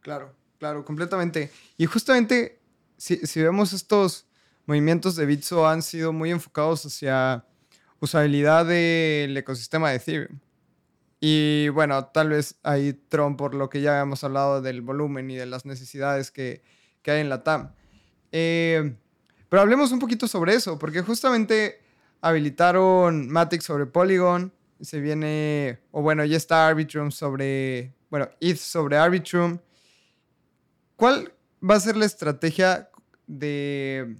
Claro, 0.02 0.36
claro, 0.60 0.86
completamente. 0.86 1.52
Y 1.78 1.86
justamente, 1.86 2.60
si, 2.98 3.18
si 3.18 3.42
vemos 3.42 3.74
estos 3.74 4.28
movimientos 4.66 5.16
de 5.16 5.26
Bitso 5.26 5.68
han 5.68 5.82
sido 5.82 6.14
muy 6.14 6.32
enfocados 6.32 6.86
hacia 6.86 7.46
usabilidad 8.00 8.66
del 8.66 9.36
ecosistema 9.36 9.89
de 9.89 9.98
Ethereum. 9.98 10.39
Y 11.20 11.70
bueno, 11.70 12.06
tal 12.06 12.30
vez 12.30 12.56
ahí 12.64 12.93
Tron, 12.93 13.38
por 13.38 13.56
lo 13.56 13.70
que 13.70 13.82
ya 13.82 13.93
habíamos 13.93 14.24
hablado 14.24 14.62
del 14.62 14.82
volumen 14.82 15.32
y 15.32 15.36
de 15.36 15.48
las 15.48 15.66
necesidades 15.66 16.30
que, 16.32 16.62
que 17.02 17.12
hay 17.12 17.22
en 17.22 17.30
la 17.30 17.43
TAM. 17.43 17.72
Eh, 18.32 18.95
pero 19.50 19.62
hablemos 19.62 19.91
un 19.91 20.00
poquito 20.00 20.28
sobre 20.28 20.54
eso, 20.54 20.78
porque 20.78 21.02
justamente 21.02 21.80
habilitaron 22.22 23.30
Matic 23.30 23.62
sobre 23.62 23.86
Polygon, 23.86 24.54
se 24.82 25.00
viene, 25.00 25.80
o 25.91 26.02
bueno, 26.02 26.24
ya 26.26 26.38
está 26.38 26.68
Arbitrum 26.68 27.12
sobre, 27.12 27.93
bueno, 28.10 28.30
ETH 28.39 28.58
sobre 28.58 28.98
Arbitrum. 28.98 29.58
¿Cuál 30.95 31.34
va 31.68 31.76
a 31.76 31.80
ser 31.80 31.95
la 31.98 32.06
estrategia 32.06 32.89
de, 33.26 34.16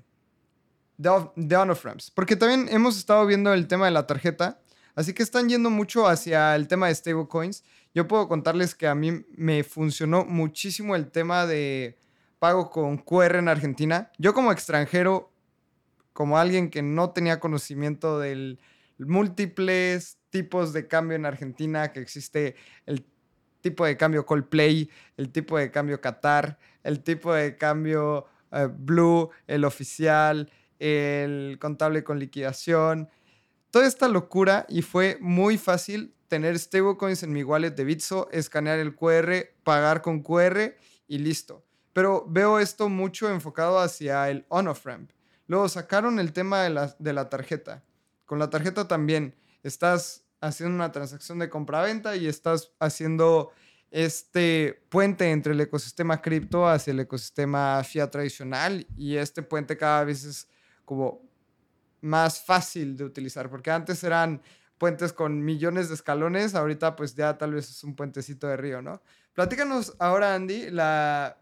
de, 0.98 1.10
de 1.36 1.56
on-ramps? 1.56 2.12
Porque 2.12 2.36
también 2.36 2.68
hemos 2.70 2.98
estado 2.98 3.26
viendo 3.26 3.54
el 3.54 3.68
tema 3.68 3.86
de 3.86 3.92
la 3.92 4.08
tarjeta, 4.08 4.60
así 4.96 5.14
que 5.14 5.24
están 5.24 5.50
yendo 5.50 5.70
mucho 5.70 6.08
hacia 6.08 6.56
el 6.56 6.68
tema 6.68 6.88
de 6.88 6.96
stablecoins. 6.96 7.64
Yo 7.94 8.08
puedo 8.08 8.28
contarles 8.28 8.76
que 8.76 8.88
a 8.88 8.96
mí 8.96 9.26
me 9.36 9.64
funcionó 9.64 10.26
muchísimo 10.26 10.96
el 10.96 11.10
tema 11.10 11.46
de 11.46 11.98
pago 12.40 12.70
con 12.70 12.98
QR 12.98 13.38
en 13.38 13.48
Argentina. 13.48 14.12
Yo 14.18 14.34
como 14.34 14.52
extranjero, 14.52 15.32
como 16.14 16.38
alguien 16.38 16.70
que 16.70 16.82
no 16.82 17.12
tenía 17.12 17.40
conocimiento 17.40 18.20
de 18.20 18.58
múltiples 18.98 20.18
tipos 20.30 20.74
de 20.74 20.88
cambio 20.88 21.16
en 21.16 21.26
Argentina, 21.26 21.92
que 21.92 22.00
existe 22.00 22.56
el 22.86 23.06
tipo 23.62 23.86
de 23.86 23.98
cambio 23.98 24.26
Coldplay, 24.26 24.90
el 25.18 25.32
tipo 25.32 25.58
de 25.58 25.72
cambio 25.72 26.00
Qatar, 26.02 26.58
el 26.84 27.04
tipo 27.04 27.34
de 27.34 27.58
cambio 27.58 28.26
eh, 28.52 28.70
Blue, 28.72 29.30
el 29.48 29.66
oficial, 29.66 30.52
el 30.80 31.58
contable 31.60 32.04
con 32.04 32.20
liquidación. 32.20 33.10
Toda 33.72 33.88
esta 33.88 34.08
locura 34.08 34.66
y 34.70 34.82
fue 34.82 35.18
muy 35.22 35.58
fácil 35.58 36.14
tener 36.28 36.58
stablecoins 36.60 37.24
en 37.24 37.32
mi 37.32 37.44
wallet 37.44 37.72
de 37.72 37.84
Bitso, 37.84 38.30
escanear 38.32 38.80
el 38.80 38.96
QR, 38.96 39.48
pagar 39.64 40.02
con 40.02 40.22
QR 40.22 40.76
y 41.08 41.20
listo 41.20 41.68
pero 41.98 42.24
veo 42.30 42.60
esto 42.60 42.90
mucho 42.90 43.28
enfocado 43.28 43.80
hacia 43.80 44.30
el 44.30 44.46
on-off 44.50 44.86
ramp. 44.86 45.10
Luego 45.48 45.68
sacaron 45.68 46.20
el 46.20 46.32
tema 46.32 46.62
de 46.62 46.70
la, 46.70 46.96
de 47.00 47.12
la 47.12 47.28
tarjeta. 47.28 47.84
Con 48.24 48.38
la 48.38 48.52
tarjeta 48.52 48.88
también 48.88 49.34
estás 49.64 50.24
haciendo 50.40 50.76
una 50.76 50.92
transacción 50.92 51.40
de 51.40 51.50
compra-venta 51.50 52.16
y 52.16 52.28
estás 52.28 52.72
haciendo 52.80 53.50
este 53.90 54.86
puente 54.90 55.32
entre 55.32 55.54
el 55.54 55.62
ecosistema 55.62 56.22
cripto 56.22 56.68
hacia 56.68 56.92
el 56.92 57.00
ecosistema 57.00 57.84
fiat 57.84 58.12
tradicional 58.12 58.86
y 58.96 59.16
este 59.16 59.42
puente 59.42 59.76
cada 59.76 60.04
vez 60.04 60.24
es 60.24 60.48
como 60.88 61.22
más 62.00 62.42
fácil 62.46 62.96
de 62.96 63.04
utilizar 63.04 63.50
porque 63.50 63.72
antes 63.72 64.02
eran 64.06 64.42
puentes 64.78 65.12
con 65.12 65.44
millones 65.44 65.90
de 65.90 65.96
escalones, 65.96 66.56
ahorita 66.56 66.96
pues 66.96 67.14
ya 67.14 67.38
tal 67.38 67.54
vez 67.54 67.70
es 67.70 67.84
un 67.84 67.94
puentecito 67.94 68.48
de 68.48 68.56
río, 68.56 68.82
¿no? 68.82 69.02
Platícanos 69.34 69.98
ahora, 70.00 70.34
Andy, 70.34 70.70
la, 70.70 71.38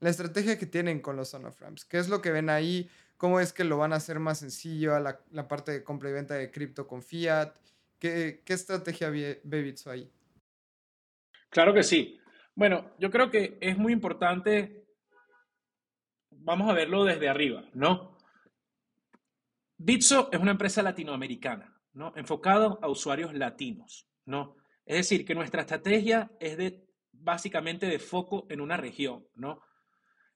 la 0.00 0.10
estrategia 0.10 0.58
que 0.58 0.66
tienen 0.66 1.00
con 1.00 1.14
los 1.16 1.32
on-off-ramps. 1.32 1.84
¿Qué 1.84 1.98
es 1.98 2.08
lo 2.08 2.20
que 2.20 2.32
ven 2.32 2.50
ahí? 2.50 2.90
¿Cómo 3.16 3.38
es 3.38 3.52
que 3.52 3.62
lo 3.62 3.78
van 3.78 3.92
a 3.92 3.96
hacer 3.96 4.18
más 4.18 4.38
sencillo 4.38 4.96
a 4.96 5.00
la, 5.00 5.48
parte 5.48 5.70
de 5.70 5.84
compra 5.84 6.10
y 6.10 6.14
venta 6.14 6.34
de 6.34 6.50
cripto 6.50 6.88
con 6.88 7.02
fiat? 7.02 7.54
¿Qué, 8.00 8.42
qué 8.44 8.52
estrategia 8.52 9.10
ve, 9.10 9.40
Bitso 9.44 9.90
ahí? 9.90 10.10
Claro 11.50 11.72
que 11.72 11.84
sí. 11.84 12.18
Bueno, 12.54 12.90
yo 12.98 13.10
creo 13.10 13.30
que 13.30 13.58
es 13.60 13.78
muy 13.78 13.92
importante, 13.92 14.86
vamos 16.30 16.68
a 16.68 16.74
verlo 16.74 17.04
desde 17.04 17.28
arriba, 17.28 17.64
¿no? 17.74 18.17
Bitso 19.78 20.28
es 20.32 20.40
una 20.40 20.50
empresa 20.50 20.82
latinoamericana, 20.82 21.72
¿no? 21.92 22.12
Enfocada 22.16 22.76
a 22.82 22.88
usuarios 22.88 23.32
latinos, 23.32 24.08
¿no? 24.26 24.56
Es 24.84 24.96
decir, 24.96 25.24
que 25.24 25.36
nuestra 25.36 25.60
estrategia 25.60 26.32
es 26.40 26.56
de 26.56 26.84
básicamente 27.12 27.86
de 27.86 28.00
foco 28.00 28.46
en 28.50 28.60
una 28.60 28.76
región, 28.76 29.24
¿no? 29.36 29.62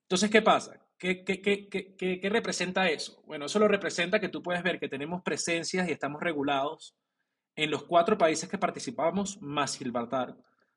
Entonces, 0.02 0.30
¿qué 0.30 0.42
pasa? 0.42 0.80
¿Qué, 0.96 1.24
qué, 1.24 2.28
representa 2.30 2.88
eso? 2.88 3.20
Bueno, 3.26 3.46
eso 3.46 3.58
lo 3.58 3.66
representa 3.66 4.20
que 4.20 4.28
tú 4.28 4.42
puedes 4.42 4.62
ver 4.62 4.78
que 4.78 4.88
tenemos 4.88 5.22
presencias 5.22 5.88
y 5.88 5.92
estamos 5.92 6.22
regulados 6.22 6.94
en 7.56 7.72
los 7.72 7.82
cuatro 7.82 8.16
países 8.16 8.48
que 8.48 8.58
participamos 8.58 9.42
más 9.42 9.76
Gibraltar. 9.76 10.36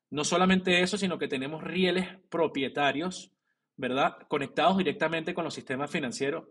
No 0.09 0.23
solamente 0.23 0.81
eso, 0.81 0.97
sino 0.97 1.19
que 1.19 1.27
tenemos 1.27 1.63
rieles 1.63 2.07
propietarios, 2.29 3.31
¿verdad? 3.75 4.17
Conectados 4.27 4.77
directamente 4.77 5.35
con 5.35 5.43
los 5.43 5.53
sistemas 5.53 5.91
financieros 5.91 6.45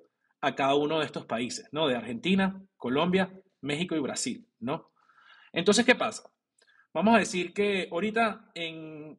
a 0.47 0.55
cada 0.55 0.75
uno 0.75 1.01
de 1.01 1.07
estos 1.07 1.27
países, 1.27 1.69
¿no? 1.73 1.89
De 1.89 1.97
Argentina, 1.97 2.63
Colombia, 2.77 3.33
México 3.61 3.97
y 3.97 4.01
Brasil, 4.01 4.47
¿no? 4.61 4.93
Entonces, 5.53 5.85
¿qué 5.85 5.95
pasa? 5.95 6.31
Vamos 6.93 7.17
a 7.17 7.19
decir 7.19 7.53
que 7.53 7.89
ahorita 7.91 8.51
en 8.55 9.19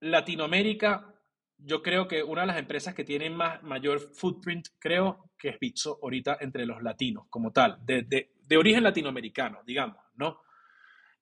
Latinoamérica 0.00 1.14
yo 1.62 1.82
creo 1.82 2.08
que 2.08 2.22
una 2.22 2.42
de 2.42 2.46
las 2.46 2.58
empresas 2.58 2.94
que 2.94 3.04
tiene 3.04 3.28
más, 3.28 3.62
mayor 3.62 4.00
footprint, 4.00 4.68
creo 4.78 5.30
que 5.36 5.50
es 5.50 5.58
Bitso 5.58 5.98
ahorita 6.02 6.38
entre 6.40 6.64
los 6.64 6.82
latinos 6.82 7.26
como 7.28 7.52
tal, 7.52 7.78
de, 7.84 8.02
de, 8.02 8.32
de, 8.42 8.56
origen 8.56 8.82
latinoamericano, 8.82 9.62
digamos, 9.66 9.98
¿no? 10.14 10.40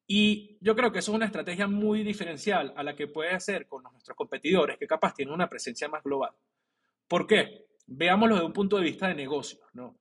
Y 0.07 0.57
yo 0.61 0.75
creo 0.75 0.91
que 0.91 1.01
eso 1.01 1.11
es 1.13 1.17
una 1.17 1.27
estrategia 1.27 1.67
muy 1.67 2.03
diferencial 2.03 2.73
a 2.77 2.83
la 2.83 2.95
que 2.95 3.09
puede 3.09 3.31
hacer 3.31 3.67
con 3.67 3.83
nuestros 3.83 4.17
competidores 4.17 4.79
que 4.79 4.87
capaz 4.87 5.13
tienen 5.13 5.35
una 5.35 5.49
presencia 5.49 5.89
más 5.89 6.03
global. 6.03 6.31
¿Por 7.07 7.27
qué? 7.27 7.68
Veámoslo 7.89 8.35
desde 8.37 8.47
un 8.47 8.53
punto 8.53 8.77
de 8.77 8.85
vista 8.85 9.09
de 9.09 9.15
negocio, 9.15 9.61
¿no? 9.73 9.99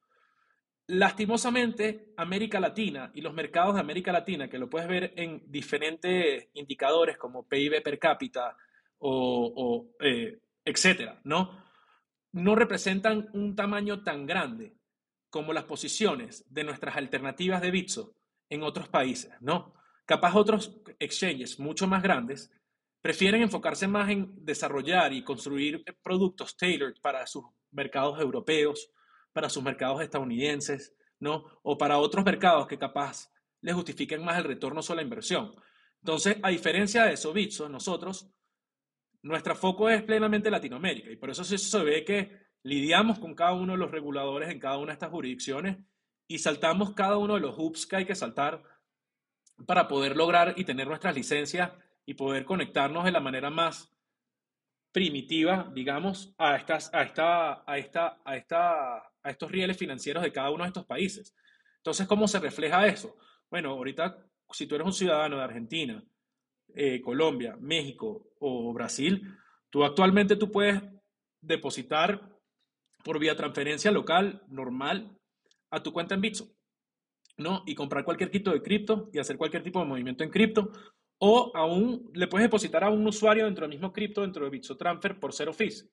Lastimosamente, 0.87 2.13
América 2.15 2.59
Latina 2.59 3.11
y 3.13 3.21
los 3.21 3.33
mercados 3.33 3.73
de 3.75 3.81
América 3.81 4.11
Latina, 4.11 4.49
que 4.49 4.57
lo 4.57 4.69
puedes 4.69 4.87
ver 4.87 5.13
en 5.17 5.41
diferentes 5.45 6.47
indicadores 6.53 7.17
como 7.17 7.47
PIB 7.47 7.81
per 7.81 7.99
cápita, 7.99 8.55
o, 8.99 9.89
eh, 9.99 10.39
etcétera, 10.63 11.19
¿no? 11.23 11.63
No 12.33 12.55
representan 12.55 13.29
un 13.33 13.55
tamaño 13.55 14.03
tan 14.03 14.25
grande 14.25 14.75
como 15.29 15.53
las 15.53 15.65
posiciones 15.65 16.45
de 16.49 16.63
nuestras 16.63 16.95
alternativas 16.97 17.61
de 17.61 17.71
Bitso 17.71 18.15
en 18.49 18.63
otros 18.63 18.87
países, 18.87 19.33
¿no? 19.41 19.73
Capaz 20.05 20.35
otros 20.35 20.81
exchanges 20.99 21.59
mucho 21.59 21.87
más 21.87 22.01
grandes 22.01 22.51
prefieren 23.07 23.41
enfocarse 23.41 23.87
más 23.87 24.09
en 24.09 24.33
desarrollar 24.43 25.13
y 25.13 25.23
construir 25.23 25.81
productos 26.03 26.57
tailored 26.57 26.95
para 27.01 27.25
sus 27.25 27.45
mercados 27.71 28.19
europeos, 28.19 28.91
para 29.31 29.49
sus 29.49 29.63
mercados 29.63 30.01
estadounidenses, 30.01 30.93
¿no? 31.17 31.45
O 31.63 31.77
para 31.77 31.99
otros 31.99 32.25
mercados 32.25 32.67
que 32.67 32.77
capaz 32.77 33.31
les 33.61 33.73
justifiquen 33.75 34.25
más 34.25 34.37
el 34.37 34.43
retorno 34.43 34.81
sobre 34.81 34.97
la 34.97 35.03
inversión. 35.03 35.55
Entonces, 36.01 36.35
a 36.43 36.49
diferencia 36.49 37.05
de 37.05 37.13
eso, 37.13 37.31
Bitso, 37.31 37.69
nosotros 37.69 38.29
nuestro 39.21 39.55
foco 39.55 39.89
es 39.89 40.03
plenamente 40.03 40.51
Latinoamérica 40.51 41.09
y 41.09 41.15
por 41.15 41.29
eso 41.29 41.45
se 41.45 41.83
ve 41.85 42.03
que 42.03 42.37
lidiamos 42.63 43.19
con 43.19 43.35
cada 43.35 43.53
uno 43.53 43.71
de 43.71 43.79
los 43.79 43.89
reguladores 43.89 44.49
en 44.49 44.59
cada 44.59 44.79
una 44.79 44.87
de 44.87 44.93
estas 44.95 45.11
jurisdicciones 45.11 45.77
y 46.27 46.39
saltamos 46.39 46.93
cada 46.93 47.15
uno 47.15 47.35
de 47.35 47.39
los 47.39 47.55
hoops 47.55 47.87
que 47.87 47.95
hay 47.95 48.05
que 48.05 48.15
saltar 48.15 48.61
para 49.65 49.87
poder 49.87 50.17
lograr 50.17 50.55
y 50.57 50.65
tener 50.65 50.89
nuestras 50.89 51.15
licencias 51.15 51.71
y 52.07 52.13
poder 52.13 52.45
conectarnos 52.45 53.03
de 53.03 53.11
la 53.11 53.19
manera 53.19 53.51
más 53.51 53.93
primitiva, 54.93 55.69
digamos, 55.75 56.33
a, 56.37 56.55
estas, 56.55 56.91
a, 56.93 57.03
esta, 57.03 57.63
a, 57.69 57.77
esta, 57.77 58.21
a, 58.23 58.37
esta, 58.37 58.97
a 58.97 59.29
estos 59.29 59.51
rieles 59.51 59.77
financieros 59.77 60.23
de 60.23 60.31
cada 60.31 60.49
uno 60.49 60.63
de 60.63 60.69
estos 60.69 60.85
países. 60.85 61.35
Entonces, 61.75 62.07
¿cómo 62.07 62.27
se 62.27 62.39
refleja 62.39 62.87
eso? 62.87 63.17
Bueno, 63.51 63.71
ahorita, 63.71 64.25
si 64.51 64.65
tú 64.65 64.75
eres 64.75 64.87
un 64.87 64.93
ciudadano 64.93 65.37
de 65.37 65.43
Argentina, 65.43 66.03
eh, 66.73 67.01
Colombia, 67.01 67.57
México 67.59 68.31
o 68.39 68.73
Brasil, 68.73 69.21
tú 69.69 69.83
actualmente 69.83 70.37
tú 70.37 70.49
puedes 70.49 70.81
depositar 71.41 72.37
por 73.03 73.19
vía 73.19 73.35
transferencia 73.35 73.91
local 73.91 74.43
normal 74.47 75.17
a 75.71 75.83
tu 75.83 75.91
cuenta 75.91 76.15
en 76.15 76.21
Bitso, 76.21 76.55
¿no? 77.37 77.63
Y 77.65 77.75
comprar 77.75 78.05
cualquier 78.05 78.31
tipo 78.31 78.51
de 78.51 78.61
cripto 78.61 79.09
y 79.11 79.19
hacer 79.19 79.37
cualquier 79.37 79.63
tipo 79.63 79.79
de 79.79 79.85
movimiento 79.85 80.23
en 80.23 80.29
cripto. 80.29 80.71
O 81.19 81.51
aún 81.55 82.11
le 82.13 82.27
puedes 82.27 82.45
depositar 82.45 82.83
a 82.83 82.89
un 82.89 83.05
usuario 83.07 83.45
dentro 83.45 83.63
del 83.63 83.71
mismo 83.71 83.91
cripto, 83.91 84.21
dentro 84.21 84.45
de 84.45 84.51
Bitso 84.51 84.77
Transfer 84.77 85.19
por 85.19 85.33
cero 85.33 85.53
fees. 85.53 85.89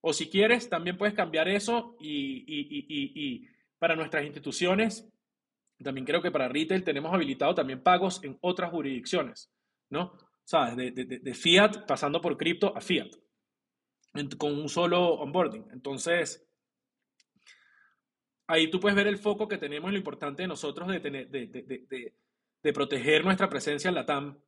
O 0.00 0.12
si 0.12 0.28
quieres, 0.28 0.68
también 0.68 0.96
puedes 0.96 1.14
cambiar 1.14 1.48
eso 1.48 1.96
y, 2.00 2.44
y, 2.46 2.86
y, 2.88 3.12
y 3.14 3.48
para 3.78 3.96
nuestras 3.96 4.24
instituciones 4.24 5.08
también 5.82 6.04
creo 6.04 6.20
que 6.20 6.30
para 6.30 6.48
retail 6.48 6.82
tenemos 6.82 7.12
habilitado 7.12 7.54
también 7.54 7.82
pagos 7.82 8.22
en 8.24 8.36
otras 8.40 8.70
jurisdicciones, 8.70 9.52
¿no? 9.90 10.12
¿Sabes? 10.44 10.76
De, 10.76 11.04
de, 11.04 11.34
fiat 11.34 11.86
pasando 11.86 12.20
por 12.20 12.36
cripto 12.36 12.74
a 12.76 12.80
fiat, 12.80 13.10
con 14.38 14.58
un 14.58 14.68
solo 14.68 15.14
onboarding. 15.14 15.66
Entonces, 15.72 16.48
ahí 18.46 18.70
tú 18.70 18.80
puedes 18.80 18.96
ver 18.96 19.06
el 19.06 19.18
foco 19.18 19.46
que 19.46 19.58
tenemos, 19.58 19.90
lo 19.92 19.98
importante 19.98 20.42
de 20.42 20.48
nosotros 20.48 20.88
de, 20.88 21.00
tener, 21.00 21.28
de 21.28 22.72
proteger 22.72 23.24
nuestra 23.24 23.48
presencia 23.48 23.88
en 23.88 23.94
la 23.94 24.06
TAM 24.06 24.38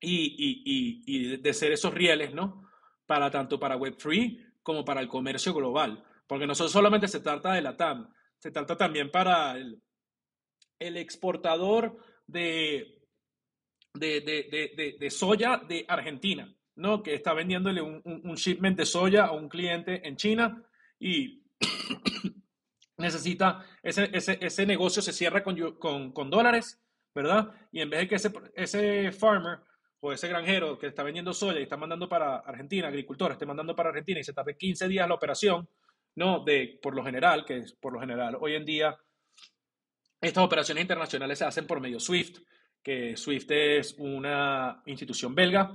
y, 0.00 0.34
y, 0.38 1.02
y, 1.06 1.36
de 1.36 1.54
ser 1.54 1.72
esos 1.72 1.94
rieles, 1.94 2.34
¿no? 2.34 2.68
Para 3.06 3.30
tanto 3.30 3.58
para 3.58 3.76
Web3 3.76 4.54
como 4.62 4.84
para 4.84 5.00
el 5.00 5.08
comercio 5.08 5.54
global. 5.54 6.04
Porque 6.26 6.46
no 6.46 6.54
solamente 6.54 7.08
se 7.08 7.20
trata 7.20 7.52
de 7.52 7.62
la 7.62 7.76
TAM, 7.76 8.12
se 8.38 8.50
trata 8.50 8.76
también 8.76 9.10
para 9.10 9.56
el, 9.56 9.80
el 10.78 10.96
exportador 10.96 11.96
de, 12.26 13.02
de, 13.94 14.20
de, 14.20 14.96
de, 14.98 15.10
soya 15.10 15.58
de 15.68 15.84
Argentina, 15.88 16.52
¿no? 16.76 17.02
Que 17.02 17.14
está 17.14 17.32
vendiéndole 17.32 17.80
un, 17.80 18.02
un, 18.04 18.34
shipment 18.34 18.76
de 18.76 18.86
soya 18.86 19.26
a 19.26 19.32
un 19.32 19.48
cliente 19.48 20.06
en 20.06 20.16
China 20.16 20.62
y 20.98 21.42
necesita, 22.98 23.64
ese, 23.82 24.10
ese, 24.12 24.38
ese, 24.40 24.66
negocio 24.66 25.02
se 25.02 25.12
cierra 25.12 25.42
con, 25.42 25.56
con, 25.74 26.12
con, 26.12 26.30
dólares, 26.30 26.80
¿verdad? 27.14 27.52
Y 27.70 27.80
en 27.80 27.90
vez 27.90 28.00
de 28.00 28.08
que 28.08 28.14
ese, 28.16 28.32
ese 28.54 29.12
farmer 29.12 29.60
o 30.06 30.12
ese 30.12 30.28
granjero 30.28 30.78
que 30.78 30.88
está 30.88 31.02
vendiendo 31.02 31.32
soya 31.32 31.58
y 31.58 31.62
está 31.62 31.78
mandando 31.78 32.06
para 32.06 32.36
Argentina, 32.36 32.88
agricultor, 32.88 33.32
esté 33.32 33.46
mandando 33.46 33.74
para 33.74 33.88
Argentina 33.88 34.20
y 34.20 34.24
se 34.24 34.34
tarde 34.34 34.54
15 34.54 34.86
días 34.86 35.08
la 35.08 35.14
operación, 35.14 35.66
¿no? 36.16 36.44
De, 36.44 36.78
por 36.82 36.94
lo 36.94 37.02
general, 37.02 37.46
que 37.46 37.56
es 37.56 37.72
por 37.72 37.94
lo 37.94 38.00
general, 38.00 38.36
hoy 38.38 38.54
en 38.54 38.66
día 38.66 38.94
estas 40.20 40.44
operaciones 40.44 40.82
internacionales 40.82 41.38
se 41.38 41.46
hacen 41.46 41.66
por 41.66 41.80
medio 41.80 41.98
SWIFT, 41.98 42.36
que 42.82 43.16
SWIFT 43.16 43.50
es 43.52 43.94
una 43.96 44.82
institución 44.84 45.34
belga 45.34 45.74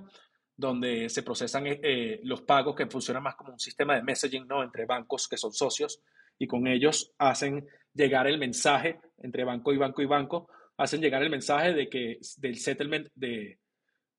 donde 0.55 1.09
se 1.09 1.23
procesan 1.23 1.65
eh, 1.65 1.79
eh, 1.81 2.19
los 2.23 2.43
pagos 2.43 2.75
que 2.75 2.85
funcionan 2.85 3.23
más 3.23 3.35
como 3.35 3.53
un 3.53 3.59
sistema 3.59 3.95
de 3.95 4.03
messaging 4.03 4.45
¿no? 4.47 4.61
entre 4.61 4.85
bancos 4.85 5.27
que 5.27 5.37
son 5.37 5.53
socios 5.53 6.03
y 6.37 6.45
con 6.45 6.67
ellos 6.67 7.13
hacen 7.17 7.67
llegar 7.95 8.27
el 8.27 8.37
mensaje 8.37 8.99
entre 9.17 9.43
banco 9.43 9.73
y 9.73 9.77
banco 9.77 10.03
y 10.03 10.05
banco, 10.05 10.49
hacen 10.77 11.01
llegar 11.01 11.23
el 11.23 11.31
mensaje 11.31 11.73
de 11.73 11.89
que 11.89 12.19
del 12.37 12.57
settlement 12.57 13.07
de, 13.15 13.57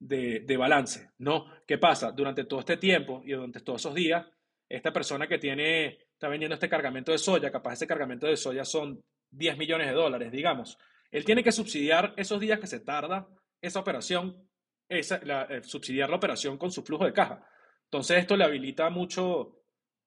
de, 0.00 0.56
balance, 0.56 1.10
¿no? 1.18 1.46
¿Qué 1.66 1.78
pasa? 1.78 2.10
Durante 2.10 2.44
todo 2.44 2.60
este 2.60 2.78
tiempo 2.78 3.22
y 3.24 3.32
durante 3.32 3.60
todos 3.60 3.82
esos 3.82 3.94
días, 3.94 4.26
esta 4.68 4.92
persona 4.92 5.28
que 5.28 5.38
tiene, 5.38 5.98
está 6.12 6.28
vendiendo 6.28 6.54
este 6.54 6.68
cargamento 6.68 7.12
de 7.12 7.18
soya, 7.18 7.50
capaz 7.50 7.74
ese 7.74 7.86
cargamento 7.86 8.26
de 8.26 8.36
soya 8.36 8.64
son 8.64 9.02
10 9.30 9.58
millones 9.58 9.88
de 9.88 9.92
dólares, 9.92 10.32
digamos. 10.32 10.78
Él 11.10 11.24
tiene 11.24 11.44
que 11.44 11.52
subsidiar 11.52 12.14
esos 12.16 12.40
días 12.40 12.58
que 12.58 12.66
se 12.66 12.80
tarda 12.80 13.28
esa 13.60 13.80
operación, 13.80 14.48
esa, 14.88 15.20
la, 15.24 15.42
eh, 15.44 15.62
subsidiar 15.62 16.08
la 16.08 16.16
operación 16.16 16.56
con 16.56 16.72
su 16.72 16.82
flujo 16.82 17.04
de 17.04 17.12
caja. 17.12 17.46
Entonces 17.84 18.18
esto 18.18 18.36
le 18.36 18.44
habilita 18.44 18.88
mucho, 18.88 19.60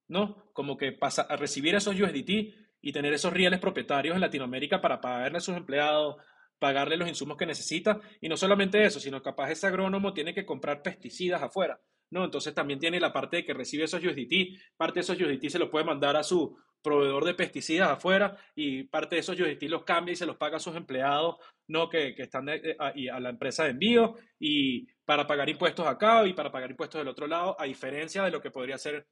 ¿no? 0.07 0.49
Como 0.53 0.75
que 0.75 0.91
pasa 0.93 1.23
a 1.23 1.35
recibir 1.35 1.75
esos 1.75 1.99
USDT 1.99 2.55
y 2.81 2.91
tener 2.91 3.13
esos 3.13 3.31
rieles 3.31 3.59
propietarios 3.59 4.15
en 4.15 4.21
Latinoamérica 4.21 4.81
para 4.81 4.99
pagarle 4.99 5.37
a 5.37 5.41
sus 5.41 5.55
empleados, 5.55 6.15
pagarle 6.63 6.95
los 6.95 7.09
insumos 7.09 7.35
que 7.35 7.45
necesita. 7.45 7.99
Y 8.21 8.29
no 8.29 8.37
solamente 8.37 8.81
eso, 8.85 8.97
sino 8.97 9.21
capaz 9.21 9.51
ese 9.51 9.67
agrónomo 9.67 10.13
tiene 10.13 10.33
que 10.33 10.45
comprar 10.45 10.81
pesticidas 10.81 11.43
afuera. 11.43 11.77
¿no? 12.09 12.23
Entonces 12.23 12.53
también 12.53 12.79
tiene 12.79 13.01
la 13.01 13.11
parte 13.11 13.37
de 13.37 13.43
que 13.43 13.53
recibe 13.53 13.83
esos 13.83 14.01
USDT, 14.01 14.77
parte 14.77 14.95
de 14.95 15.01
esos 15.01 15.19
USDT 15.19 15.49
se 15.49 15.59
lo 15.59 15.69
puede 15.69 15.83
mandar 15.83 16.15
a 16.15 16.23
su 16.23 16.57
proveedor 16.81 17.25
de 17.25 17.33
pesticidas 17.33 17.89
afuera 17.89 18.37
y 18.55 18.83
parte 18.83 19.15
de 19.15 19.19
esos 19.19 19.37
USDT 19.37 19.63
los 19.63 19.83
cambia 19.83 20.13
y 20.13 20.15
se 20.15 20.25
los 20.25 20.37
paga 20.37 20.55
a 20.55 20.61
sus 20.61 20.77
empleados, 20.77 21.35
¿no? 21.67 21.89
Que, 21.89 22.15
que 22.15 22.21
están 22.23 22.47
eh, 22.47 22.77
a, 22.79 22.93
a, 23.13 23.19
la 23.19 23.29
empresa 23.29 23.65
de 23.65 23.71
envío 23.71 24.15
y 24.39 24.87
para 25.03 25.27
pagar 25.27 25.49
impuestos 25.49 25.85
acá 25.85 26.25
y 26.25 26.31
para 26.31 26.49
pagar 26.49 26.71
impuestos 26.71 27.01
del 27.01 27.09
otro 27.09 27.27
lado, 27.27 27.59
a 27.59 27.65
diferencia 27.65 28.23
de 28.23 28.31
lo 28.31 28.39
que 28.39 28.51
podría 28.51 28.77
ser 28.77 29.05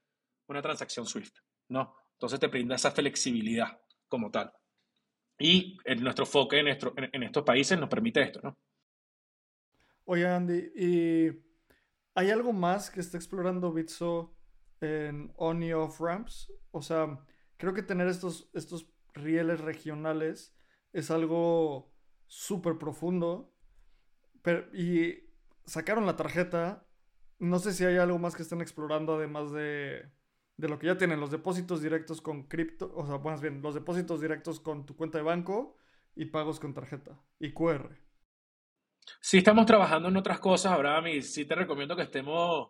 una 0.47 0.61
transacción 0.61 1.05
SWIFT, 1.05 1.35
¿no? 1.67 1.95
Entonces 2.13 2.39
te 2.39 2.47
brinda 2.47 2.75
esa 2.75 2.91
flexibilidad 2.91 3.77
como 4.07 4.31
tal. 4.31 4.53
Y 5.41 5.77
nuestro 5.99 6.25
enfoque 6.25 6.59
en 6.59 7.23
estos 7.23 7.43
países 7.43 7.79
nos 7.79 7.89
permite 7.89 8.21
esto, 8.21 8.39
¿no? 8.43 8.57
Oye, 10.05 10.27
Andy, 10.27 10.71
¿y 10.75 11.31
hay 12.15 12.29
algo 12.29 12.53
más 12.53 12.89
que 12.89 12.99
está 12.99 13.17
explorando 13.17 13.71
Bitso 13.71 14.35
en 14.81 15.31
on 15.37 15.63
y 15.63 15.73
off 15.73 15.99
ramps? 15.99 16.51
O 16.71 16.81
sea, 16.81 17.19
creo 17.57 17.73
que 17.73 17.83
tener 17.83 18.07
estos, 18.07 18.49
estos 18.53 18.87
rieles 19.13 19.61
regionales 19.61 20.55
es 20.93 21.11
algo 21.11 21.93
súper 22.27 22.77
profundo. 22.77 23.53
Pero, 24.41 24.65
y 24.75 25.29
sacaron 25.65 26.05
la 26.05 26.15
tarjeta. 26.15 26.87
No 27.39 27.59
sé 27.59 27.73
si 27.73 27.85
hay 27.85 27.97
algo 27.97 28.19
más 28.19 28.35
que 28.35 28.43
estén 28.43 28.61
explorando 28.61 29.15
además 29.15 29.51
de, 29.51 30.11
de 30.61 30.69
lo 30.69 30.77
que 30.77 30.85
ya 30.85 30.97
tienen, 30.97 31.19
los 31.19 31.31
depósitos 31.31 31.81
directos 31.81 32.21
con 32.21 32.43
cripto, 32.43 32.91
o 32.95 33.05
sea, 33.07 33.17
más 33.17 33.41
bien, 33.41 33.63
los 33.63 33.73
depósitos 33.73 34.21
directos 34.21 34.59
con 34.59 34.85
tu 34.85 34.95
cuenta 34.95 35.17
de 35.17 35.23
banco 35.23 35.75
y 36.15 36.25
pagos 36.25 36.59
con 36.59 36.73
tarjeta 36.73 37.19
y 37.39 37.51
QR. 37.51 37.97
Sí, 39.19 39.39
estamos 39.39 39.65
trabajando 39.65 40.09
en 40.09 40.17
otras 40.17 40.39
cosas, 40.39 40.73
Abraham, 40.73 41.07
y 41.07 41.21
sí 41.23 41.45
te 41.45 41.55
recomiendo 41.55 41.95
que 41.95 42.03
estemos 42.03 42.69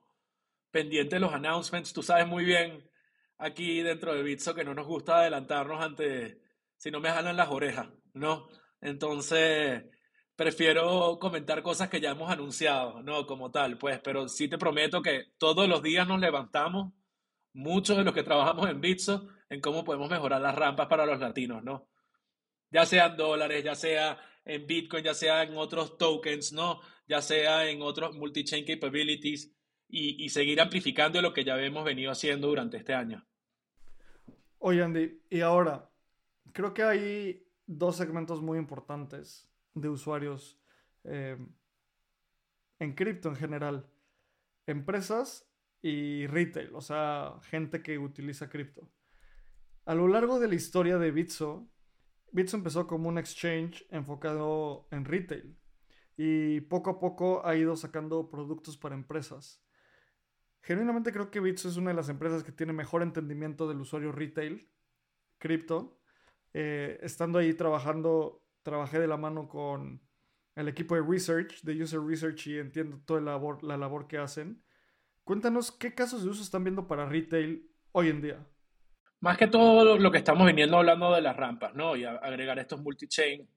pendientes 0.71 1.11
de 1.11 1.19
los 1.19 1.33
announcements. 1.33 1.91
Tú 1.91 2.01
sabes 2.01 2.25
muy 2.25 2.45
bien 2.45 2.89
aquí 3.37 3.81
dentro 3.81 4.13
de 4.13 4.23
Bitso 4.23 4.55
que 4.55 4.63
no 4.63 4.73
nos 4.73 4.87
gusta 4.87 5.19
adelantarnos 5.19 5.83
ante 5.83 6.41
si 6.77 6.91
no 6.91 7.01
me 7.01 7.09
jalan 7.09 7.35
las 7.35 7.49
orejas, 7.49 7.89
¿no? 8.13 8.47
Entonces, 8.79 9.83
prefiero 10.37 11.19
comentar 11.19 11.61
cosas 11.61 11.89
que 11.89 11.99
ya 11.99 12.11
hemos 12.11 12.31
anunciado, 12.31 13.03
¿no? 13.03 13.27
Como 13.27 13.51
tal, 13.51 13.77
pues, 13.77 13.99
pero 14.01 14.29
sí 14.29 14.47
te 14.47 14.57
prometo 14.57 15.01
que 15.01 15.33
todos 15.37 15.67
los 15.67 15.83
días 15.83 16.07
nos 16.07 16.21
levantamos, 16.21 16.93
muchos 17.53 17.97
de 17.97 18.03
los 18.03 18.13
que 18.13 18.23
trabajamos 18.23 18.69
en 18.69 18.81
Bitso, 18.81 19.27
en 19.49 19.61
cómo 19.61 19.83
podemos 19.83 20.09
mejorar 20.09 20.41
las 20.41 20.55
rampas 20.55 20.87
para 20.87 21.05
los 21.05 21.19
latinos, 21.19 21.63
¿no? 21.63 21.89
Ya 22.71 22.85
sean 22.85 23.17
dólares, 23.17 23.63
ya 23.63 23.75
sea 23.75 24.17
en 24.45 24.65
Bitcoin, 24.65 25.03
ya 25.03 25.13
sea 25.13 25.43
en 25.43 25.57
otros 25.57 25.97
tokens, 25.97 26.53
¿no? 26.53 26.81
Ya 27.07 27.21
sea 27.21 27.69
en 27.69 27.81
otros 27.81 28.15
multi-chain 28.15 28.65
capabilities 28.65 29.53
y, 29.89 30.23
y 30.23 30.29
seguir 30.29 30.61
amplificando 30.61 31.21
lo 31.21 31.33
que 31.33 31.43
ya 31.43 31.61
hemos 31.61 31.83
venido 31.83 32.11
haciendo 32.11 32.47
durante 32.47 32.77
este 32.77 32.93
año. 32.93 33.27
Oye, 34.59 34.83
Andy, 34.83 35.21
y 35.29 35.41
ahora, 35.41 35.89
creo 36.53 36.73
que 36.73 36.83
hay 36.83 37.47
dos 37.65 37.97
segmentos 37.97 38.41
muy 38.41 38.57
importantes 38.57 39.49
de 39.73 39.89
usuarios 39.89 40.59
eh, 41.03 41.37
en 42.79 42.93
cripto 42.93 43.29
en 43.29 43.35
general. 43.35 43.89
Empresas 44.67 45.50
y 45.81 46.27
retail, 46.27 46.75
o 46.75 46.81
sea, 46.81 47.39
gente 47.43 47.81
que 47.81 47.97
utiliza 47.97 48.49
cripto. 48.49 48.89
A 49.85 49.95
lo 49.95 50.07
largo 50.07 50.39
de 50.39 50.47
la 50.47 50.55
historia 50.55 50.97
de 50.97 51.11
Bitso, 51.11 51.67
Bitso 52.31 52.57
empezó 52.57 52.87
como 52.87 53.09
un 53.09 53.17
exchange 53.17 53.85
enfocado 53.89 54.87
en 54.91 55.05
retail 55.05 55.57
y 56.15 56.61
poco 56.61 56.91
a 56.91 56.99
poco 56.99 57.45
ha 57.45 57.55
ido 57.55 57.75
sacando 57.75 58.29
productos 58.29 58.77
para 58.77 58.95
empresas. 58.95 59.63
Genuinamente 60.61 61.11
creo 61.11 61.31
que 61.31 61.39
Bitso 61.39 61.67
es 61.67 61.77
una 61.77 61.89
de 61.89 61.95
las 61.95 62.09
empresas 62.09 62.43
que 62.43 62.51
tiene 62.51 62.73
mejor 62.73 63.01
entendimiento 63.01 63.67
del 63.67 63.81
usuario 63.81 64.11
retail, 64.11 64.69
cripto. 65.39 65.99
Eh, 66.53 66.99
estando 67.01 67.39
ahí 67.39 67.53
trabajando, 67.53 68.43
trabajé 68.61 68.99
de 68.99 69.07
la 69.07 69.17
mano 69.17 69.47
con 69.47 70.01
el 70.55 70.67
equipo 70.67 70.95
de 70.95 71.01
research, 71.01 71.61
de 71.63 71.81
user 71.81 72.01
research 72.01 72.47
y 72.47 72.59
entiendo 72.59 73.01
toda 73.05 73.21
la 73.21 73.31
labor, 73.31 73.63
la 73.63 73.77
labor 73.77 74.07
que 74.07 74.19
hacen. 74.19 74.63
Cuéntanos 75.23 75.71
qué 75.71 75.93
casos 75.93 76.23
de 76.23 76.29
uso 76.29 76.41
están 76.41 76.63
viendo 76.63 76.87
para 76.87 77.05
retail 77.05 77.69
hoy 77.91 78.09
en 78.09 78.21
día? 78.21 78.47
Más 79.19 79.37
que 79.37 79.47
todo 79.47 79.97
lo 79.97 80.11
que 80.11 80.17
estamos 80.17 80.47
viniendo 80.47 80.77
hablando 80.77 81.13
de 81.13 81.21
las 81.21 81.35
rampas, 81.37 81.75
¿no? 81.75 81.95
Y 81.95 82.05
agregar 82.05 82.57
estos 82.57 82.81
multi-chain 82.81 83.47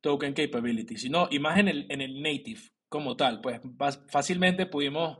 token 0.00 0.32
capabilities, 0.32 1.10
¿no? 1.10 1.28
Y 1.30 1.40
más 1.40 1.58
en 1.58 1.68
el, 1.68 1.86
en 1.90 2.00
el 2.00 2.22
native 2.22 2.60
como 2.88 3.16
tal, 3.16 3.40
pues 3.40 3.60
fácilmente 4.08 4.66
pudimos 4.66 5.18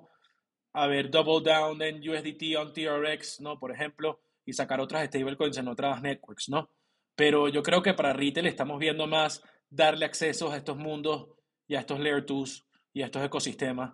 haber 0.72 1.10
double 1.10 1.42
down 1.42 1.82
en 1.82 1.96
USDT 2.08 2.56
on 2.56 2.72
TRX, 2.72 3.40
¿no? 3.40 3.58
Por 3.58 3.72
ejemplo, 3.72 4.20
y 4.44 4.52
sacar 4.52 4.80
otras 4.80 5.06
stablecoins 5.06 5.58
en 5.58 5.68
otras 5.68 6.00
networks, 6.00 6.48
¿no? 6.48 6.70
Pero 7.16 7.48
yo 7.48 7.62
creo 7.62 7.82
que 7.82 7.94
para 7.94 8.12
retail 8.12 8.46
estamos 8.46 8.78
viendo 8.78 9.06
más 9.08 9.42
darle 9.68 10.04
acceso 10.04 10.52
a 10.52 10.56
estos 10.56 10.76
mundos 10.76 11.28
y 11.66 11.74
a 11.74 11.80
estos 11.80 11.98
layer 11.98 12.24
2 12.24 12.66
y 12.92 13.02
a 13.02 13.06
estos 13.06 13.24
ecosistemas 13.24 13.92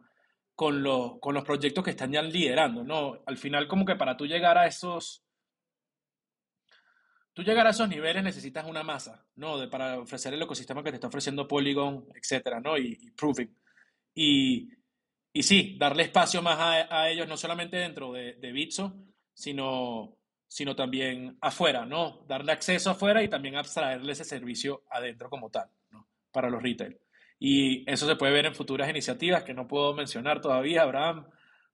con, 0.57 0.83
los, 0.83 1.21
con 1.21 1.35
los 1.35 1.45
proyectos 1.45 1.85
que 1.85 1.91
están 1.91 2.11
ya 2.11 2.23
liderando, 2.23 2.83
¿no? 2.83 3.23
Al 3.27 3.37
final 3.37 3.69
como 3.69 3.85
que 3.85 3.95
para 3.95 4.17
tú 4.17 4.27
llegar 4.27 4.59
a 4.59 4.67
esos... 4.67 5.23
Tú 7.35 7.43
llegar 7.43 7.67
a 7.67 7.71
esos 7.71 7.87
niveles 7.87 8.25
necesitas 8.25 8.67
una 8.67 8.83
masa, 8.83 9.27
¿no? 9.35 9.59
De, 9.59 9.69
para 9.69 10.01
ofrecer 10.01 10.33
el 10.33 10.41
ecosistema 10.41 10.83
que 10.83 10.89
te 10.89 10.97
está 10.97 11.09
ofreciendo 11.09 11.47
Polygon, 11.47 12.09
etcétera, 12.15 12.61
¿no? 12.61 12.79
Y, 12.79 12.99
y. 12.99 13.49
Y, 14.19 14.71
y 15.35 15.43
sí, 15.43 15.77
darle 15.79 16.05
espacio 16.05 16.41
más 16.41 16.59
a, 16.59 17.03
a, 17.03 17.11
ellos, 17.11 17.29
no 17.29 17.37
solamente 17.37 17.77
dentro 17.77 18.11
de, 18.11 18.37
de 18.37 18.53
Bitso, 18.53 18.97
sino, 19.35 20.17
sino 20.49 20.75
también 20.75 21.37
afuera, 21.43 21.85
¿no? 21.85 22.25
Darle 22.27 22.53
acceso 22.53 22.89
afuera 22.89 23.23
y 23.23 23.29
también 23.29 23.57
abstraerle 23.57 24.13
ese 24.13 24.25
servicio 24.25 24.85
adentro 24.89 25.29
como 25.29 25.51
tal, 25.51 25.69
¿no? 25.91 26.09
Para 26.33 26.49
los 26.49 26.63
retail. 26.63 26.99
Y 27.39 27.91
eso 27.91 28.07
se 28.07 28.17
puede 28.17 28.33
ver 28.33 28.47
en 28.47 28.55
futuras 28.55 28.89
iniciativas 28.89 29.45
que 29.45 29.55
no 29.55 29.69
puedo 29.69 29.95
mencionar 29.95 30.41
todavía, 30.41 30.83
Abraham, 30.83 31.27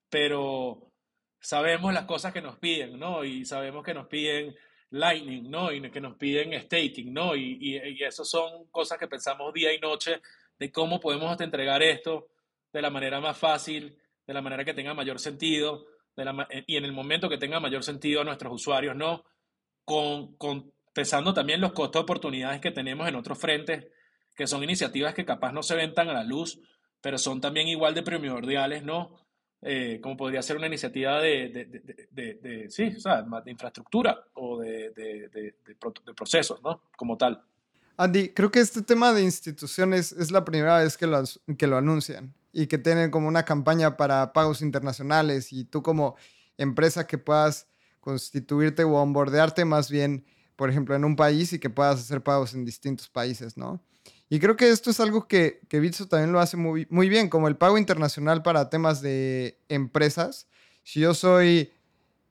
pero 0.08 0.92
sabemos 1.40 1.92
las 1.92 2.04
cosas 2.04 2.32
que 2.32 2.42
nos 2.42 2.58
piden, 2.58 2.98
¿no? 2.98 3.24
Y 3.24 3.44
sabemos 3.44 3.84
que 3.84 3.94
nos 3.94 4.06
piden 4.06 4.54
Lightning, 4.90 5.50
¿no? 5.50 5.72
Y 5.72 5.90
que 5.90 6.00
nos 6.00 6.16
piden 6.16 6.60
staking, 6.60 7.12
¿no? 7.12 7.34
Y, 7.34 7.58
y, 7.60 7.76
y 7.76 8.02
eso 8.02 8.24
son 8.24 8.66
cosas 8.70 8.98
que 8.98 9.08
pensamos 9.08 9.52
día 9.52 9.72
y 9.72 9.78
noche 9.78 10.20
de 10.58 10.70
cómo 10.70 11.00
podemos 11.00 11.40
entregar 11.40 11.82
esto 11.82 12.28
de 12.72 12.82
la 12.82 12.90
manera 12.90 13.20
más 13.20 13.38
fácil, 13.38 13.98
de 14.26 14.34
la 14.34 14.42
manera 14.42 14.64
que 14.64 14.74
tenga 14.74 14.94
mayor 14.94 15.18
sentido, 15.18 15.86
de 16.16 16.24
la, 16.24 16.48
y 16.66 16.76
en 16.76 16.84
el 16.84 16.92
momento 16.92 17.28
que 17.28 17.38
tenga 17.38 17.60
mayor 17.60 17.82
sentido 17.82 18.20
a 18.20 18.24
nuestros 18.24 18.52
usuarios, 18.52 18.96
¿no? 18.96 19.24
Con, 19.84 20.36
con, 20.36 20.72
pensando 20.92 21.34
también 21.34 21.60
los 21.60 21.72
costos 21.72 22.00
de 22.00 22.04
oportunidades 22.04 22.60
que 22.60 22.70
tenemos 22.70 23.08
en 23.08 23.16
otros 23.16 23.38
frentes, 23.38 23.86
que 24.34 24.46
son 24.46 24.62
iniciativas 24.62 25.14
que 25.14 25.24
capaz 25.24 25.52
no 25.52 25.62
se 25.62 25.74
ven 25.74 25.94
tan 25.94 26.08
a 26.08 26.14
la 26.14 26.24
luz, 26.24 26.60
pero 27.00 27.18
son 27.18 27.40
también 27.40 27.68
igual 27.68 27.94
de 27.94 28.02
primordiales, 28.02 28.82
¿no? 28.84 29.16
Eh, 29.64 30.00
como 30.02 30.16
podría 30.16 30.42
ser 30.42 30.56
una 30.56 30.66
iniciativa 30.66 31.20
de, 31.20 31.48
de, 31.48 31.64
de, 32.10 32.34
de 32.34 32.70
sí, 32.70 32.94
o 32.96 33.00
sea, 33.00 33.22
de 33.22 33.50
infraestructura 33.50 34.24
o 34.34 34.58
de, 34.58 34.92
procesos, 36.16 36.60
¿no? 36.62 36.82
Como 36.96 37.16
tal. 37.16 37.44
Andy, 37.96 38.30
creo 38.30 38.50
que 38.50 38.58
este 38.58 38.82
tema 38.82 39.12
de 39.12 39.22
instituciones 39.22 40.10
es 40.12 40.32
la 40.32 40.44
primera 40.44 40.78
vez 40.78 40.96
que 40.96 41.06
lo, 41.06 41.22
que 41.56 41.66
lo 41.68 41.76
anuncian 41.76 42.34
y 42.52 42.66
que 42.66 42.78
tienen 42.78 43.12
como 43.12 43.28
una 43.28 43.44
campaña 43.44 43.96
para 43.96 44.32
pagos 44.32 44.62
internacionales 44.62 45.52
y 45.52 45.64
tú 45.64 45.82
como 45.82 46.16
empresa 46.58 47.06
que 47.06 47.18
puedas 47.18 47.68
constituirte 48.00 48.82
o 48.82 48.94
onboardearte 48.94 49.64
más 49.64 49.90
bien, 49.90 50.24
por 50.56 50.70
ejemplo, 50.70 50.96
en 50.96 51.04
un 51.04 51.14
país 51.14 51.52
y 51.52 51.60
que 51.60 51.70
puedas 51.70 52.00
hacer 52.00 52.20
pagos 52.22 52.54
en 52.54 52.64
distintos 52.64 53.08
países, 53.08 53.56
¿no? 53.56 53.80
Y 54.32 54.40
creo 54.40 54.56
que 54.56 54.70
esto 54.70 54.88
es 54.88 54.98
algo 54.98 55.28
que, 55.28 55.60
que 55.68 55.78
Bitso 55.78 56.08
también 56.08 56.32
lo 56.32 56.40
hace 56.40 56.56
muy, 56.56 56.86
muy 56.88 57.10
bien, 57.10 57.28
como 57.28 57.48
el 57.48 57.56
pago 57.58 57.76
internacional 57.76 58.42
para 58.42 58.70
temas 58.70 59.02
de 59.02 59.58
empresas. 59.68 60.48
Si 60.84 61.00
yo 61.00 61.12
soy 61.12 61.70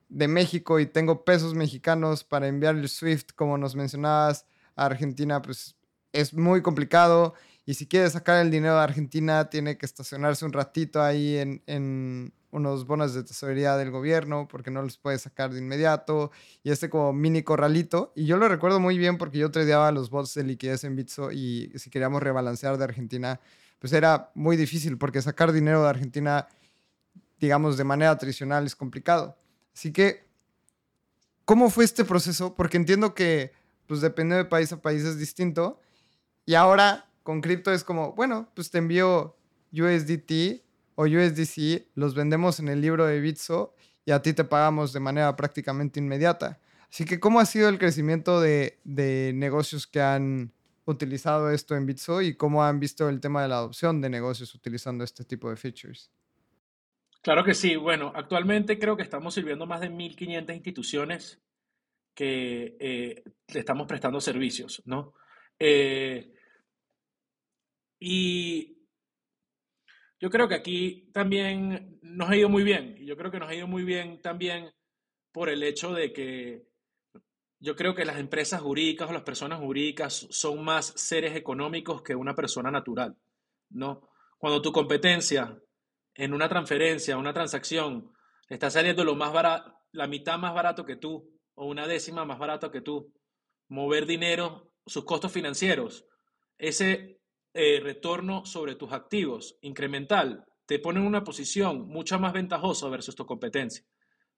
de 0.08 0.26
México 0.26 0.80
y 0.80 0.86
tengo 0.86 1.24
pesos 1.24 1.54
mexicanos 1.54 2.24
para 2.24 2.48
enviar 2.48 2.74
el 2.74 2.88
SWIFT, 2.88 3.34
como 3.36 3.56
nos 3.56 3.76
mencionabas, 3.76 4.46
a 4.74 4.86
Argentina, 4.86 5.40
pues 5.40 5.76
es 6.12 6.34
muy 6.34 6.60
complicado. 6.60 7.34
Y 7.66 7.74
si 7.74 7.86
quiere 7.86 8.10
sacar 8.10 8.44
el 8.44 8.50
dinero 8.50 8.74
de 8.74 8.82
Argentina, 8.82 9.48
tiene 9.48 9.78
que 9.78 9.86
estacionarse 9.86 10.44
un 10.44 10.52
ratito 10.52 11.00
ahí 11.00 11.36
en, 11.36 11.62
en 11.66 12.34
unos 12.52 12.86
bonos 12.86 13.14
de 13.14 13.24
tesorería 13.24 13.76
del 13.76 13.90
gobierno 13.90 14.46
porque 14.46 14.70
no 14.70 14.82
los 14.82 14.98
puede 14.98 15.18
sacar 15.18 15.52
de 15.52 15.58
inmediato 15.58 16.30
y 16.62 16.70
este 16.70 16.88
como 16.88 17.12
mini 17.12 17.42
corralito. 17.42 18.12
Y 18.14 18.26
yo 18.26 18.36
lo 18.36 18.46
recuerdo 18.46 18.78
muy 18.78 18.98
bien 18.98 19.18
porque 19.18 19.38
yo 19.38 19.50
tradeaba 19.50 19.90
los 19.90 20.10
bots 20.10 20.34
de 20.34 20.44
liquidez 20.44 20.84
en 20.84 20.94
Bitso 20.94 21.32
y 21.32 21.72
si 21.76 21.90
queríamos 21.90 22.22
rebalancear 22.22 22.76
de 22.76 22.84
Argentina, 22.84 23.40
pues 23.78 23.92
era 23.94 24.30
muy 24.34 24.56
difícil 24.56 24.98
porque 24.98 25.22
sacar 25.22 25.50
dinero 25.50 25.82
de 25.82 25.88
Argentina, 25.88 26.46
digamos, 27.40 27.78
de 27.78 27.84
manera 27.84 28.16
tradicional 28.18 28.66
es 28.66 28.76
complicado. 28.76 29.36
Así 29.74 29.90
que, 29.90 30.28
¿cómo 31.46 31.70
fue 31.70 31.84
este 31.84 32.04
proceso? 32.04 32.54
Porque 32.54 32.76
entiendo 32.76 33.14
que, 33.14 33.52
pues 33.86 34.02
depende 34.02 34.36
de 34.36 34.44
país 34.44 34.70
a 34.72 34.80
país 34.80 35.04
es 35.04 35.18
distinto. 35.18 35.80
Y 36.44 36.54
ahora 36.54 37.08
con 37.22 37.40
cripto 37.40 37.72
es 37.72 37.82
como, 37.82 38.12
bueno, 38.12 38.50
pues 38.54 38.70
te 38.70 38.76
envío 38.76 39.36
USDT 39.72 40.62
o 41.02 41.06
USDC, 41.06 41.88
los 41.94 42.14
vendemos 42.14 42.60
en 42.60 42.68
el 42.68 42.80
libro 42.80 43.06
de 43.06 43.20
Bitso 43.20 43.74
y 44.04 44.12
a 44.12 44.22
ti 44.22 44.32
te 44.32 44.44
pagamos 44.44 44.92
de 44.92 45.00
manera 45.00 45.34
prácticamente 45.36 46.00
inmediata. 46.00 46.60
Así 46.90 47.04
que, 47.04 47.20
¿cómo 47.20 47.40
ha 47.40 47.46
sido 47.46 47.68
el 47.68 47.78
crecimiento 47.78 48.40
de, 48.40 48.78
de 48.84 49.32
negocios 49.34 49.86
que 49.86 50.00
han 50.00 50.52
utilizado 50.84 51.50
esto 51.50 51.76
en 51.76 51.86
Bitso 51.86 52.22
y 52.22 52.34
cómo 52.34 52.64
han 52.64 52.80
visto 52.80 53.08
el 53.08 53.20
tema 53.20 53.42
de 53.42 53.48
la 53.48 53.56
adopción 53.56 54.00
de 54.00 54.10
negocios 54.10 54.54
utilizando 54.54 55.04
este 55.04 55.24
tipo 55.24 55.48
de 55.48 55.56
features? 55.56 56.10
Claro 57.22 57.44
que 57.44 57.54
sí. 57.54 57.76
Bueno, 57.76 58.12
actualmente 58.14 58.78
creo 58.78 58.96
que 58.96 59.02
estamos 59.04 59.34
sirviendo 59.34 59.66
más 59.66 59.80
de 59.80 59.90
1.500 59.90 60.54
instituciones 60.54 61.40
que 62.14 62.76
eh, 62.78 63.22
le 63.52 63.60
estamos 63.60 63.86
prestando 63.86 64.20
servicios, 64.20 64.82
¿no? 64.84 65.14
Eh, 65.58 66.34
y 67.98 68.81
yo 70.22 70.30
creo 70.30 70.46
que 70.46 70.54
aquí 70.54 71.10
también 71.12 71.98
nos 72.00 72.30
ha 72.30 72.36
ido 72.36 72.48
muy 72.48 72.62
bien. 72.62 72.94
Y 72.96 73.06
yo 73.06 73.16
creo 73.16 73.32
que 73.32 73.40
nos 73.40 73.48
ha 73.48 73.56
ido 73.56 73.66
muy 73.66 73.82
bien 73.82 74.22
también 74.22 74.72
por 75.32 75.48
el 75.48 75.64
hecho 75.64 75.92
de 75.92 76.12
que 76.12 76.62
yo 77.58 77.74
creo 77.74 77.96
que 77.96 78.04
las 78.04 78.18
empresas 78.18 78.62
jurídicas 78.62 79.10
o 79.10 79.12
las 79.12 79.22
personas 79.22 79.58
jurídicas 79.58 80.28
son 80.30 80.62
más 80.62 80.86
seres 80.94 81.34
económicos 81.34 82.02
que 82.02 82.14
una 82.14 82.36
persona 82.36 82.70
natural, 82.70 83.16
¿no? 83.70 84.10
Cuando 84.38 84.62
tu 84.62 84.70
competencia 84.70 85.60
en 86.14 86.34
una 86.34 86.48
transferencia, 86.48 87.18
una 87.18 87.32
transacción, 87.32 88.12
está 88.48 88.70
saliendo 88.70 89.02
lo 89.02 89.16
más 89.16 89.32
barato, 89.32 89.74
la 89.90 90.06
mitad 90.06 90.38
más 90.38 90.54
barato 90.54 90.84
que 90.84 90.94
tú 90.94 91.36
o 91.54 91.66
una 91.66 91.88
décima 91.88 92.24
más 92.24 92.38
barato 92.38 92.70
que 92.70 92.80
tú, 92.80 93.12
mover 93.70 94.06
dinero, 94.06 94.72
sus 94.86 95.04
costos 95.04 95.32
financieros, 95.32 96.06
ese 96.58 97.21
eh, 97.54 97.80
retorno 97.82 98.44
sobre 98.46 98.76
tus 98.76 98.92
activos 98.92 99.58
incremental 99.62 100.46
te 100.66 100.78
pone 100.78 101.00
en 101.00 101.06
una 101.06 101.24
posición 101.24 101.86
mucho 101.86 102.18
más 102.18 102.32
ventajosa 102.32 102.88
versus 102.88 103.14
tu 103.14 103.26
competencia, 103.26 103.84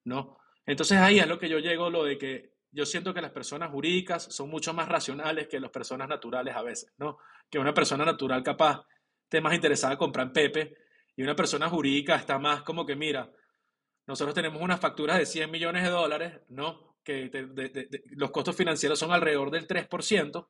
¿no? 0.03 0.37
Entonces 0.65 0.97
ahí 0.97 1.19
es 1.19 1.27
lo 1.27 1.39
que 1.39 1.47
yo 1.47 1.59
llego, 1.59 1.89
lo 1.89 2.03
de 2.03 2.17
que 2.17 2.55
yo 2.71 2.85
siento 2.85 3.13
que 3.13 3.21
las 3.21 3.31
personas 3.31 3.71
jurídicas 3.71 4.23
son 4.23 4.49
mucho 4.49 4.73
más 4.73 4.89
racionales 4.89 5.47
que 5.47 5.59
las 5.59 5.71
personas 5.71 6.09
naturales 6.09 6.55
a 6.55 6.61
veces, 6.61 6.93
¿no? 6.97 7.17
Que 7.49 7.59
una 7.59 7.73
persona 7.73 8.03
natural 8.03 8.43
capaz 8.43 8.85
esté 9.23 9.39
más 9.39 9.53
interesada 9.53 9.93
en 9.93 9.99
comprar 9.99 10.27
en 10.27 10.33
Pepe 10.33 10.77
y 11.15 11.23
una 11.23 11.35
persona 11.35 11.69
jurídica 11.69 12.15
está 12.15 12.37
más 12.37 12.63
como 12.63 12.85
que, 12.85 12.95
mira, 12.95 13.31
nosotros 14.07 14.35
tenemos 14.35 14.61
unas 14.61 14.79
facturas 14.79 15.17
de 15.17 15.25
100 15.25 15.49
millones 15.49 15.83
de 15.83 15.89
dólares, 15.89 16.41
¿no? 16.49 16.97
Que 17.03 17.31
los 18.11 18.31
costos 18.31 18.55
financieros 18.55 18.99
son 18.99 19.11
alrededor 19.11 19.51
del 19.51 19.67
3%, 19.67 20.47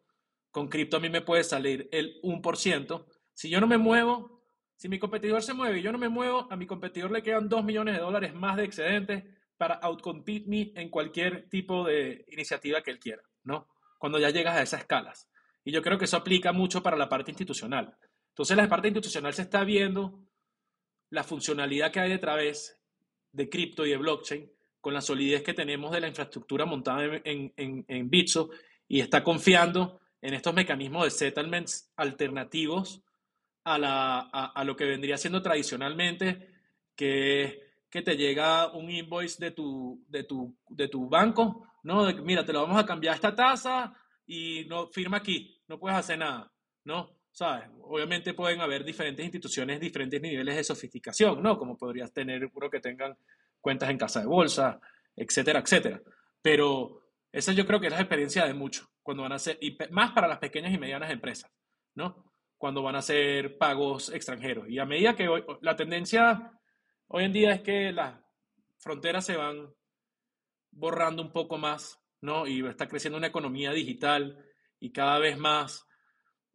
con 0.56 0.70
cripto 0.70 0.96
a 0.96 1.00
mí 1.02 1.10
me 1.10 1.20
puede 1.20 1.44
salir 1.44 1.90
el 1.92 2.22
1%. 2.22 3.06
Si 3.34 3.50
yo 3.50 3.60
no 3.60 3.68
me 3.68 3.78
muevo, 3.78 4.42
si 4.78 4.88
mi 4.88 4.98
competidor 4.98 5.44
se 5.44 5.54
mueve 5.54 5.80
y 5.80 5.82
yo 5.82 5.92
no 5.92 5.98
me 5.98 6.08
muevo, 6.08 6.48
a 6.50 6.56
mi 6.56 6.66
competidor 6.66 7.12
le 7.12 7.22
quedan 7.22 7.50
2 7.50 7.62
millones 7.66 7.96
de 7.96 8.00
dólares 8.00 8.34
más 8.34 8.56
de 8.56 8.64
excedentes 8.64 9.26
para 9.58 9.74
outcompete 9.76 10.48
me 10.48 10.72
en 10.78 10.88
cualquier 10.90 11.50
tipo 11.50 11.84
de 11.84 12.24
iniciativa 12.30 12.82
que 12.82 12.92
él 12.92 13.00
quiera, 13.00 13.22
¿no? 13.44 13.68
Cuando 14.00 14.18
ya 14.18 14.30
llegas 14.30 14.56
a 14.56 14.62
esas 14.62 14.80
escalas. 14.80 15.30
Y 15.66 15.74
yo 15.74 15.82
creo 15.82 15.98
que 15.98 16.06
eso 16.06 16.16
aplica 16.16 16.54
mucho 16.54 16.82
para 16.82 16.96
la 16.96 17.10
parte 17.10 17.32
institucional. 17.32 17.94
Entonces, 18.30 18.56
la 18.56 18.70
parte 18.70 18.88
institucional 18.88 19.34
se 19.34 19.42
está 19.42 19.66
viendo 19.66 20.24
la 21.10 21.26
funcionalidad 21.26 21.92
que 21.92 22.00
hay 22.00 22.12
detrás 22.12 22.80
de 23.34 23.50
cripto 23.50 23.86
y 23.86 23.90
de 23.90 23.98
blockchain 23.98 24.50
con 24.80 24.94
la 24.94 25.02
solidez 25.02 25.44
que 25.44 25.54
tenemos 25.54 25.92
de 25.92 26.00
la 26.00 26.08
infraestructura 26.08 26.66
montada 26.66 27.04
en, 27.26 27.52
en, 27.58 27.84
en, 27.90 28.10
Bitso 28.10 28.52
y 28.88 29.02
está 29.02 29.22
confiando 29.22 30.00
en 30.26 30.34
estos 30.34 30.56
mecanismos 30.56 31.04
de 31.04 31.12
settlements 31.12 31.92
alternativos 31.96 33.04
a, 33.64 33.78
la, 33.78 34.20
a, 34.20 34.64
lo 34.64 34.76
que 34.76 34.86
vendría 34.86 35.18
siendo 35.18 35.42
tradicionalmente, 35.42 36.50
que, 36.96 37.62
que 37.90 38.02
te 38.02 38.18
llega 38.18 38.74
un 38.74 38.90
invoice 38.90 39.44
de 39.44 39.52
tu, 39.52 40.04
de 40.08 40.24
tu, 40.24 40.58
de 40.70 40.88
tu 40.88 41.08
banco, 41.08 41.68
¿no? 41.84 42.12
mira, 42.24 42.44
te 42.44 42.54
lo 42.54 42.64
vamos 42.64 42.82
a 42.82 42.86
cambiar 42.86 43.16
esta 43.16 43.36
tasa 43.36 43.94
y 44.26 44.66
no 44.66 44.88
firma 44.88 45.18
aquí, 45.18 45.62
no 45.68 45.78
puedes 45.80 45.98
hacer 45.98 46.18
nada, 46.18 46.52
¿no? 46.86 47.20
¿Sabes? 47.32 47.70
Obviamente 47.82 48.34
pueden 48.34 48.62
haber 48.62 48.84
diferentes 48.84 49.24
instituciones, 49.24 49.80
diferentes 49.80 50.20
niveles 50.20 50.56
de 50.56 50.64
sofisticación, 50.64 51.44
¿no? 51.44 51.58
Como 51.58 51.78
podrías 51.78 52.12
tener 52.12 52.50
uno 52.52 52.70
que 52.70 52.80
tengan 52.80 53.16
cuentas 53.62 53.90
en 53.92 53.98
casa 53.98 54.22
de 54.22 54.26
bolsa, 54.26 54.80
etcétera, 55.16 55.60
etcétera. 55.60 56.02
Pero 56.42 57.02
esa 57.32 57.52
yo 57.52 57.68
creo 57.68 57.80
que 57.80 57.88
es 57.88 57.94
la 57.94 58.00
experiencia 58.00 58.46
de 58.46 58.54
muchos, 58.54 58.88
cuando 59.06 59.22
van 59.22 59.34
a 59.34 59.36
hacer, 59.36 59.60
y 59.62 59.78
más 59.92 60.14
para 60.14 60.28
las 60.28 60.40
pequeñas 60.40 60.74
y 60.74 60.80
medianas 60.80 61.12
empresas, 61.12 61.52
¿no? 61.94 62.26
Cuando 62.58 62.82
van 62.82 62.96
a 62.96 63.00
hacer 63.00 63.56
pagos 63.60 64.10
extranjeros. 64.10 64.68
Y 64.68 64.80
a 64.80 64.86
medida 64.86 65.16
que 65.16 65.28
hoy, 65.28 65.46
la 65.62 65.76
tendencia 65.76 66.60
hoy 67.10 67.26
en 67.26 67.32
día 67.32 67.52
es 67.52 67.62
que 67.62 67.92
las 67.92 68.20
fronteras 68.80 69.24
se 69.24 69.38
van 69.38 69.72
borrando 70.72 71.22
un 71.22 71.32
poco 71.32 71.60
más, 71.60 72.02
¿no? 72.22 72.48
Y 72.48 72.66
está 72.68 72.88
creciendo 72.88 73.20
una 73.20 73.28
economía 73.28 73.74
digital 73.74 74.44
y 74.80 74.92
cada 74.92 75.20
vez 75.20 75.38
más 75.38 75.86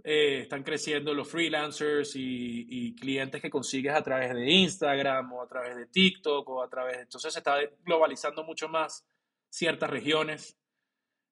eh, 0.03 0.41
están 0.41 0.65
creciendo 0.65 1.15
los 1.15 1.29
freelancers 1.29 2.17
y, 2.17 2.97
clientes 2.97 3.41
que 3.41 3.49
consigues 3.49 3.95
a 3.95 4.03
través 4.03 4.35
de 4.35 4.51
Instagram 4.51 5.33
o 5.35 5.43
a 5.43 5.47
través 5.47 5.77
de 5.77 5.87
TikTok 5.87 6.49
o 6.49 6.65
a 6.65 6.69
través 6.69 6.97
de... 6.97 7.03
Entonces 7.03 7.33
se 7.33 7.39
está 7.39 7.59
globalizando 7.85 8.43
mucho 8.43 8.69
más 8.69 9.07
ciertas 9.49 9.89
regiones, 9.89 10.60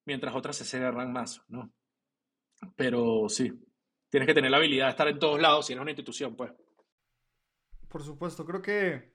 mientras 0.08 0.34
otras 0.34 0.56
se 0.56 0.64
cierran 0.64 1.12
más, 1.12 1.42
¿no? 1.48 1.70
Pero 2.76 3.28
sí, 3.28 3.52
tienes 4.08 4.26
que 4.26 4.32
tener 4.32 4.50
la 4.50 4.56
habilidad 4.56 4.86
de 4.86 4.90
estar 4.90 5.06
en 5.06 5.18
todos 5.18 5.38
lados 5.38 5.66
si 5.66 5.74
eres 5.74 5.82
una 5.82 5.90
institución, 5.90 6.34
pues. 6.34 6.50
Por 7.88 8.02
supuesto, 8.02 8.46
creo 8.46 8.62
que 8.62 9.12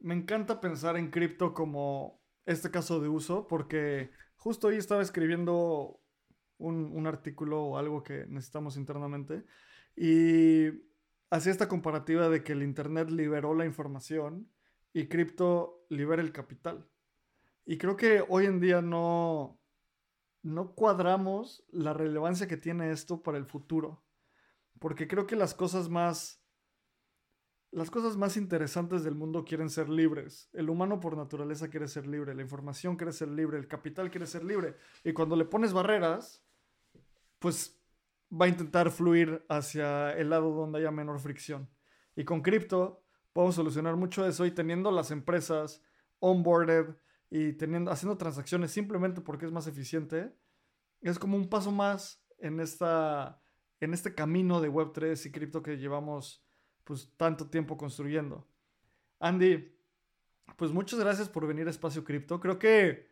me 0.00 0.14
encanta 0.14 0.58
pensar 0.58 0.96
en 0.96 1.10
cripto 1.10 1.52
como 1.52 2.22
este 2.46 2.70
caso 2.70 2.98
de 2.98 3.08
uso, 3.08 3.46
porque 3.46 4.10
justo 4.36 4.68
hoy 4.68 4.76
estaba 4.76 5.02
escribiendo 5.02 6.00
un, 6.56 7.06
artículo 7.06 7.62
o 7.62 7.76
algo 7.76 8.02
que 8.02 8.24
necesitamos 8.26 8.78
internamente. 8.78 9.44
Y 9.96 10.68
hacía 11.28 11.52
esta 11.52 11.68
comparativa 11.68 12.30
de 12.30 12.42
que 12.42 12.52
el 12.52 12.62
Internet 12.62 13.10
liberó 13.10 13.54
la 13.54 13.66
información 13.66 14.50
y 14.94 15.08
cripto 15.08 15.84
libera 15.90 16.22
el 16.22 16.32
capital. 16.32 16.88
Y 17.66 17.76
creo 17.76 17.96
que 17.96 18.24
hoy 18.26 18.46
en 18.46 18.60
día 18.60 18.80
no, 18.80 19.58
no 20.46 20.74
cuadramos 20.74 21.64
la 21.72 21.92
relevancia 21.92 22.46
que 22.46 22.56
tiene 22.56 22.92
esto 22.92 23.22
para 23.22 23.36
el 23.36 23.46
futuro. 23.46 24.04
Porque 24.78 25.08
creo 25.08 25.26
que 25.26 25.36
las 25.36 25.54
cosas 25.54 25.88
más... 25.88 26.42
Las 27.72 27.90
cosas 27.90 28.16
más 28.16 28.36
interesantes 28.36 29.02
del 29.02 29.16
mundo 29.16 29.44
quieren 29.44 29.68
ser 29.68 29.88
libres. 29.88 30.48
El 30.52 30.70
humano 30.70 31.00
por 31.00 31.16
naturaleza 31.16 31.68
quiere 31.68 31.88
ser 31.88 32.06
libre, 32.06 32.34
la 32.34 32.42
información 32.42 32.96
quiere 32.96 33.12
ser 33.12 33.28
libre, 33.28 33.58
el 33.58 33.66
capital 33.66 34.08
quiere 34.08 34.26
ser 34.26 34.44
libre. 34.44 34.76
Y 35.02 35.12
cuando 35.12 35.34
le 35.34 35.44
pones 35.44 35.72
barreras, 35.72 36.42
pues 37.40 37.78
va 38.32 38.46
a 38.46 38.48
intentar 38.48 38.90
fluir 38.90 39.44
hacia 39.48 40.12
el 40.12 40.30
lado 40.30 40.52
donde 40.54 40.78
haya 40.78 40.92
menor 40.92 41.18
fricción. 41.18 41.68
Y 42.14 42.24
con 42.24 42.40
cripto 42.40 43.04
podemos 43.32 43.56
solucionar 43.56 43.96
mucho 43.96 44.24
eso 44.26 44.46
y 44.46 44.52
teniendo 44.52 44.90
las 44.92 45.10
empresas 45.10 45.82
onboarded 46.20 46.94
y 47.30 47.56
haciendo 47.88 48.16
transacciones 48.16 48.70
simplemente 48.70 49.20
porque 49.20 49.46
es 49.46 49.52
más 49.52 49.66
eficiente, 49.66 50.32
es 51.00 51.18
como 51.18 51.36
un 51.36 51.48
paso 51.48 51.72
más 51.72 52.24
en, 52.38 52.60
esta, 52.60 53.40
en 53.80 53.94
este 53.94 54.14
camino 54.14 54.60
de 54.60 54.70
Web3 54.70 55.26
y 55.26 55.30
cripto 55.32 55.62
que 55.62 55.78
llevamos 55.78 56.44
pues 56.84 57.12
tanto 57.16 57.48
tiempo 57.48 57.76
construyendo. 57.76 58.46
Andy, 59.18 59.76
pues 60.56 60.70
muchas 60.70 61.00
gracias 61.00 61.28
por 61.28 61.46
venir 61.46 61.66
a 61.66 61.70
Espacio 61.70 62.04
Cripto. 62.04 62.38
Creo 62.38 62.58
que 62.58 63.08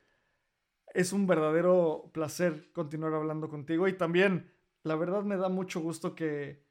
es 0.94 1.12
un 1.12 1.26
verdadero 1.26 2.10
placer 2.12 2.70
continuar 2.72 3.14
hablando 3.14 3.48
contigo 3.48 3.88
y 3.88 3.94
también, 3.94 4.52
la 4.84 4.94
verdad, 4.94 5.24
me 5.24 5.36
da 5.36 5.48
mucho 5.48 5.80
gusto 5.80 6.14
que 6.14 6.64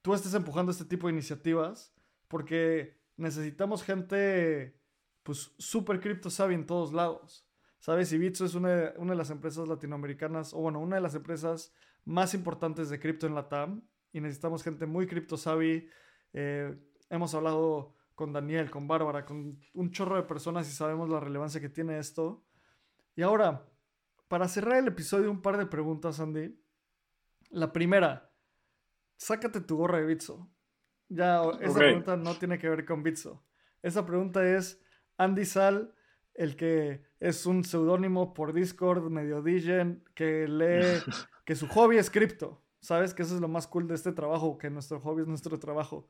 tú 0.00 0.14
estés 0.14 0.34
empujando 0.34 0.72
este 0.72 0.86
tipo 0.86 1.06
de 1.06 1.12
iniciativas 1.12 1.94
porque 2.28 2.98
necesitamos 3.16 3.82
gente, 3.82 4.80
pues, 5.24 5.52
súper 5.58 5.98
cripto 5.98 6.30
savvy 6.30 6.54
en 6.54 6.66
todos 6.66 6.92
lados. 6.92 7.44
¿Sabes? 7.80 8.12
Y 8.12 8.18
Bitso 8.18 8.46
es 8.46 8.54
una, 8.54 8.70
de 8.70 9.14
las 9.14 9.28
empresas 9.28 9.68
latinoamericanas, 9.68 10.54
o 10.54 10.58
bueno, 10.58 10.80
una 10.80 10.96
de 10.96 11.02
las 11.02 11.14
empresas 11.14 11.74
más 12.06 12.32
importantes 12.32 12.88
de 12.88 12.98
cripto 12.98 13.26
en 13.26 13.34
la 13.34 13.48
TAM 13.48 13.82
y 14.10 14.22
necesitamos 14.22 14.62
gente 14.62 14.86
muy 14.86 15.06
cripto 15.06 15.36
savvy. 15.36 15.86
Eh, 16.32 16.74
hemos 17.10 17.34
hablado 17.34 17.94
con 18.14 18.32
Daniel, 18.32 18.70
con 18.70 18.88
Bárbara, 18.88 19.26
con 19.26 19.60
un 19.74 19.90
chorro 19.90 20.16
de 20.16 20.22
personas 20.22 20.66
y 20.68 20.72
sabemos 20.72 21.10
la 21.10 21.20
relevancia 21.20 21.60
que 21.60 21.68
tiene 21.68 21.98
esto. 21.98 22.46
Y 23.16 23.22
ahora, 23.22 23.66
para 24.28 24.48
cerrar 24.48 24.78
el 24.78 24.88
episodio, 24.88 25.30
un 25.30 25.42
par 25.42 25.58
de 25.58 25.66
preguntas, 25.66 26.20
Andy. 26.20 26.58
La 27.50 27.72
primera, 27.72 28.32
sácate 29.16 29.60
tu 29.60 29.76
gorra 29.76 29.98
de 29.98 30.06
Bitso. 30.06 30.50
Ya, 31.08 31.42
esa 31.60 31.78
pregunta 31.78 32.16
no 32.16 32.34
tiene 32.36 32.58
que 32.58 32.68
ver 32.68 32.84
con 32.84 33.02
Bitso. 33.02 33.44
Esa 33.82 34.06
pregunta 34.06 34.48
es 34.48 34.83
Andy 35.16 35.44
Sal, 35.44 35.94
el 36.34 36.56
que 36.56 37.02
es 37.20 37.46
un 37.46 37.64
seudónimo 37.64 38.34
por 38.34 38.52
Discord, 38.52 39.10
medio 39.10 39.42
DJ, 39.42 39.98
que 40.14 40.48
lee, 40.48 41.00
que 41.44 41.54
su 41.54 41.68
hobby 41.68 41.98
es 41.98 42.10
cripto. 42.10 42.60
¿Sabes? 42.80 43.14
Que 43.14 43.22
eso 43.22 43.34
es 43.34 43.40
lo 43.40 43.48
más 43.48 43.66
cool 43.66 43.88
de 43.88 43.94
este 43.94 44.12
trabajo, 44.12 44.58
que 44.58 44.68
nuestro 44.68 45.00
hobby 45.00 45.22
es 45.22 45.28
nuestro 45.28 45.58
trabajo. 45.58 46.06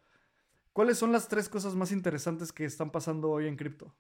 ¿Cuáles 0.73 0.99
son 0.99 1.13
las 1.13 1.29
tres 1.29 1.49
cosas 1.49 1.77
más 1.77 1.93
interesantes 1.93 2.53
que 2.53 2.65
están 2.65 2.91
pasando 2.91 3.31
hoy 3.31 3.47
en 3.47 3.57
cripto? 3.57 3.95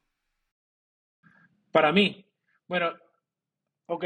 Para 1.70 1.92
mí, 1.92 2.26
bueno, 2.66 2.90
ok, 3.86 4.04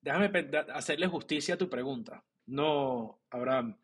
déjame 0.00 0.32
hacerle 0.72 1.06
justicia 1.06 1.56
a 1.56 1.58
tu 1.58 1.68
pregunta. 1.68 2.24
No, 2.46 3.20
Abraham. 3.28 3.76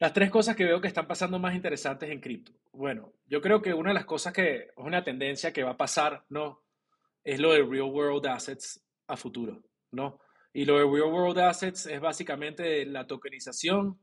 Las 0.00 0.12
tres 0.12 0.30
cosas 0.30 0.54
que 0.54 0.64
veo 0.64 0.80
que 0.80 0.88
están 0.88 1.06
pasando 1.06 1.38
más 1.38 1.54
interesantes 1.54 2.10
en 2.10 2.20
cripto. 2.20 2.52
Bueno, 2.72 3.12
yo 3.26 3.40
creo 3.40 3.60
que 3.60 3.74
una 3.74 3.90
de 3.90 3.94
las 3.94 4.04
cosas 4.04 4.32
que 4.32 4.56
es 4.56 4.68
una 4.76 5.02
tendencia 5.02 5.52
que 5.52 5.64
va 5.64 5.72
a 5.72 5.76
pasar, 5.76 6.24
¿no? 6.28 6.62
Es 7.24 7.40
lo 7.40 7.52
de 7.52 7.62
real 7.62 7.90
world 7.90 8.26
assets 8.26 8.80
a 9.08 9.16
futuro, 9.16 9.62
¿no? 9.90 10.20
Y 10.52 10.64
lo 10.64 10.78
de 10.78 10.84
real 10.84 11.12
world 11.12 11.38
assets 11.38 11.86
es 11.86 12.00
básicamente 12.00 12.86
la 12.86 13.06
tokenización 13.06 13.98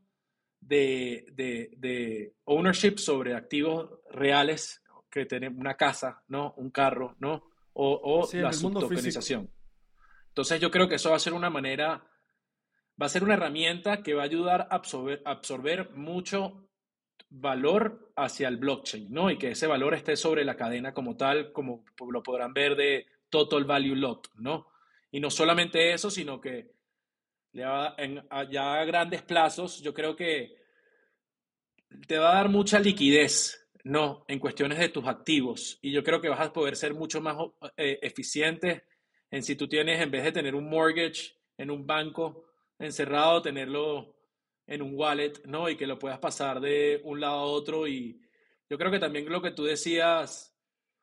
de, 0.60 1.26
de, 1.32 1.70
de 1.76 2.34
ownership 2.44 2.98
sobre 2.98 3.34
activos 3.34 4.00
reales 4.10 4.82
que 5.10 5.24
tener 5.24 5.50
una 5.50 5.76
casa, 5.76 6.22
¿no? 6.28 6.52
Un 6.58 6.70
carro, 6.70 7.16
¿no? 7.20 7.44
O, 7.72 8.22
o 8.22 8.36
la 8.36 8.52
subtokenización. 8.52 9.50
Entonces 10.28 10.60
yo 10.60 10.70
creo 10.70 10.88
que 10.88 10.96
eso 10.96 11.10
va 11.10 11.16
a 11.16 11.20
ser 11.20 11.32
una 11.32 11.48
manera, 11.48 12.06
va 13.00 13.06
a 13.06 13.10
ser 13.10 13.24
una 13.24 13.34
herramienta 13.34 14.02
que 14.02 14.14
va 14.14 14.22
a 14.22 14.26
ayudar 14.26 14.68
a 14.70 14.76
absorber, 15.24 15.90
mucho 15.90 16.68
valor 17.28 18.12
hacia 18.16 18.48
el 18.48 18.56
blockchain, 18.56 19.08
¿no? 19.10 19.30
Y 19.30 19.36
que 19.36 19.50
ese 19.50 19.66
valor 19.66 19.94
esté 19.94 20.16
sobre 20.16 20.44
la 20.44 20.56
cadena 20.56 20.94
como 20.94 21.16
tal, 21.16 21.52
como 21.52 21.84
lo 22.10 22.22
podrán 22.22 22.54
ver 22.54 22.76
de 22.76 23.06
Total 23.28 23.64
Value 23.64 23.96
Lot, 23.96 24.30
¿no? 24.36 24.68
Y 25.10 25.20
no 25.20 25.30
solamente 25.30 25.92
eso, 25.92 26.10
sino 26.10 26.40
que 26.40 26.72
ya, 27.52 27.94
en, 27.98 28.24
a 28.30 28.44
grandes 28.84 29.22
plazos, 29.22 29.82
yo 29.82 29.92
creo 29.92 30.14
que 30.14 30.56
te 32.06 32.18
va 32.18 32.32
a 32.32 32.34
dar 32.36 32.48
mucha 32.48 32.78
liquidez 32.78 33.68
no, 33.84 34.24
en 34.28 34.38
cuestiones 34.38 34.78
de 34.78 34.88
tus 34.88 35.06
activos. 35.06 35.78
Y 35.80 35.92
yo 35.92 36.02
creo 36.02 36.20
que 36.20 36.28
vas 36.28 36.40
a 36.40 36.52
poder 36.52 36.76
ser 36.76 36.94
mucho 36.94 37.20
más 37.20 37.36
eh, 37.76 37.98
eficiente 38.02 38.84
en 39.30 39.42
si 39.42 39.56
tú 39.56 39.68
tienes, 39.68 40.00
en 40.00 40.10
vez 40.10 40.24
de 40.24 40.32
tener 40.32 40.54
un 40.54 40.68
mortgage 40.68 41.34
en 41.56 41.70
un 41.70 41.86
banco 41.86 42.45
encerrado, 42.78 43.42
tenerlo 43.42 44.14
en 44.66 44.82
un 44.82 44.92
wallet, 44.94 45.44
¿no? 45.44 45.68
Y 45.68 45.76
que 45.76 45.86
lo 45.86 45.98
puedas 45.98 46.18
pasar 46.18 46.60
de 46.60 47.00
un 47.04 47.20
lado 47.20 47.36
a 47.36 47.44
otro. 47.44 47.86
Y 47.86 48.20
yo 48.68 48.78
creo 48.78 48.90
que 48.90 48.98
también 48.98 49.28
lo 49.28 49.42
que 49.42 49.52
tú 49.52 49.64
decías, 49.64 50.56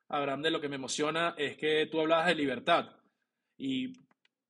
Abraham, 0.09 0.41
de 0.41 0.51
lo 0.51 0.61
que 0.61 0.69
me 0.69 0.76
emociona 0.76 1.36
es 1.38 1.57
que 1.57 1.88
tú 1.88 2.01
hablabas 2.01 2.28
de 2.28 2.36
libertad. 2.36 2.89
Y 3.57 3.93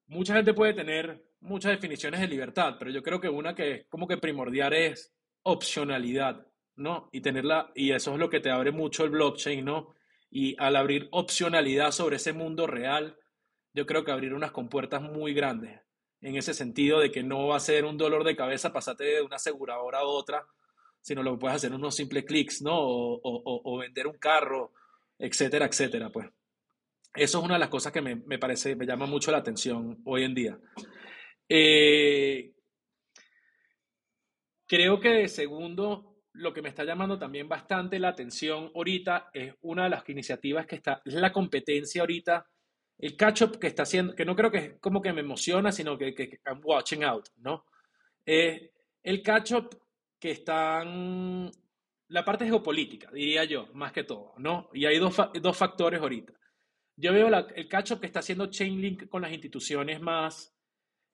mucha 0.08 0.36
gente 0.36 0.54
puede 0.54 0.74
tener 0.74 1.24
muchas 1.42 1.72
definiciones 1.72 2.22
de 2.22 2.28
libertad, 2.28 2.76
pero 2.80 2.92
yo 2.92 3.04
creo 3.04 3.20
que 3.20 3.30
una 3.30 3.54
que 3.54 3.72
es 3.72 3.86
como 3.88 4.08
que 4.08 4.18
primordial 4.18 4.74
es 4.74 5.14
opcionalidad. 5.44 6.48
¿no? 6.76 7.10
Y 7.12 7.22
tenerla, 7.22 7.72
y 7.76 7.92
eso 7.92 8.14
es 8.14 8.20
lo 8.20 8.30
que 8.30 8.40
te 8.40 8.50
abre 8.50 8.72
mucho 8.72 9.04
el 9.04 9.12
blockchain, 9.12 9.64
¿no? 9.64 9.96
Y 10.30 10.56
al 10.60 10.76
abrir 10.76 11.08
opcionalidad 11.12 11.92
sobre 11.92 12.16
ese 12.16 12.34
mundo 12.34 12.66
real, 12.66 13.18
yo 13.74 13.86
creo 13.86 14.04
que 14.04 14.12
abrir 14.12 14.34
unas 14.34 14.52
compuertas 14.52 15.02
muy 15.02 15.34
grandes, 15.34 15.80
en 16.24 16.38
ese 16.38 16.54
sentido 16.54 17.00
de 17.00 17.12
que 17.12 17.22
no 17.22 17.48
va 17.48 17.58
a 17.58 17.60
ser 17.60 17.86
un 17.86 17.98
dolor 17.98 18.24
de 18.24 18.36
cabeza 18.36 18.72
pasarte 18.72 19.04
de 19.04 19.22
una 19.22 19.36
aseguradora 19.36 20.00
a 20.00 20.06
otra, 20.06 20.46
sino 21.02 21.22
lo 21.22 21.38
puedes 21.38 21.58
hacer 21.58 21.74
unos 21.74 21.96
simples 21.96 22.24
clics, 22.24 22.62
¿no? 22.62 22.80
O, 22.80 23.20
o, 23.24 23.78
vender 23.78 24.08
un 24.08 24.18
carro, 24.18 24.72
etcétera, 25.20 25.66
etcétera, 25.66 26.10
pues. 26.10 26.28
Eso 27.14 27.38
es 27.38 27.44
una 27.44 27.56
de 27.56 27.60
las 27.60 27.70
cosas 27.70 27.92
que 27.92 28.02
me, 28.02 28.16
me 28.16 28.40
parece, 28.40 28.76
me 28.76 28.86
llama 28.86 29.06
mucho 29.06 29.30
la 29.32 29.38
atención 29.38 30.02
hoy 30.06 30.24
en 30.24 30.34
día. 30.34 30.58
Eh, 31.48 32.54
creo 34.66 35.00
que 35.00 35.10
de 35.10 35.28
segundo, 35.28 36.16
lo 36.32 36.54
que 36.54 36.62
me 36.62 36.70
está 36.70 36.86
llamando 36.86 37.20
también 37.20 37.48
bastante 37.50 38.00
la 38.00 38.10
atención 38.10 38.72
ahorita 38.74 39.30
es 39.34 39.54
una 39.62 39.84
de 39.84 39.90
las 39.90 40.08
iniciativas 40.10 40.66
que 40.66 40.78
está, 40.78 41.02
es 41.06 41.14
la 41.14 41.34
competencia 41.34 42.02
ahorita, 42.02 42.48
el 42.98 43.18
catch-up 43.18 43.60
que 43.60 43.68
está 43.68 43.84
haciendo, 43.84 44.16
que 44.16 44.26
no 44.26 44.36
creo 44.36 44.52
que 44.52 44.58
es 44.58 44.74
como 44.80 45.02
que 45.02 45.14
me 45.14 45.22
emociona, 45.22 45.72
sino 45.72 45.98
que, 45.98 46.14
que, 46.14 46.40
I'm 46.46 46.62
watching 46.64 47.04
out, 47.04 47.28
¿no? 47.38 47.66
el 48.26 49.22
catch-up 49.22 49.78
que 50.18 50.32
están 50.32 51.52
la 52.14 52.24
parte 52.24 52.46
geopolítica, 52.46 53.10
diría 53.12 53.44
yo, 53.44 53.68
más 53.74 53.92
que 53.92 54.04
todo, 54.04 54.34
¿no? 54.38 54.70
Y 54.72 54.86
hay 54.86 55.00
dos, 55.00 55.16
dos 55.42 55.58
factores 55.58 56.00
ahorita. 56.00 56.32
Yo 56.96 57.12
veo 57.12 57.28
el 57.28 57.68
cacho 57.68 58.00
que 58.00 58.06
está 58.06 58.20
haciendo 58.20 58.52
Chainlink 58.52 59.10
con 59.10 59.24
las 59.24 59.32
instituciones 59.32 60.00
más 60.00 60.56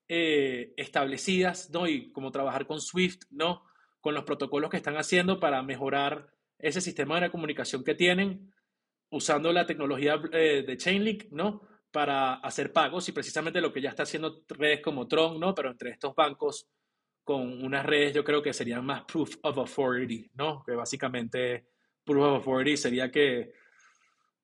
eh, 0.09 0.73
establecidas, 0.75 1.69
¿no? 1.69 1.87
Y 1.87 2.11
como 2.11 2.31
trabajar 2.31 2.67
con 2.67 2.81
Swift, 2.81 3.21
¿no? 3.29 3.63
Con 4.01 4.13
los 4.13 4.25
protocolos 4.25 4.69
que 4.69 4.75
están 4.75 4.97
haciendo 4.97 5.39
para 5.39 5.63
mejorar 5.63 6.33
ese 6.57 6.81
sistema 6.81 7.21
de 7.21 7.31
comunicación 7.31 7.85
que 7.85 7.95
tienen 7.95 8.53
usando 9.11 9.51
la 9.51 9.65
tecnología 9.65 10.21
eh, 10.31 10.63
de 10.65 10.77
Chainlink, 10.77 11.31
¿no? 11.31 11.61
Para 11.91 12.35
hacer 12.35 12.71
pagos 12.71 13.09
y 13.09 13.11
precisamente 13.11 13.61
lo 13.61 13.73
que 13.73 13.81
ya 13.81 13.89
está 13.89 14.03
haciendo 14.03 14.43
redes 14.47 14.81
como 14.81 15.07
Tron, 15.07 15.39
¿no? 15.39 15.55
Pero 15.55 15.71
entre 15.71 15.91
estos 15.91 16.13
bancos 16.15 16.67
con 17.23 17.63
unas 17.63 17.85
redes 17.85 18.13
yo 18.13 18.23
creo 18.23 18.41
que 18.41 18.53
serían 18.53 18.85
más 18.85 19.03
proof 19.05 19.37
of 19.43 19.57
authority, 19.57 20.29
¿no? 20.35 20.63
Que 20.63 20.73
básicamente 20.73 21.65
proof 22.03 22.23
of 22.23 22.47
authority 22.47 22.77
sería 22.77 23.09
que, 23.09 23.53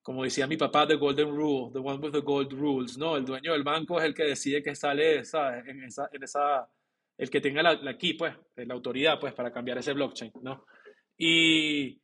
como 0.02 0.24
decía 0.24 0.48
mi 0.48 0.58
papá, 0.58 0.88
the 0.88 0.96
golden 0.96 1.30
rule, 1.30 1.72
the 1.72 1.80
one 1.80 2.00
with 2.00 2.12
the 2.12 2.22
gold 2.22 2.52
rules, 2.54 2.98
¿no? 2.98 3.18
El 3.18 3.26
dueño 3.26 3.54
del 3.54 3.64
banco 3.64 4.00
es 4.00 4.06
el 4.06 4.14
que 4.14 4.24
decide 4.24 4.64
que 4.64 4.76
sale 4.76 5.24
¿sabes? 5.26 5.68
En, 5.68 5.84
esa, 5.84 6.10
en 6.12 6.24
esa, 6.24 6.68
el 7.18 7.30
que 7.30 7.42
tenga 7.42 7.62
la, 7.62 7.74
la 7.76 7.98
key, 7.98 8.14
pues, 8.14 8.36
la 8.56 8.74
autoridad, 8.74 9.20
pues, 9.20 9.34
para 9.34 9.52
cambiar 9.52 9.78
ese 9.78 9.94
blockchain, 9.94 10.32
¿no? 10.42 10.66
Y 11.18 12.02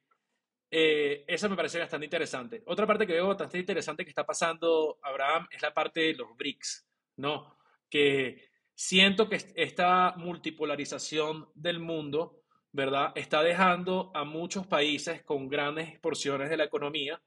eh, 0.73 1.25
eso 1.27 1.49
me 1.49 1.57
parece 1.57 1.79
bastante 1.79 2.05
interesante. 2.05 2.63
Otra 2.65 2.87
parte 2.87 3.05
que 3.05 3.11
veo 3.13 3.27
bastante 3.27 3.59
interesante 3.59 4.05
que 4.05 4.11
está 4.11 4.25
pasando, 4.25 4.99
Abraham, 5.03 5.45
es 5.51 5.61
la 5.61 5.73
parte 5.73 5.99
de 5.99 6.13
los 6.13 6.35
BRICS, 6.37 6.87
¿no? 7.17 7.57
Que 7.89 8.49
siento 8.73 9.27
que 9.27 9.37
esta 9.55 10.13
multipolarización 10.15 11.49
del 11.55 11.79
mundo, 11.79 12.43
¿verdad? 12.71 13.11
Está 13.15 13.43
dejando 13.43 14.11
a 14.15 14.23
muchos 14.23 14.65
países 14.65 15.23
con 15.23 15.49
grandes 15.49 15.99
porciones 15.99 16.49
de 16.49 16.55
la 16.55 16.63
economía 16.63 17.21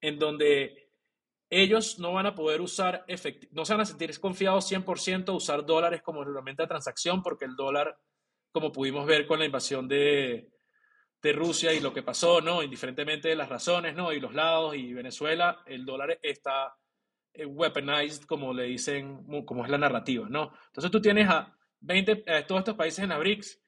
en 0.00 0.18
donde 0.18 0.90
ellos 1.50 1.98
no 1.98 2.14
van 2.14 2.24
a 2.24 2.34
poder 2.34 2.62
usar, 2.62 3.04
no 3.50 3.66
se 3.66 3.74
van 3.74 3.82
a 3.82 3.84
sentir 3.84 4.18
confiados 4.18 4.72
100% 4.72 5.28
a 5.28 5.32
usar 5.32 5.66
dólares 5.66 6.00
como 6.00 6.22
herramienta 6.22 6.62
de 6.62 6.68
transacción 6.68 7.22
porque 7.22 7.44
el 7.44 7.54
dólar, 7.54 7.98
como 8.50 8.72
pudimos 8.72 9.06
ver 9.06 9.26
con 9.26 9.38
la 9.38 9.44
invasión 9.44 9.86
de, 9.86 10.51
de 11.22 11.32
Rusia 11.32 11.72
y 11.72 11.80
lo 11.80 11.94
que 11.94 12.02
pasó, 12.02 12.40
¿no? 12.40 12.62
Indiferentemente 12.62 13.28
de 13.28 13.36
las 13.36 13.48
razones, 13.48 13.94
¿no? 13.94 14.12
Y 14.12 14.20
los 14.20 14.34
lados 14.34 14.74
y 14.74 14.92
Venezuela, 14.92 15.62
el 15.66 15.84
dólar 15.84 16.18
está 16.20 16.74
eh, 17.32 17.46
weaponized, 17.46 18.24
como 18.24 18.52
le 18.52 18.64
dicen, 18.64 19.24
como 19.44 19.64
es 19.64 19.70
la 19.70 19.78
narrativa, 19.78 20.28
¿no? 20.28 20.52
Entonces 20.66 20.90
tú 20.90 21.00
tienes 21.00 21.28
a 21.28 21.56
20, 21.80 22.24
a 22.26 22.46
todos 22.46 22.60
estos 22.60 22.74
países 22.74 23.00
en 23.04 23.10
la 23.10 23.18
BRICS, 23.18 23.60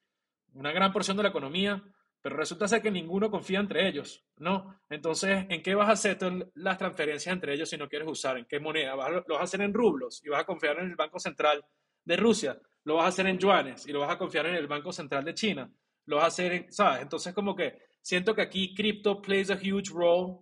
una 0.54 0.72
gran 0.72 0.92
porción 0.92 1.16
de 1.16 1.22
la 1.22 1.28
economía, 1.28 1.82
pero 2.20 2.36
resulta 2.36 2.66
ser 2.66 2.82
que 2.82 2.90
ninguno 2.90 3.30
confía 3.30 3.60
entre 3.60 3.86
ellos, 3.86 4.24
¿no? 4.38 4.80
Entonces, 4.88 5.46
¿en 5.48 5.62
qué 5.62 5.74
vas 5.74 5.88
a 5.88 5.92
hacer 5.92 6.18
las 6.54 6.78
transferencias 6.78 7.32
entre 7.32 7.54
ellos 7.54 7.68
si 7.68 7.76
no 7.76 7.88
quieres 7.88 8.08
usar? 8.08 8.38
¿En 8.38 8.46
qué 8.46 8.58
moneda? 8.58 8.94
¿Vas 8.94 9.10
¿Lo 9.10 9.34
vas 9.34 9.40
a 9.40 9.44
hacer 9.44 9.60
en 9.60 9.74
rublos 9.74 10.22
y 10.24 10.28
vas 10.28 10.40
a 10.40 10.46
confiar 10.46 10.78
en 10.78 10.86
el 10.86 10.96
Banco 10.96 11.20
Central 11.20 11.64
de 12.04 12.16
Rusia? 12.16 12.58
¿Lo 12.84 12.96
vas 12.96 13.04
a 13.04 13.08
hacer 13.08 13.26
en 13.26 13.38
yuanes 13.38 13.86
y 13.86 13.92
lo 13.92 14.00
vas 14.00 14.10
a 14.10 14.18
confiar 14.18 14.46
en 14.46 14.54
el 14.54 14.66
Banco 14.66 14.90
Central 14.90 15.24
de 15.24 15.34
China? 15.34 15.70
Lo 16.06 16.16
vas 16.16 16.24
a 16.24 16.28
hacer, 16.28 16.66
¿sabes? 16.70 17.02
Entonces 17.02 17.34
como 17.34 17.54
que 17.54 17.78
siento 18.02 18.34
que 18.34 18.42
aquí 18.42 18.74
crypto 18.74 19.20
plays 19.20 19.50
a 19.50 19.54
huge 19.54 19.90
role, 19.92 20.38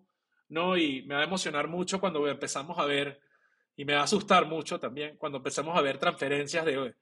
¿no? 0.49 0.77
Y 0.77 1.03
me 1.03 1.15
va 1.15 1.21
a 1.23 1.25
emocionar 1.25 1.69
mucho 1.69 2.01
cuando 2.01 2.27
empezamos 2.29 2.79
a 2.79 2.85
ver, 2.85 3.21
y 3.77 3.85
me 3.85 3.95
va 3.95 4.01
a 4.01 4.05
asustar 4.05 4.47
mucho 4.47 4.79
también, 4.79 5.17
cuando 5.17 5.39
empezamos 5.39 5.77
a 5.77 5.81
ver 5.81 5.99
transferencias 5.99 6.65
de, 6.65 6.95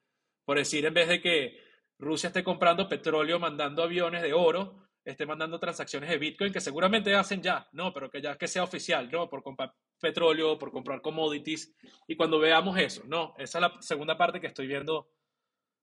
por 0.44 0.58
decir, 0.58 0.84
en 0.86 0.94
vez 0.94 1.08
de 1.08 1.20
que 1.20 1.58
Rusia 1.98 2.28
esté 2.28 2.44
comprando 2.44 2.88
petróleo, 2.88 3.38
mandando 3.38 3.82
aviones 3.82 4.22
de 4.22 4.32
oro, 4.32 4.88
esté 5.04 5.26
mandando 5.26 5.58
transacciones 5.58 6.10
de 6.10 6.18
Bitcoin, 6.18 6.52
que 6.52 6.60
seguramente 6.60 7.14
hacen 7.14 7.42
ya, 7.42 7.68
¿no? 7.72 7.92
Pero 7.92 8.10
que 8.10 8.20
ya 8.20 8.36
que 8.36 8.48
sea 8.48 8.62
oficial, 8.62 9.10
¿no? 9.10 9.28
Por 9.28 9.42
comprar 9.42 9.74
petróleo, 10.00 10.58
por 10.58 10.70
comprar 10.70 11.00
commodities. 11.00 11.74
Y 12.06 12.16
cuando 12.16 12.38
veamos 12.38 12.78
eso, 12.78 13.02
¿no? 13.06 13.34
Esa 13.38 13.58
es 13.58 13.62
la 13.62 13.82
segunda 13.82 14.16
parte 14.16 14.40
que 14.40 14.46
estoy 14.46 14.66
viendo 14.66 15.08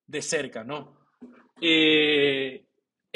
de 0.05 0.21
cerca, 0.21 0.63
¿no? 0.63 0.99
Eh, 1.61 2.66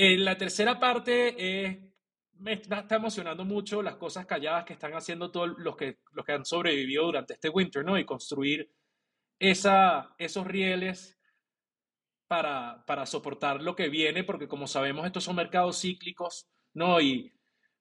en 0.04 0.26
la 0.26 0.36
tercera 0.36 0.80
parte 0.80 1.94
me 2.40 2.54
está 2.54 2.96
emocionando 2.96 3.46
mucho 3.46 3.84
las 3.84 3.98
cosas 3.98 4.26
calladas 4.26 4.66
que 4.66 4.74
están 4.74 4.94
haciendo 4.94 5.30
todos 5.30 5.52
los 5.60 5.76
que, 5.78 6.00
los 6.14 6.26
que 6.26 6.32
han 6.32 6.44
sobrevivido 6.44 7.06
durante 7.06 7.34
este 7.36 7.50
winter, 7.50 7.86
¿no? 7.86 8.00
Y 8.00 8.04
construir 8.04 8.68
esa, 9.38 10.16
esos 10.18 10.48
rieles 10.48 11.20
para, 12.28 12.84
para 12.88 13.06
soportar 13.06 13.62
lo 13.62 13.76
que 13.76 13.90
viene, 13.90 14.24
porque 14.24 14.48
como 14.48 14.66
sabemos, 14.66 15.06
estos 15.06 15.24
son 15.24 15.36
mercados 15.36 15.80
cíclicos, 15.80 16.48
¿no? 16.74 17.00
Y 17.00 17.32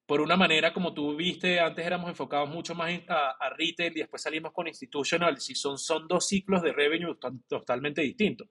por 0.04 0.20
una 0.20 0.36
manera, 0.36 0.74
como 0.74 0.92
tú 0.92 1.16
viste, 1.16 1.58
antes 1.58 1.86
éramos 1.86 2.10
enfocados 2.10 2.50
mucho 2.50 2.74
más 2.74 2.92
a, 3.08 3.30
a 3.30 3.48
retail 3.56 3.96
y 3.96 4.00
después 4.00 4.20
salimos 4.20 4.52
con 4.52 4.68
institutional, 4.68 5.38
y 5.38 5.54
son, 5.54 5.78
son 5.78 6.06
dos 6.06 6.28
ciclos 6.28 6.60
de 6.60 6.74
revenue 6.74 7.16
totalmente 7.48 8.02
distintos. 8.02 8.46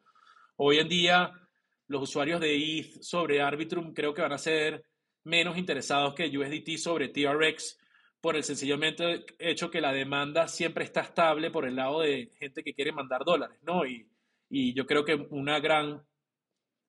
Hoy 0.56 0.80
en 0.80 0.90
día 0.90 1.49
los 1.90 2.04
usuarios 2.04 2.40
de 2.40 2.56
ETH 2.56 3.02
sobre 3.02 3.42
Arbitrum 3.42 3.94
creo 3.94 4.14
que 4.14 4.22
van 4.22 4.32
a 4.32 4.38
ser 4.38 4.84
menos 5.26 5.58
interesados 5.58 6.14
que 6.14 6.26
USDT 6.38 6.78
sobre 6.78 7.10
TRX 7.10 7.78
por 8.22 8.36
el 8.36 8.44
sencillamente 8.44 9.26
hecho 9.40 9.72
que 9.72 9.82
la 9.82 9.92
demanda 9.92 10.48
siempre 10.48 10.84
está 10.86 11.02
estable 11.02 11.52
por 11.52 11.66
el 11.66 11.76
lado 11.76 12.02
de 12.02 12.32
gente 12.38 12.64
que 12.64 12.74
quiere 12.74 12.92
mandar 12.92 13.24
dólares, 13.26 13.60
¿no? 13.64 13.86
Y, 13.86 14.08
y 14.50 14.74
yo 14.74 14.86
creo 14.86 15.04
que 15.04 15.16
una 15.16 15.60
gran 15.60 16.02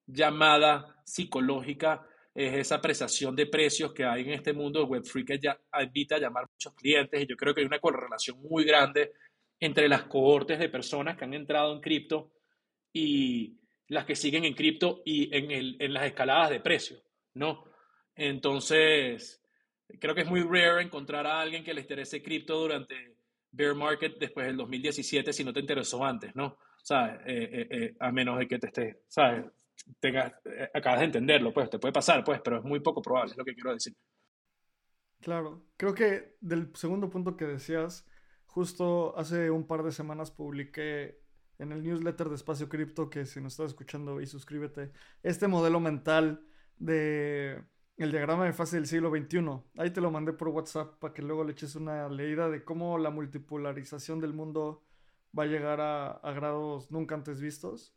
llamada 0.07 1.03
psicológica 1.05 2.07
es 2.35 2.55
esa 2.55 2.77
apreciación 2.77 3.35
de 3.35 3.47
precios 3.47 3.93
que 3.93 4.05
hay 4.05 4.23
en 4.23 4.33
este 4.33 4.53
mundo 4.53 4.81
de 4.81 4.87
Web3 4.87 5.25
que 5.25 5.39
ya 5.39 5.59
invita 5.83 6.17
a 6.17 6.21
llamar 6.21 6.45
a 6.45 6.51
muchos 6.53 6.75
clientes 6.75 7.23
y 7.23 7.27
yo 7.27 7.37
creo 7.37 7.55
que 7.55 7.61
hay 7.63 7.67
una 7.67 7.81
correlación 7.81 8.41
muy 8.43 8.65
grande 8.65 9.13
entre 9.59 9.89
las 9.89 10.05
cohortes 10.05 10.59
de 10.59 10.69
personas 10.69 11.17
que 11.17 11.25
han 11.25 11.35
entrado 11.35 11.73
en 11.73 11.81
cripto 11.81 12.33
y, 12.93 13.60
las 13.91 14.07
que 14.07 14.15
siguen 14.15 14.45
en 14.45 14.55
cripto 14.55 15.03
y 15.05 15.35
en, 15.37 15.51
el, 15.51 15.77
en 15.81 15.93
las 15.93 16.05
escaladas 16.05 16.51
de 16.51 16.61
precio, 16.61 16.99
¿no? 17.35 17.65
Entonces, 18.15 19.43
creo 19.99 20.15
que 20.15 20.21
es 20.21 20.29
muy 20.31 20.43
rare 20.43 20.83
encontrar 20.83 21.27
a 21.27 21.41
alguien 21.41 21.65
que 21.65 21.75
le 21.75 21.81
interese 21.81 22.23
cripto 22.23 22.57
durante 22.57 23.17
bear 23.51 23.75
market 23.75 24.17
después 24.17 24.47
del 24.47 24.57
2017 24.57 25.33
si 25.33 25.43
no 25.43 25.53
te 25.53 25.59
interesó 25.59 26.05
antes, 26.05 26.35
¿no? 26.37 26.57
¿Sabes? 26.83 27.21
Eh, 27.27 27.49
eh, 27.53 27.69
eh, 27.71 27.97
a 27.99 28.13
menos 28.13 28.39
de 28.39 28.47
que 28.47 28.61
te 28.61 28.69
estés, 28.69 28.97
¿sabes? 29.09 29.47
Tengas, 29.99 30.35
acabas 30.73 31.01
de 31.01 31.07
entenderlo, 31.07 31.53
pues 31.53 31.69
te 31.69 31.81
puede 31.81 31.93
pasar, 31.93 32.23
pues, 32.23 32.41
pero 32.45 32.59
es 32.59 32.65
muy 32.65 32.79
poco 32.79 33.03
probable, 33.03 33.33
es 33.33 33.39
lo 33.39 33.45
que 33.45 33.55
quiero 33.55 33.73
decir. 33.73 33.95
Claro, 35.21 35.65
creo 35.77 35.95
que 35.95 36.37
del 36.41 36.71
segundo 36.77 37.11
punto 37.11 37.37
que 37.37 37.47
decías, 37.47 38.07
justo 38.47 39.19
hace 39.19 39.51
un 39.51 39.67
par 39.67 39.83
de 39.83 39.91
semanas 39.91 40.31
publiqué 40.31 41.20
en 41.61 41.73
el 41.73 41.83
newsletter 41.83 42.29
de 42.29 42.37
Espacio 42.37 42.69
Cripto, 42.69 43.11
que 43.11 43.27
si 43.27 43.41
nos 43.41 43.53
estás 43.53 43.69
escuchando 43.69 44.21
y 44.21 44.27
suscríbete, 44.27 44.93
este 45.23 45.47
modelo 45.47 45.79
mental 45.79 46.45
de 46.79 47.63
el 47.99 48.11
diagrama 48.11 48.47
de 48.47 48.55
fase 48.55 48.77
del 48.77 48.87
siglo 48.87 49.11
XXI. 49.11 49.61
Ahí 49.77 49.91
te 49.91 50.01
lo 50.01 50.11
mandé 50.11 50.33
por 50.33 50.49
WhatsApp 50.49 50.99
para 50.99 51.13
que 51.13 51.21
luego 51.23 51.45
le 51.45 51.53
eches 51.53 51.77
una 51.77 52.09
leída 52.09 52.49
de 52.49 52.65
cómo 52.65 52.97
la 52.97 53.11
multipolarización 53.11 54.21
del 54.21 54.33
mundo 54.33 54.83
va 55.39 55.43
a 55.45 55.47
llegar 55.47 55.81
a, 55.83 56.13
a 56.13 56.33
grados 56.33 56.91
nunca 56.91 57.15
antes 57.15 57.41
vistos. 57.43 57.95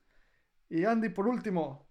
Y 0.69 0.83
Andy, 0.83 1.09
por 1.09 1.27
último, 1.27 1.87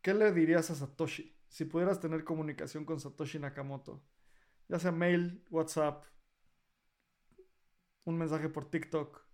¿qué 0.00 0.14
le 0.14 0.32
dirías 0.32 0.70
a 0.70 0.74
Satoshi 0.74 1.36
si 1.48 1.66
pudieras 1.66 2.00
tener 2.00 2.24
comunicación 2.24 2.86
con 2.86 3.00
Satoshi 3.00 3.38
Nakamoto? 3.38 4.02
Ya 4.68 4.78
sea 4.78 4.92
mail, 4.92 5.44
WhatsApp, 5.50 6.04
un 8.04 8.16
mensaje 8.16 8.48
por 8.48 8.70
TikTok. 8.70 9.25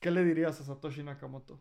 ¿Qué 0.00 0.10
le 0.10 0.24
dirías 0.24 0.58
a 0.60 0.64
Satoshi 0.64 1.02
Nakamoto? 1.02 1.60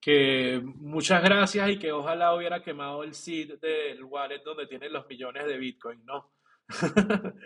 Que 0.00 0.60
muchas 0.64 1.22
gracias 1.22 1.70
y 1.70 1.78
que 1.78 1.92
ojalá 1.92 2.34
hubiera 2.34 2.60
quemado 2.60 3.04
el 3.04 3.14
seed 3.14 3.60
del 3.60 4.02
wallet 4.02 4.42
donde 4.42 4.66
tiene 4.66 4.88
los 4.88 5.06
millones 5.06 5.46
de 5.46 5.58
Bitcoin, 5.58 6.04
¿no? 6.04 6.32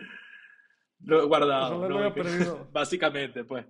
lo 1.00 1.22
he 1.22 1.26
guardado. 1.26 1.86
¿no? 1.86 2.14
perdido. 2.14 2.66
Básicamente, 2.72 3.44
pues. 3.44 3.66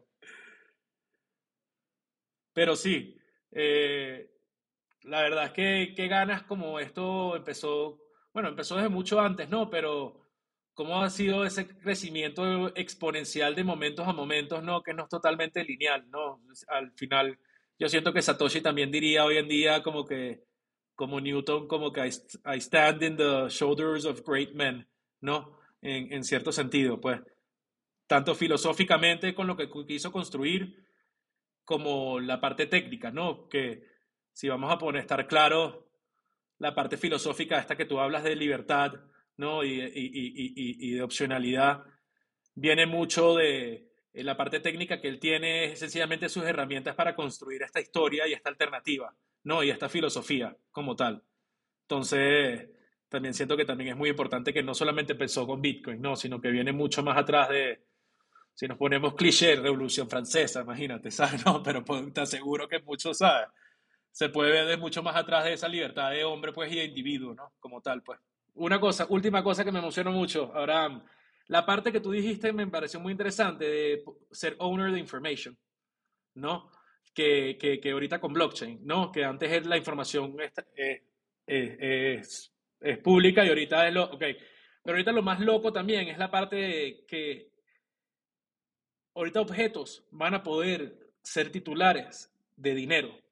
Pero 2.53 2.76
sí, 2.76 3.18
eh, 3.51 4.30
la 5.03 5.22
verdad 5.22 5.47
es 5.47 5.53
que 5.53 5.95
qué 5.97 6.07
ganas 6.07 6.45
como 6.45 6.78
esto 6.78 7.34
empezó, 7.34 7.99
bueno, 8.32 8.51
empezó 8.51 8.76
desde 8.76 8.89
mucho 8.89 9.20
antes, 9.20 9.49
¿no? 9.49 9.68
Pero 9.68 10.26
cómo 10.77 11.03
ha 11.03 11.09
sido 11.09 11.47
ese 11.47 11.66
crecimiento 11.66 12.68
exponencial 12.77 13.55
de 13.55 13.64
momentos 13.64 14.07
a 14.07 14.12
momentos, 14.12 14.62
¿no? 14.62 14.83
Que 14.83 14.93
no 14.93 15.05
es 15.05 15.09
totalmente 15.09 15.64
lineal, 15.64 16.09
¿no? 16.11 16.43
Al 16.68 16.93
final, 16.93 17.39
yo 17.79 17.89
siento 17.89 18.12
que 18.12 18.20
Satoshi 18.20 18.61
también 18.61 18.91
diría 18.91 19.24
hoy 19.24 19.39
en 19.39 19.49
día 19.49 19.83
como 19.83 20.05
que, 20.05 20.45
como 20.95 21.18
Newton, 21.18 21.66
como 21.66 21.95
que 21.95 22.07
I, 22.07 22.61
stand 22.61 23.03
in 23.03 23.16
the 23.16 23.49
shoulders 23.49 24.05
of 24.05 24.20
great 24.22 24.53
men, 24.53 24.87
¿no? 25.22 25.59
En, 25.81 26.12
en 26.12 26.22
cierto 26.22 26.53
sentido, 26.53 27.01
pues, 27.01 27.22
tanto 28.07 28.35
filosóficamente 28.35 29.35
con 29.35 29.47
lo 29.47 29.57
que 29.57 29.70
quiso 29.89 30.12
construir, 30.12 30.87
como 31.64 32.20
la 32.20 32.39
parte 32.39 32.66
técnica, 32.66 33.11
¿no? 33.11 33.49
Que 33.49 33.83
si 34.35 34.51
vamos 34.51 34.70
a 34.70 34.77
poner, 34.77 35.01
estar 35.01 35.27
claro, 35.27 35.89
la 36.59 36.74
parte 36.74 36.99
filosófica, 36.99 37.59
esta 37.59 37.77
que 37.77 37.87
tú 37.87 37.99
hablas 37.99 38.24
de 38.24 38.37
libertad, 38.37 38.93
¿no? 39.37 39.64
Y, 39.64 39.80
y, 39.95 40.93
de 40.93 41.03
opcionalidad, 41.03 41.84
viene 42.55 42.87
mucho 42.87 43.34
de 43.34 43.89
la 44.12 44.37
parte 44.37 44.61
técnica 44.61 45.01
que 45.01 45.09
él 45.09 45.18
tiene, 45.20 45.76
sencillamente 45.76 46.28
sus 46.28 46.45
herramientas 46.45 46.95
para 46.95 47.14
construir 47.14 47.62
esta 47.62 47.80
historia 47.80 48.26
y 48.26 48.32
esta 48.32 48.49
alternativa, 48.49 49.14
¿no? 49.45 49.62
Y 49.62 49.70
esta 49.70 49.89
filosofía 49.89 50.57
como 50.70 50.97
tal. 50.97 51.22
Entonces, 51.82 52.68
también 53.09 53.34
siento 53.34 53.57
que 53.57 53.64
también 53.64 53.91
es 53.91 53.97
muy 53.97 54.11
importante 54.11 54.53
que 54.53 54.62
no 54.62 54.74
solamente 54.74 55.14
pensó 55.14 55.47
con 55.47 55.61
Bitcoin, 55.61 56.01
no, 56.01 56.16
sino 56.16 56.41
que 56.41 56.51
viene 56.51 56.72
mucho 56.72 57.03
más 57.03 57.16
atrás 57.16 57.49
de, 57.51 57.87
si 58.57 58.66
nos 58.66 58.78
ponemos 58.78 59.14
cliché, 59.14 59.55
Revolución 59.57 60.09
Francesa, 60.09 60.62
imagínate, 60.62 61.11
¿sabes? 61.11 61.45
No, 61.47 61.62
pero 61.62 61.84
pues, 61.84 62.12
te 62.12 62.22
aseguro 62.22 62.66
que 62.66 62.80
muchos, 62.80 63.18
¿sabes? 63.18 63.49
Se 64.11 64.30
puede 64.30 64.51
ver 64.51 64.66
de 64.66 64.78
mucho 64.78 65.03
más 65.03 65.14
atrás 65.14 65.45
de 65.45 65.53
esa 65.53 65.68
libertad 65.68 66.11
de 66.11 66.24
hombre, 66.24 66.53
pues, 66.55 66.72
y 66.72 66.76
de 66.76 66.84
individuo, 66.87 67.34
¿no? 67.34 67.53
Como 67.61 67.82
tal, 67.82 68.03
pues. 68.03 68.18
Una 68.57 68.80
cosa, 68.80 69.07
última 69.11 69.42
cosa 69.42 69.64
que 69.64 69.72
me 69.72 69.78
emocionó 69.78 70.12
mucho, 70.12 70.50
Abraham, 70.54 71.04
la 71.48 71.64
parte 71.64 71.92
que 71.92 72.00
tú 72.00 72.11
dijiste 72.11 72.52
me 72.52 72.66
pareció 72.66 72.98
muy 73.00 73.12
interesante 73.12 73.64
de 73.66 74.04
ser 74.30 74.57
owner 74.59 74.92
de 74.92 74.98
information, 74.98 75.57
¿no? 76.34 76.70
Que, 77.14 77.57
que, 77.59 77.80
que 77.80 77.90
ahorita 77.90 78.18
con 78.18 78.32
blockchain, 78.32 78.80
¿no? 78.84 79.12
Que 79.12 79.24
antes 79.24 79.66
la 79.66 79.76
información 79.76 80.36
es, 80.40 81.02
es, 81.46 82.52
es, 82.80 82.98
pública 82.98 83.44
y 83.44 83.48
ahorita 83.48 83.88
es 83.88 83.94
lo... 83.94 84.04
Ok, 84.04 84.24
pero 84.82 84.96
ahorita 84.96 85.12
lo 85.12 85.22
más 85.22 85.40
loco 85.40 85.72
también 85.72 86.09
es 86.09 86.18
la 86.18 86.30
parte 86.30 86.57
de 86.57 87.04
que 87.07 87.52
ahorita 89.14 89.40
objetos 89.40 90.07
van 90.11 90.34
a 90.34 90.42
poder 90.42 91.12
ser 91.22 91.50
titulares 91.50 92.32
de 92.57 92.74
dinero. 92.74 93.26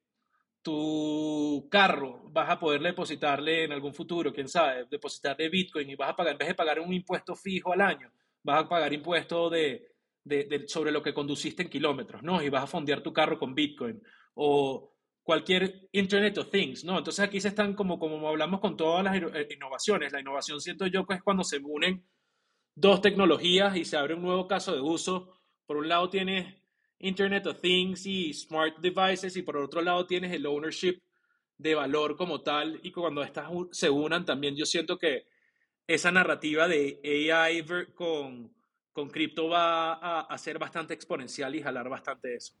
Tu 0.65 1.67
carro 1.69 2.23
vas 2.31 2.49
a 2.49 2.59
poder 2.59 2.81
depositarle 2.81 3.65
en 3.65 3.71
algún 3.71 3.93
futuro, 3.93 4.33
quién 4.33 4.49
sabe, 4.49 4.87
depositarle 4.89 5.47
Bitcoin 5.47 5.87
y 5.91 5.95
vas 5.95 6.09
a 6.09 6.15
pagar, 6.15 6.31
en 6.31 6.39
vez 6.39 6.47
de 6.47 6.55
pagar 6.55 6.79
un 6.79 6.91
impuesto 6.91 7.35
fijo 7.35 7.71
al 7.71 7.81
año, 7.81 8.11
vas 8.41 8.63
a 8.63 8.67
pagar 8.67 8.91
impuesto 8.91 9.47
de, 9.51 9.91
de, 10.23 10.65
sobre 10.67 10.91
lo 10.91 11.03
que 11.03 11.13
conduciste 11.13 11.61
en 11.61 11.69
kilómetros, 11.69 12.23
¿no? 12.23 12.41
Y 12.41 12.49
vas 12.49 12.63
a 12.63 12.67
fondear 12.67 13.01
tu 13.01 13.13
carro 13.13 13.37
con 13.37 13.53
Bitcoin. 13.53 14.01
O 14.33 14.91
cualquier 15.21 15.87
Internet 15.91 16.39
of 16.39 16.49
Things, 16.49 16.83
¿no? 16.83 16.97
Entonces 16.97 17.23
aquí 17.23 17.39
se 17.39 17.49
están 17.49 17.75
como, 17.75 17.99
como 17.99 18.27
hablamos 18.27 18.59
con 18.59 18.75
todas 18.75 19.03
las 19.03 19.15
eh, 19.15 19.47
innovaciones. 19.55 20.11
La 20.11 20.19
innovación 20.19 20.59
siento 20.59 20.87
yo 20.87 21.05
que 21.05 21.13
es 21.13 21.23
cuando 21.23 21.43
se 21.43 21.59
unen 21.59 22.03
dos 22.75 23.01
tecnologías 23.01 23.77
y 23.77 23.85
se 23.85 23.97
abre 23.97 24.15
un 24.15 24.23
nuevo 24.23 24.47
caso 24.47 24.73
de 24.73 24.81
uso. 24.81 25.31
Por 25.67 25.77
un 25.77 25.89
lado 25.89 26.09
tienes 26.09 26.55
Internet 26.99 27.47
of 27.47 27.59
Things 27.61 28.05
y 28.05 28.33
Smart 28.33 28.77
Devices 28.79 29.35
y 29.37 29.41
por 29.41 29.57
otro 29.57 29.81
lado 29.81 30.05
tienes 30.05 30.31
el 30.31 30.45
ownership 30.45 31.01
de 31.57 31.75
valor 31.75 32.15
como 32.15 32.41
tal 32.41 32.79
y 32.83 32.91
cuando 32.91 33.23
estas 33.23 33.49
se 33.71 33.89
unan 33.89 34.25
también 34.25 34.55
yo 34.55 34.65
siento 34.65 34.97
que 34.97 35.27
esa 35.87 36.11
narrativa 36.11 36.67
de 36.67 36.99
AI 37.31 37.65
con, 37.93 38.51
con 38.91 39.09
cripto 39.09 39.49
va 39.49 39.93
a, 39.93 40.21
a 40.21 40.37
ser 40.37 40.57
bastante 40.57 40.93
exponencial 40.93 41.55
y 41.55 41.61
jalar 41.61 41.89
bastante 41.89 42.35
eso. 42.35 42.53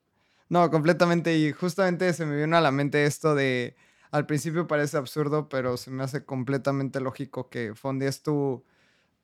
No, 0.47 0.69
completamente. 0.69 1.35
Y 1.35 1.51
justamente 1.51 2.13
se 2.13 2.25
me 2.25 2.37
vino 2.37 2.55
a 2.55 2.61
la 2.61 2.71
mente 2.71 3.05
esto 3.05 3.33
de, 3.33 3.75
al 4.11 4.25
principio 4.25 4.67
parece 4.67 4.97
absurdo, 4.97 5.49
pero 5.49 5.77
se 5.77 5.91
me 5.91 6.03
hace 6.03 6.23
completamente 6.23 6.99
lógico 6.99 7.49
que 7.49 7.73
fondes 7.73 8.21
tu, 8.21 8.63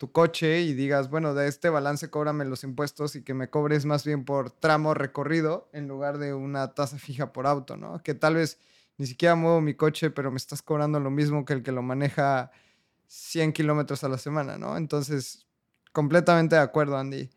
tu 0.02 0.12
coche 0.12 0.62
y 0.62 0.74
digas, 0.74 1.12
bueno, 1.12 1.36
de 1.36 1.48
este 1.48 1.70
balance 1.70 2.10
cóbrame 2.10 2.44
los 2.44 2.64
impuestos 2.64 3.16
y 3.16 3.22
que 3.22 3.36
me 3.36 3.52
cobres 3.52 3.86
más 3.86 4.04
bien 4.04 4.26
por 4.26 4.50
tramo 4.50 4.96
recorrido 4.96 5.70
en 5.74 5.88
lugar 5.88 6.18
de 6.18 6.34
una 6.34 6.74
tasa 6.74 6.98
fija 6.98 7.32
por 7.32 7.46
auto, 7.46 7.78
¿no? 7.78 8.02
Que 8.02 8.16
tal 8.16 8.34
vez 8.34 8.58
ni 8.98 9.06
siquiera 9.06 9.36
muevo 9.36 9.62
mi 9.62 9.76
coche, 9.76 10.10
pero 10.10 10.32
me 10.32 10.38
estás 10.38 10.64
cobrando 10.64 11.00
lo 11.00 11.12
mismo 11.12 11.46
que 11.46 11.54
el 11.54 11.62
que 11.62 11.72
lo 11.72 11.84
maneja 11.84 12.50
100 13.06 13.54
kilómetros 13.54 14.04
a 14.04 14.10
la 14.10 14.18
semana, 14.18 14.58
¿no? 14.58 14.76
Entonces, 14.76 15.46
completamente 15.92 16.56
de 16.56 16.64
acuerdo, 16.64 16.98
Andy. 16.98 17.30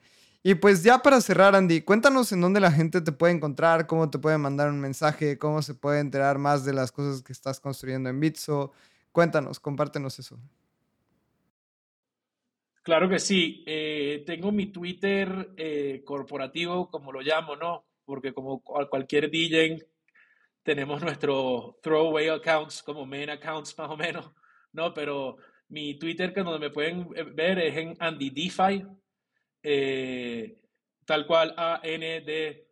Y 0.42 0.54
pues 0.54 0.82
ya 0.82 1.00
para 1.00 1.20
cerrar, 1.20 1.54
Andy, 1.54 1.82
cuéntanos 1.82 2.32
en 2.32 2.40
dónde 2.40 2.60
la 2.60 2.72
gente 2.72 3.02
te 3.02 3.12
puede 3.12 3.34
encontrar, 3.34 3.86
cómo 3.86 4.08
te 4.08 4.18
puede 4.18 4.38
mandar 4.38 4.70
un 4.70 4.80
mensaje, 4.80 5.36
cómo 5.36 5.60
se 5.60 5.74
puede 5.74 6.00
enterar 6.00 6.38
más 6.38 6.64
de 6.64 6.72
las 6.72 6.92
cosas 6.92 7.20
que 7.20 7.34
estás 7.34 7.60
construyendo 7.60 8.08
en 8.08 8.20
Bitso. 8.20 8.72
Cuéntanos, 9.12 9.60
compártenos 9.60 10.18
eso. 10.18 10.38
Claro 12.85 13.09
que 13.09 13.18
sí. 13.18 13.64
Eh, 13.66 14.22
tengo 14.26 14.53
mi 14.53 14.66
Twitter 14.66 15.53
eh, 15.57 16.03
corporativo, 16.05 16.91
como 16.91 17.12
lo 17.12 17.22
llamo, 17.22 17.57
¿no? 17.57 17.87
Porque 18.05 18.35
como 18.35 18.62
cualquier 18.62 19.30
DJ, 19.30 19.78
tenemos 20.62 21.03
nuestros 21.03 21.80
throwaway 21.80 22.28
accounts 22.28 22.82
como 22.82 23.07
main 23.07 23.30
accounts 23.30 23.74
más 23.78 23.91
o 23.91 23.97
menos, 23.97 24.30
¿no? 24.72 24.93
Pero 24.93 25.39
mi 25.68 25.95
Twitter, 25.99 26.35
que 26.35 26.43
donde 26.43 26.59
me 26.59 26.68
pueden 26.70 27.09
eh, 27.16 27.22
ver, 27.22 27.59
es 27.59 27.74
en 27.74 27.97
Andy 27.99 28.28
DeFi, 28.28 28.85
eh, 29.62 30.59
tal 31.07 31.26
cual 31.26 31.55
A-N-D-Y-F-I, 31.57 32.64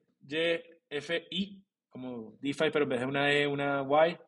como 1.88 2.36
DeFi, 2.38 2.70
pero 2.70 2.82
en 2.82 2.88
vez 2.90 3.00
de 3.00 3.06
una 3.06 3.32
E, 3.32 3.46
una 3.46 3.82
Y. 3.82 4.18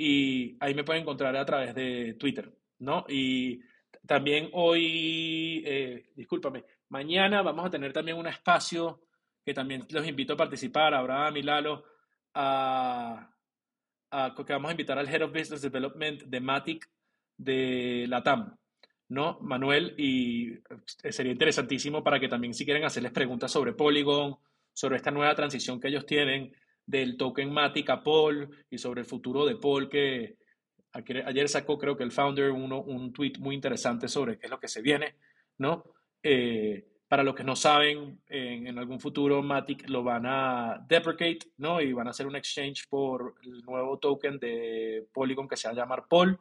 Y 0.00 0.56
ahí 0.60 0.72
me 0.74 0.84
pueden 0.84 1.02
encontrar 1.02 1.36
a 1.36 1.44
través 1.44 1.74
de 1.74 2.14
Twitter, 2.14 2.50
¿no? 2.78 3.04
Y 3.10 3.60
también 4.06 4.50
hoy, 4.52 5.62
eh, 5.66 6.10
discúlpame, 6.14 6.64
mañana 6.88 7.42
vamos 7.42 7.66
a 7.66 7.70
tener 7.70 7.92
también 7.92 8.16
un 8.16 8.26
espacio 8.26 9.02
que 9.44 9.54
también 9.54 9.86
los 9.90 10.06
invito 10.06 10.34
a 10.34 10.36
participar, 10.36 10.94
Abraham 10.94 11.36
y 11.38 11.42
Lalo, 11.42 11.84
a, 12.34 13.34
a, 14.10 14.34
que 14.34 14.52
vamos 14.52 14.68
a 14.68 14.72
invitar 14.72 14.98
al 14.98 15.08
Head 15.08 15.22
of 15.22 15.32
Business 15.32 15.62
Development 15.62 16.22
de 16.22 16.40
Matic 16.40 16.90
de 17.36 18.06
Latam. 18.08 18.56
¿no, 19.08 19.38
Manuel? 19.40 19.94
Y 19.96 20.52
eh, 21.02 21.12
sería 21.12 21.32
interesantísimo 21.32 22.04
para 22.04 22.20
que 22.20 22.28
también 22.28 22.54
si 22.54 22.64
quieren 22.64 22.84
hacerles 22.84 23.12
preguntas 23.12 23.50
sobre 23.50 23.72
Polygon, 23.72 24.36
sobre 24.72 24.96
esta 24.96 25.10
nueva 25.10 25.34
transición 25.34 25.80
que 25.80 25.88
ellos 25.88 26.06
tienen 26.06 26.54
del 26.84 27.16
token 27.16 27.52
Matic 27.52 27.90
a 27.90 28.02
Pol 28.02 28.48
y 28.70 28.78
sobre 28.78 29.00
el 29.00 29.06
futuro 29.06 29.44
de 29.44 29.56
Pol 29.56 29.88
que 29.88 30.37
ayer 31.26 31.48
sacó 31.48 31.78
creo 31.78 31.96
que 31.96 32.04
el 32.04 32.12
founder 32.12 32.50
uno, 32.50 32.82
un 32.82 33.12
tweet 33.12 33.34
muy 33.38 33.54
interesante 33.54 34.08
sobre 34.08 34.38
qué 34.38 34.46
es 34.46 34.50
lo 34.50 34.60
que 34.60 34.68
se 34.68 34.82
viene, 34.82 35.16
¿no? 35.58 35.84
Eh, 36.22 36.86
para 37.08 37.22
los 37.22 37.34
que 37.34 37.44
no 37.44 37.56
saben, 37.56 38.20
en, 38.26 38.66
en, 38.66 38.78
algún 38.78 39.00
futuro 39.00 39.42
Matic 39.42 39.88
lo 39.88 40.02
van 40.02 40.26
a 40.26 40.84
deprecate, 40.86 41.52
¿no? 41.56 41.80
Y 41.80 41.92
van 41.92 42.06
a 42.06 42.10
hacer 42.10 42.26
un 42.26 42.36
exchange 42.36 42.86
por 42.88 43.36
el 43.42 43.62
nuevo 43.62 43.98
token 43.98 44.38
de 44.38 45.06
Polygon 45.12 45.48
que 45.48 45.56
se 45.56 45.68
va 45.68 45.72
a 45.72 45.76
llamar 45.76 46.06
Pol. 46.06 46.38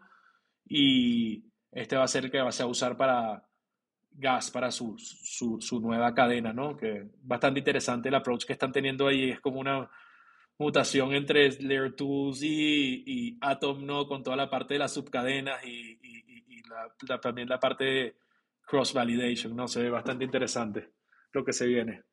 Y 0.67 1.45
este 1.71 1.95
va 1.95 2.03
a 2.03 2.07
ser 2.07 2.25
el 2.25 2.31
que 2.31 2.41
va 2.41 2.49
a 2.49 2.65
usar 2.65 2.97
para 2.97 3.47
gas, 4.11 4.49
para 4.49 4.71
su, 4.71 4.97
su, 4.97 5.79
nueva 5.79 6.13
cadena, 6.13 6.51
¿no? 6.51 6.75
Que 6.75 7.07
bastante 7.21 7.59
interesante 7.59 8.09
el 8.09 8.15
approach 8.15 8.45
que 8.45 8.53
están 8.53 8.71
teniendo 8.71 9.07
ahí, 9.07 9.29
es 9.29 9.39
como 9.39 9.59
una 9.59 9.89
mutación 10.57 11.13
entre 11.13 11.49
Layer 11.61 11.95
2 11.95 12.43
y, 12.43 13.03
y, 13.05 13.37
Atom, 13.41 13.85
¿no? 13.85 14.07
Con 14.07 14.23
toda 14.23 14.35
la 14.35 14.49
parte 14.49 14.73
de 14.75 14.79
las 14.79 14.93
subcadenas 14.93 15.63
y, 15.65 15.99
y, 16.01 16.63
la, 17.07 17.19
también 17.21 17.47
la 17.47 17.59
parte 17.59 17.83
de 17.83 18.17
cross-validation, 18.61 19.55
¿no? 19.55 19.67
Se 19.67 19.81
ve 19.81 19.89
bastante 19.89 20.25
interesante 20.25 20.91
lo 21.31 21.45
que 21.45 21.53
se 21.53 21.65
viene. 21.65 22.03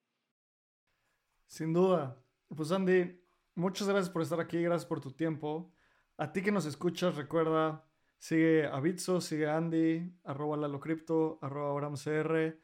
Sin 1.47 1.73
duda. 1.73 2.17
Pues 2.55 2.71
Andy, 2.71 3.21
muchas 3.55 3.89
gracias 3.89 4.11
por 4.11 4.23
estar 4.23 4.41
aquí, 4.41 4.63
gracias 4.63 4.87
por 4.87 5.01
tu 5.01 5.13
tiempo. 5.13 5.73
A 6.17 6.33
ti 6.33 6.43
que 6.43 6.53
nos 6.53 6.67
escuchas, 6.67 7.17
recuerda 7.17 7.85
Sigue 8.25 8.67
a 8.67 8.81
Bitso, 8.81 9.21
sigue 9.21 9.47
a 9.47 9.59
Andy, 9.59 10.11
arroba 10.25 10.57
LaloCrypto, 10.57 11.39
arroba 11.43 11.73
AbramCR. 11.73 12.59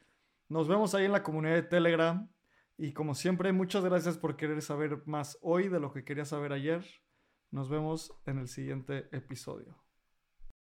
Nos 0.48 0.68
vemos 0.68 0.94
ahí 0.94 1.04
en 1.04 1.12
la 1.12 1.22
comunidad 1.22 1.56
de 1.56 1.62
Telegram. 1.64 2.32
Y 2.82 2.94
como 2.94 3.14
siempre, 3.14 3.52
muchas 3.52 3.84
gracias 3.84 4.16
por 4.16 4.38
querer 4.38 4.62
saber 4.62 5.02
más 5.04 5.36
hoy 5.42 5.68
de 5.68 5.78
lo 5.78 5.92
que 5.92 6.02
quería 6.02 6.24
saber 6.24 6.54
ayer. 6.54 6.82
Nos 7.50 7.68
vemos 7.68 8.18
en 8.24 8.38
el 8.38 8.48
siguiente 8.48 9.14
episodio. 9.14 9.84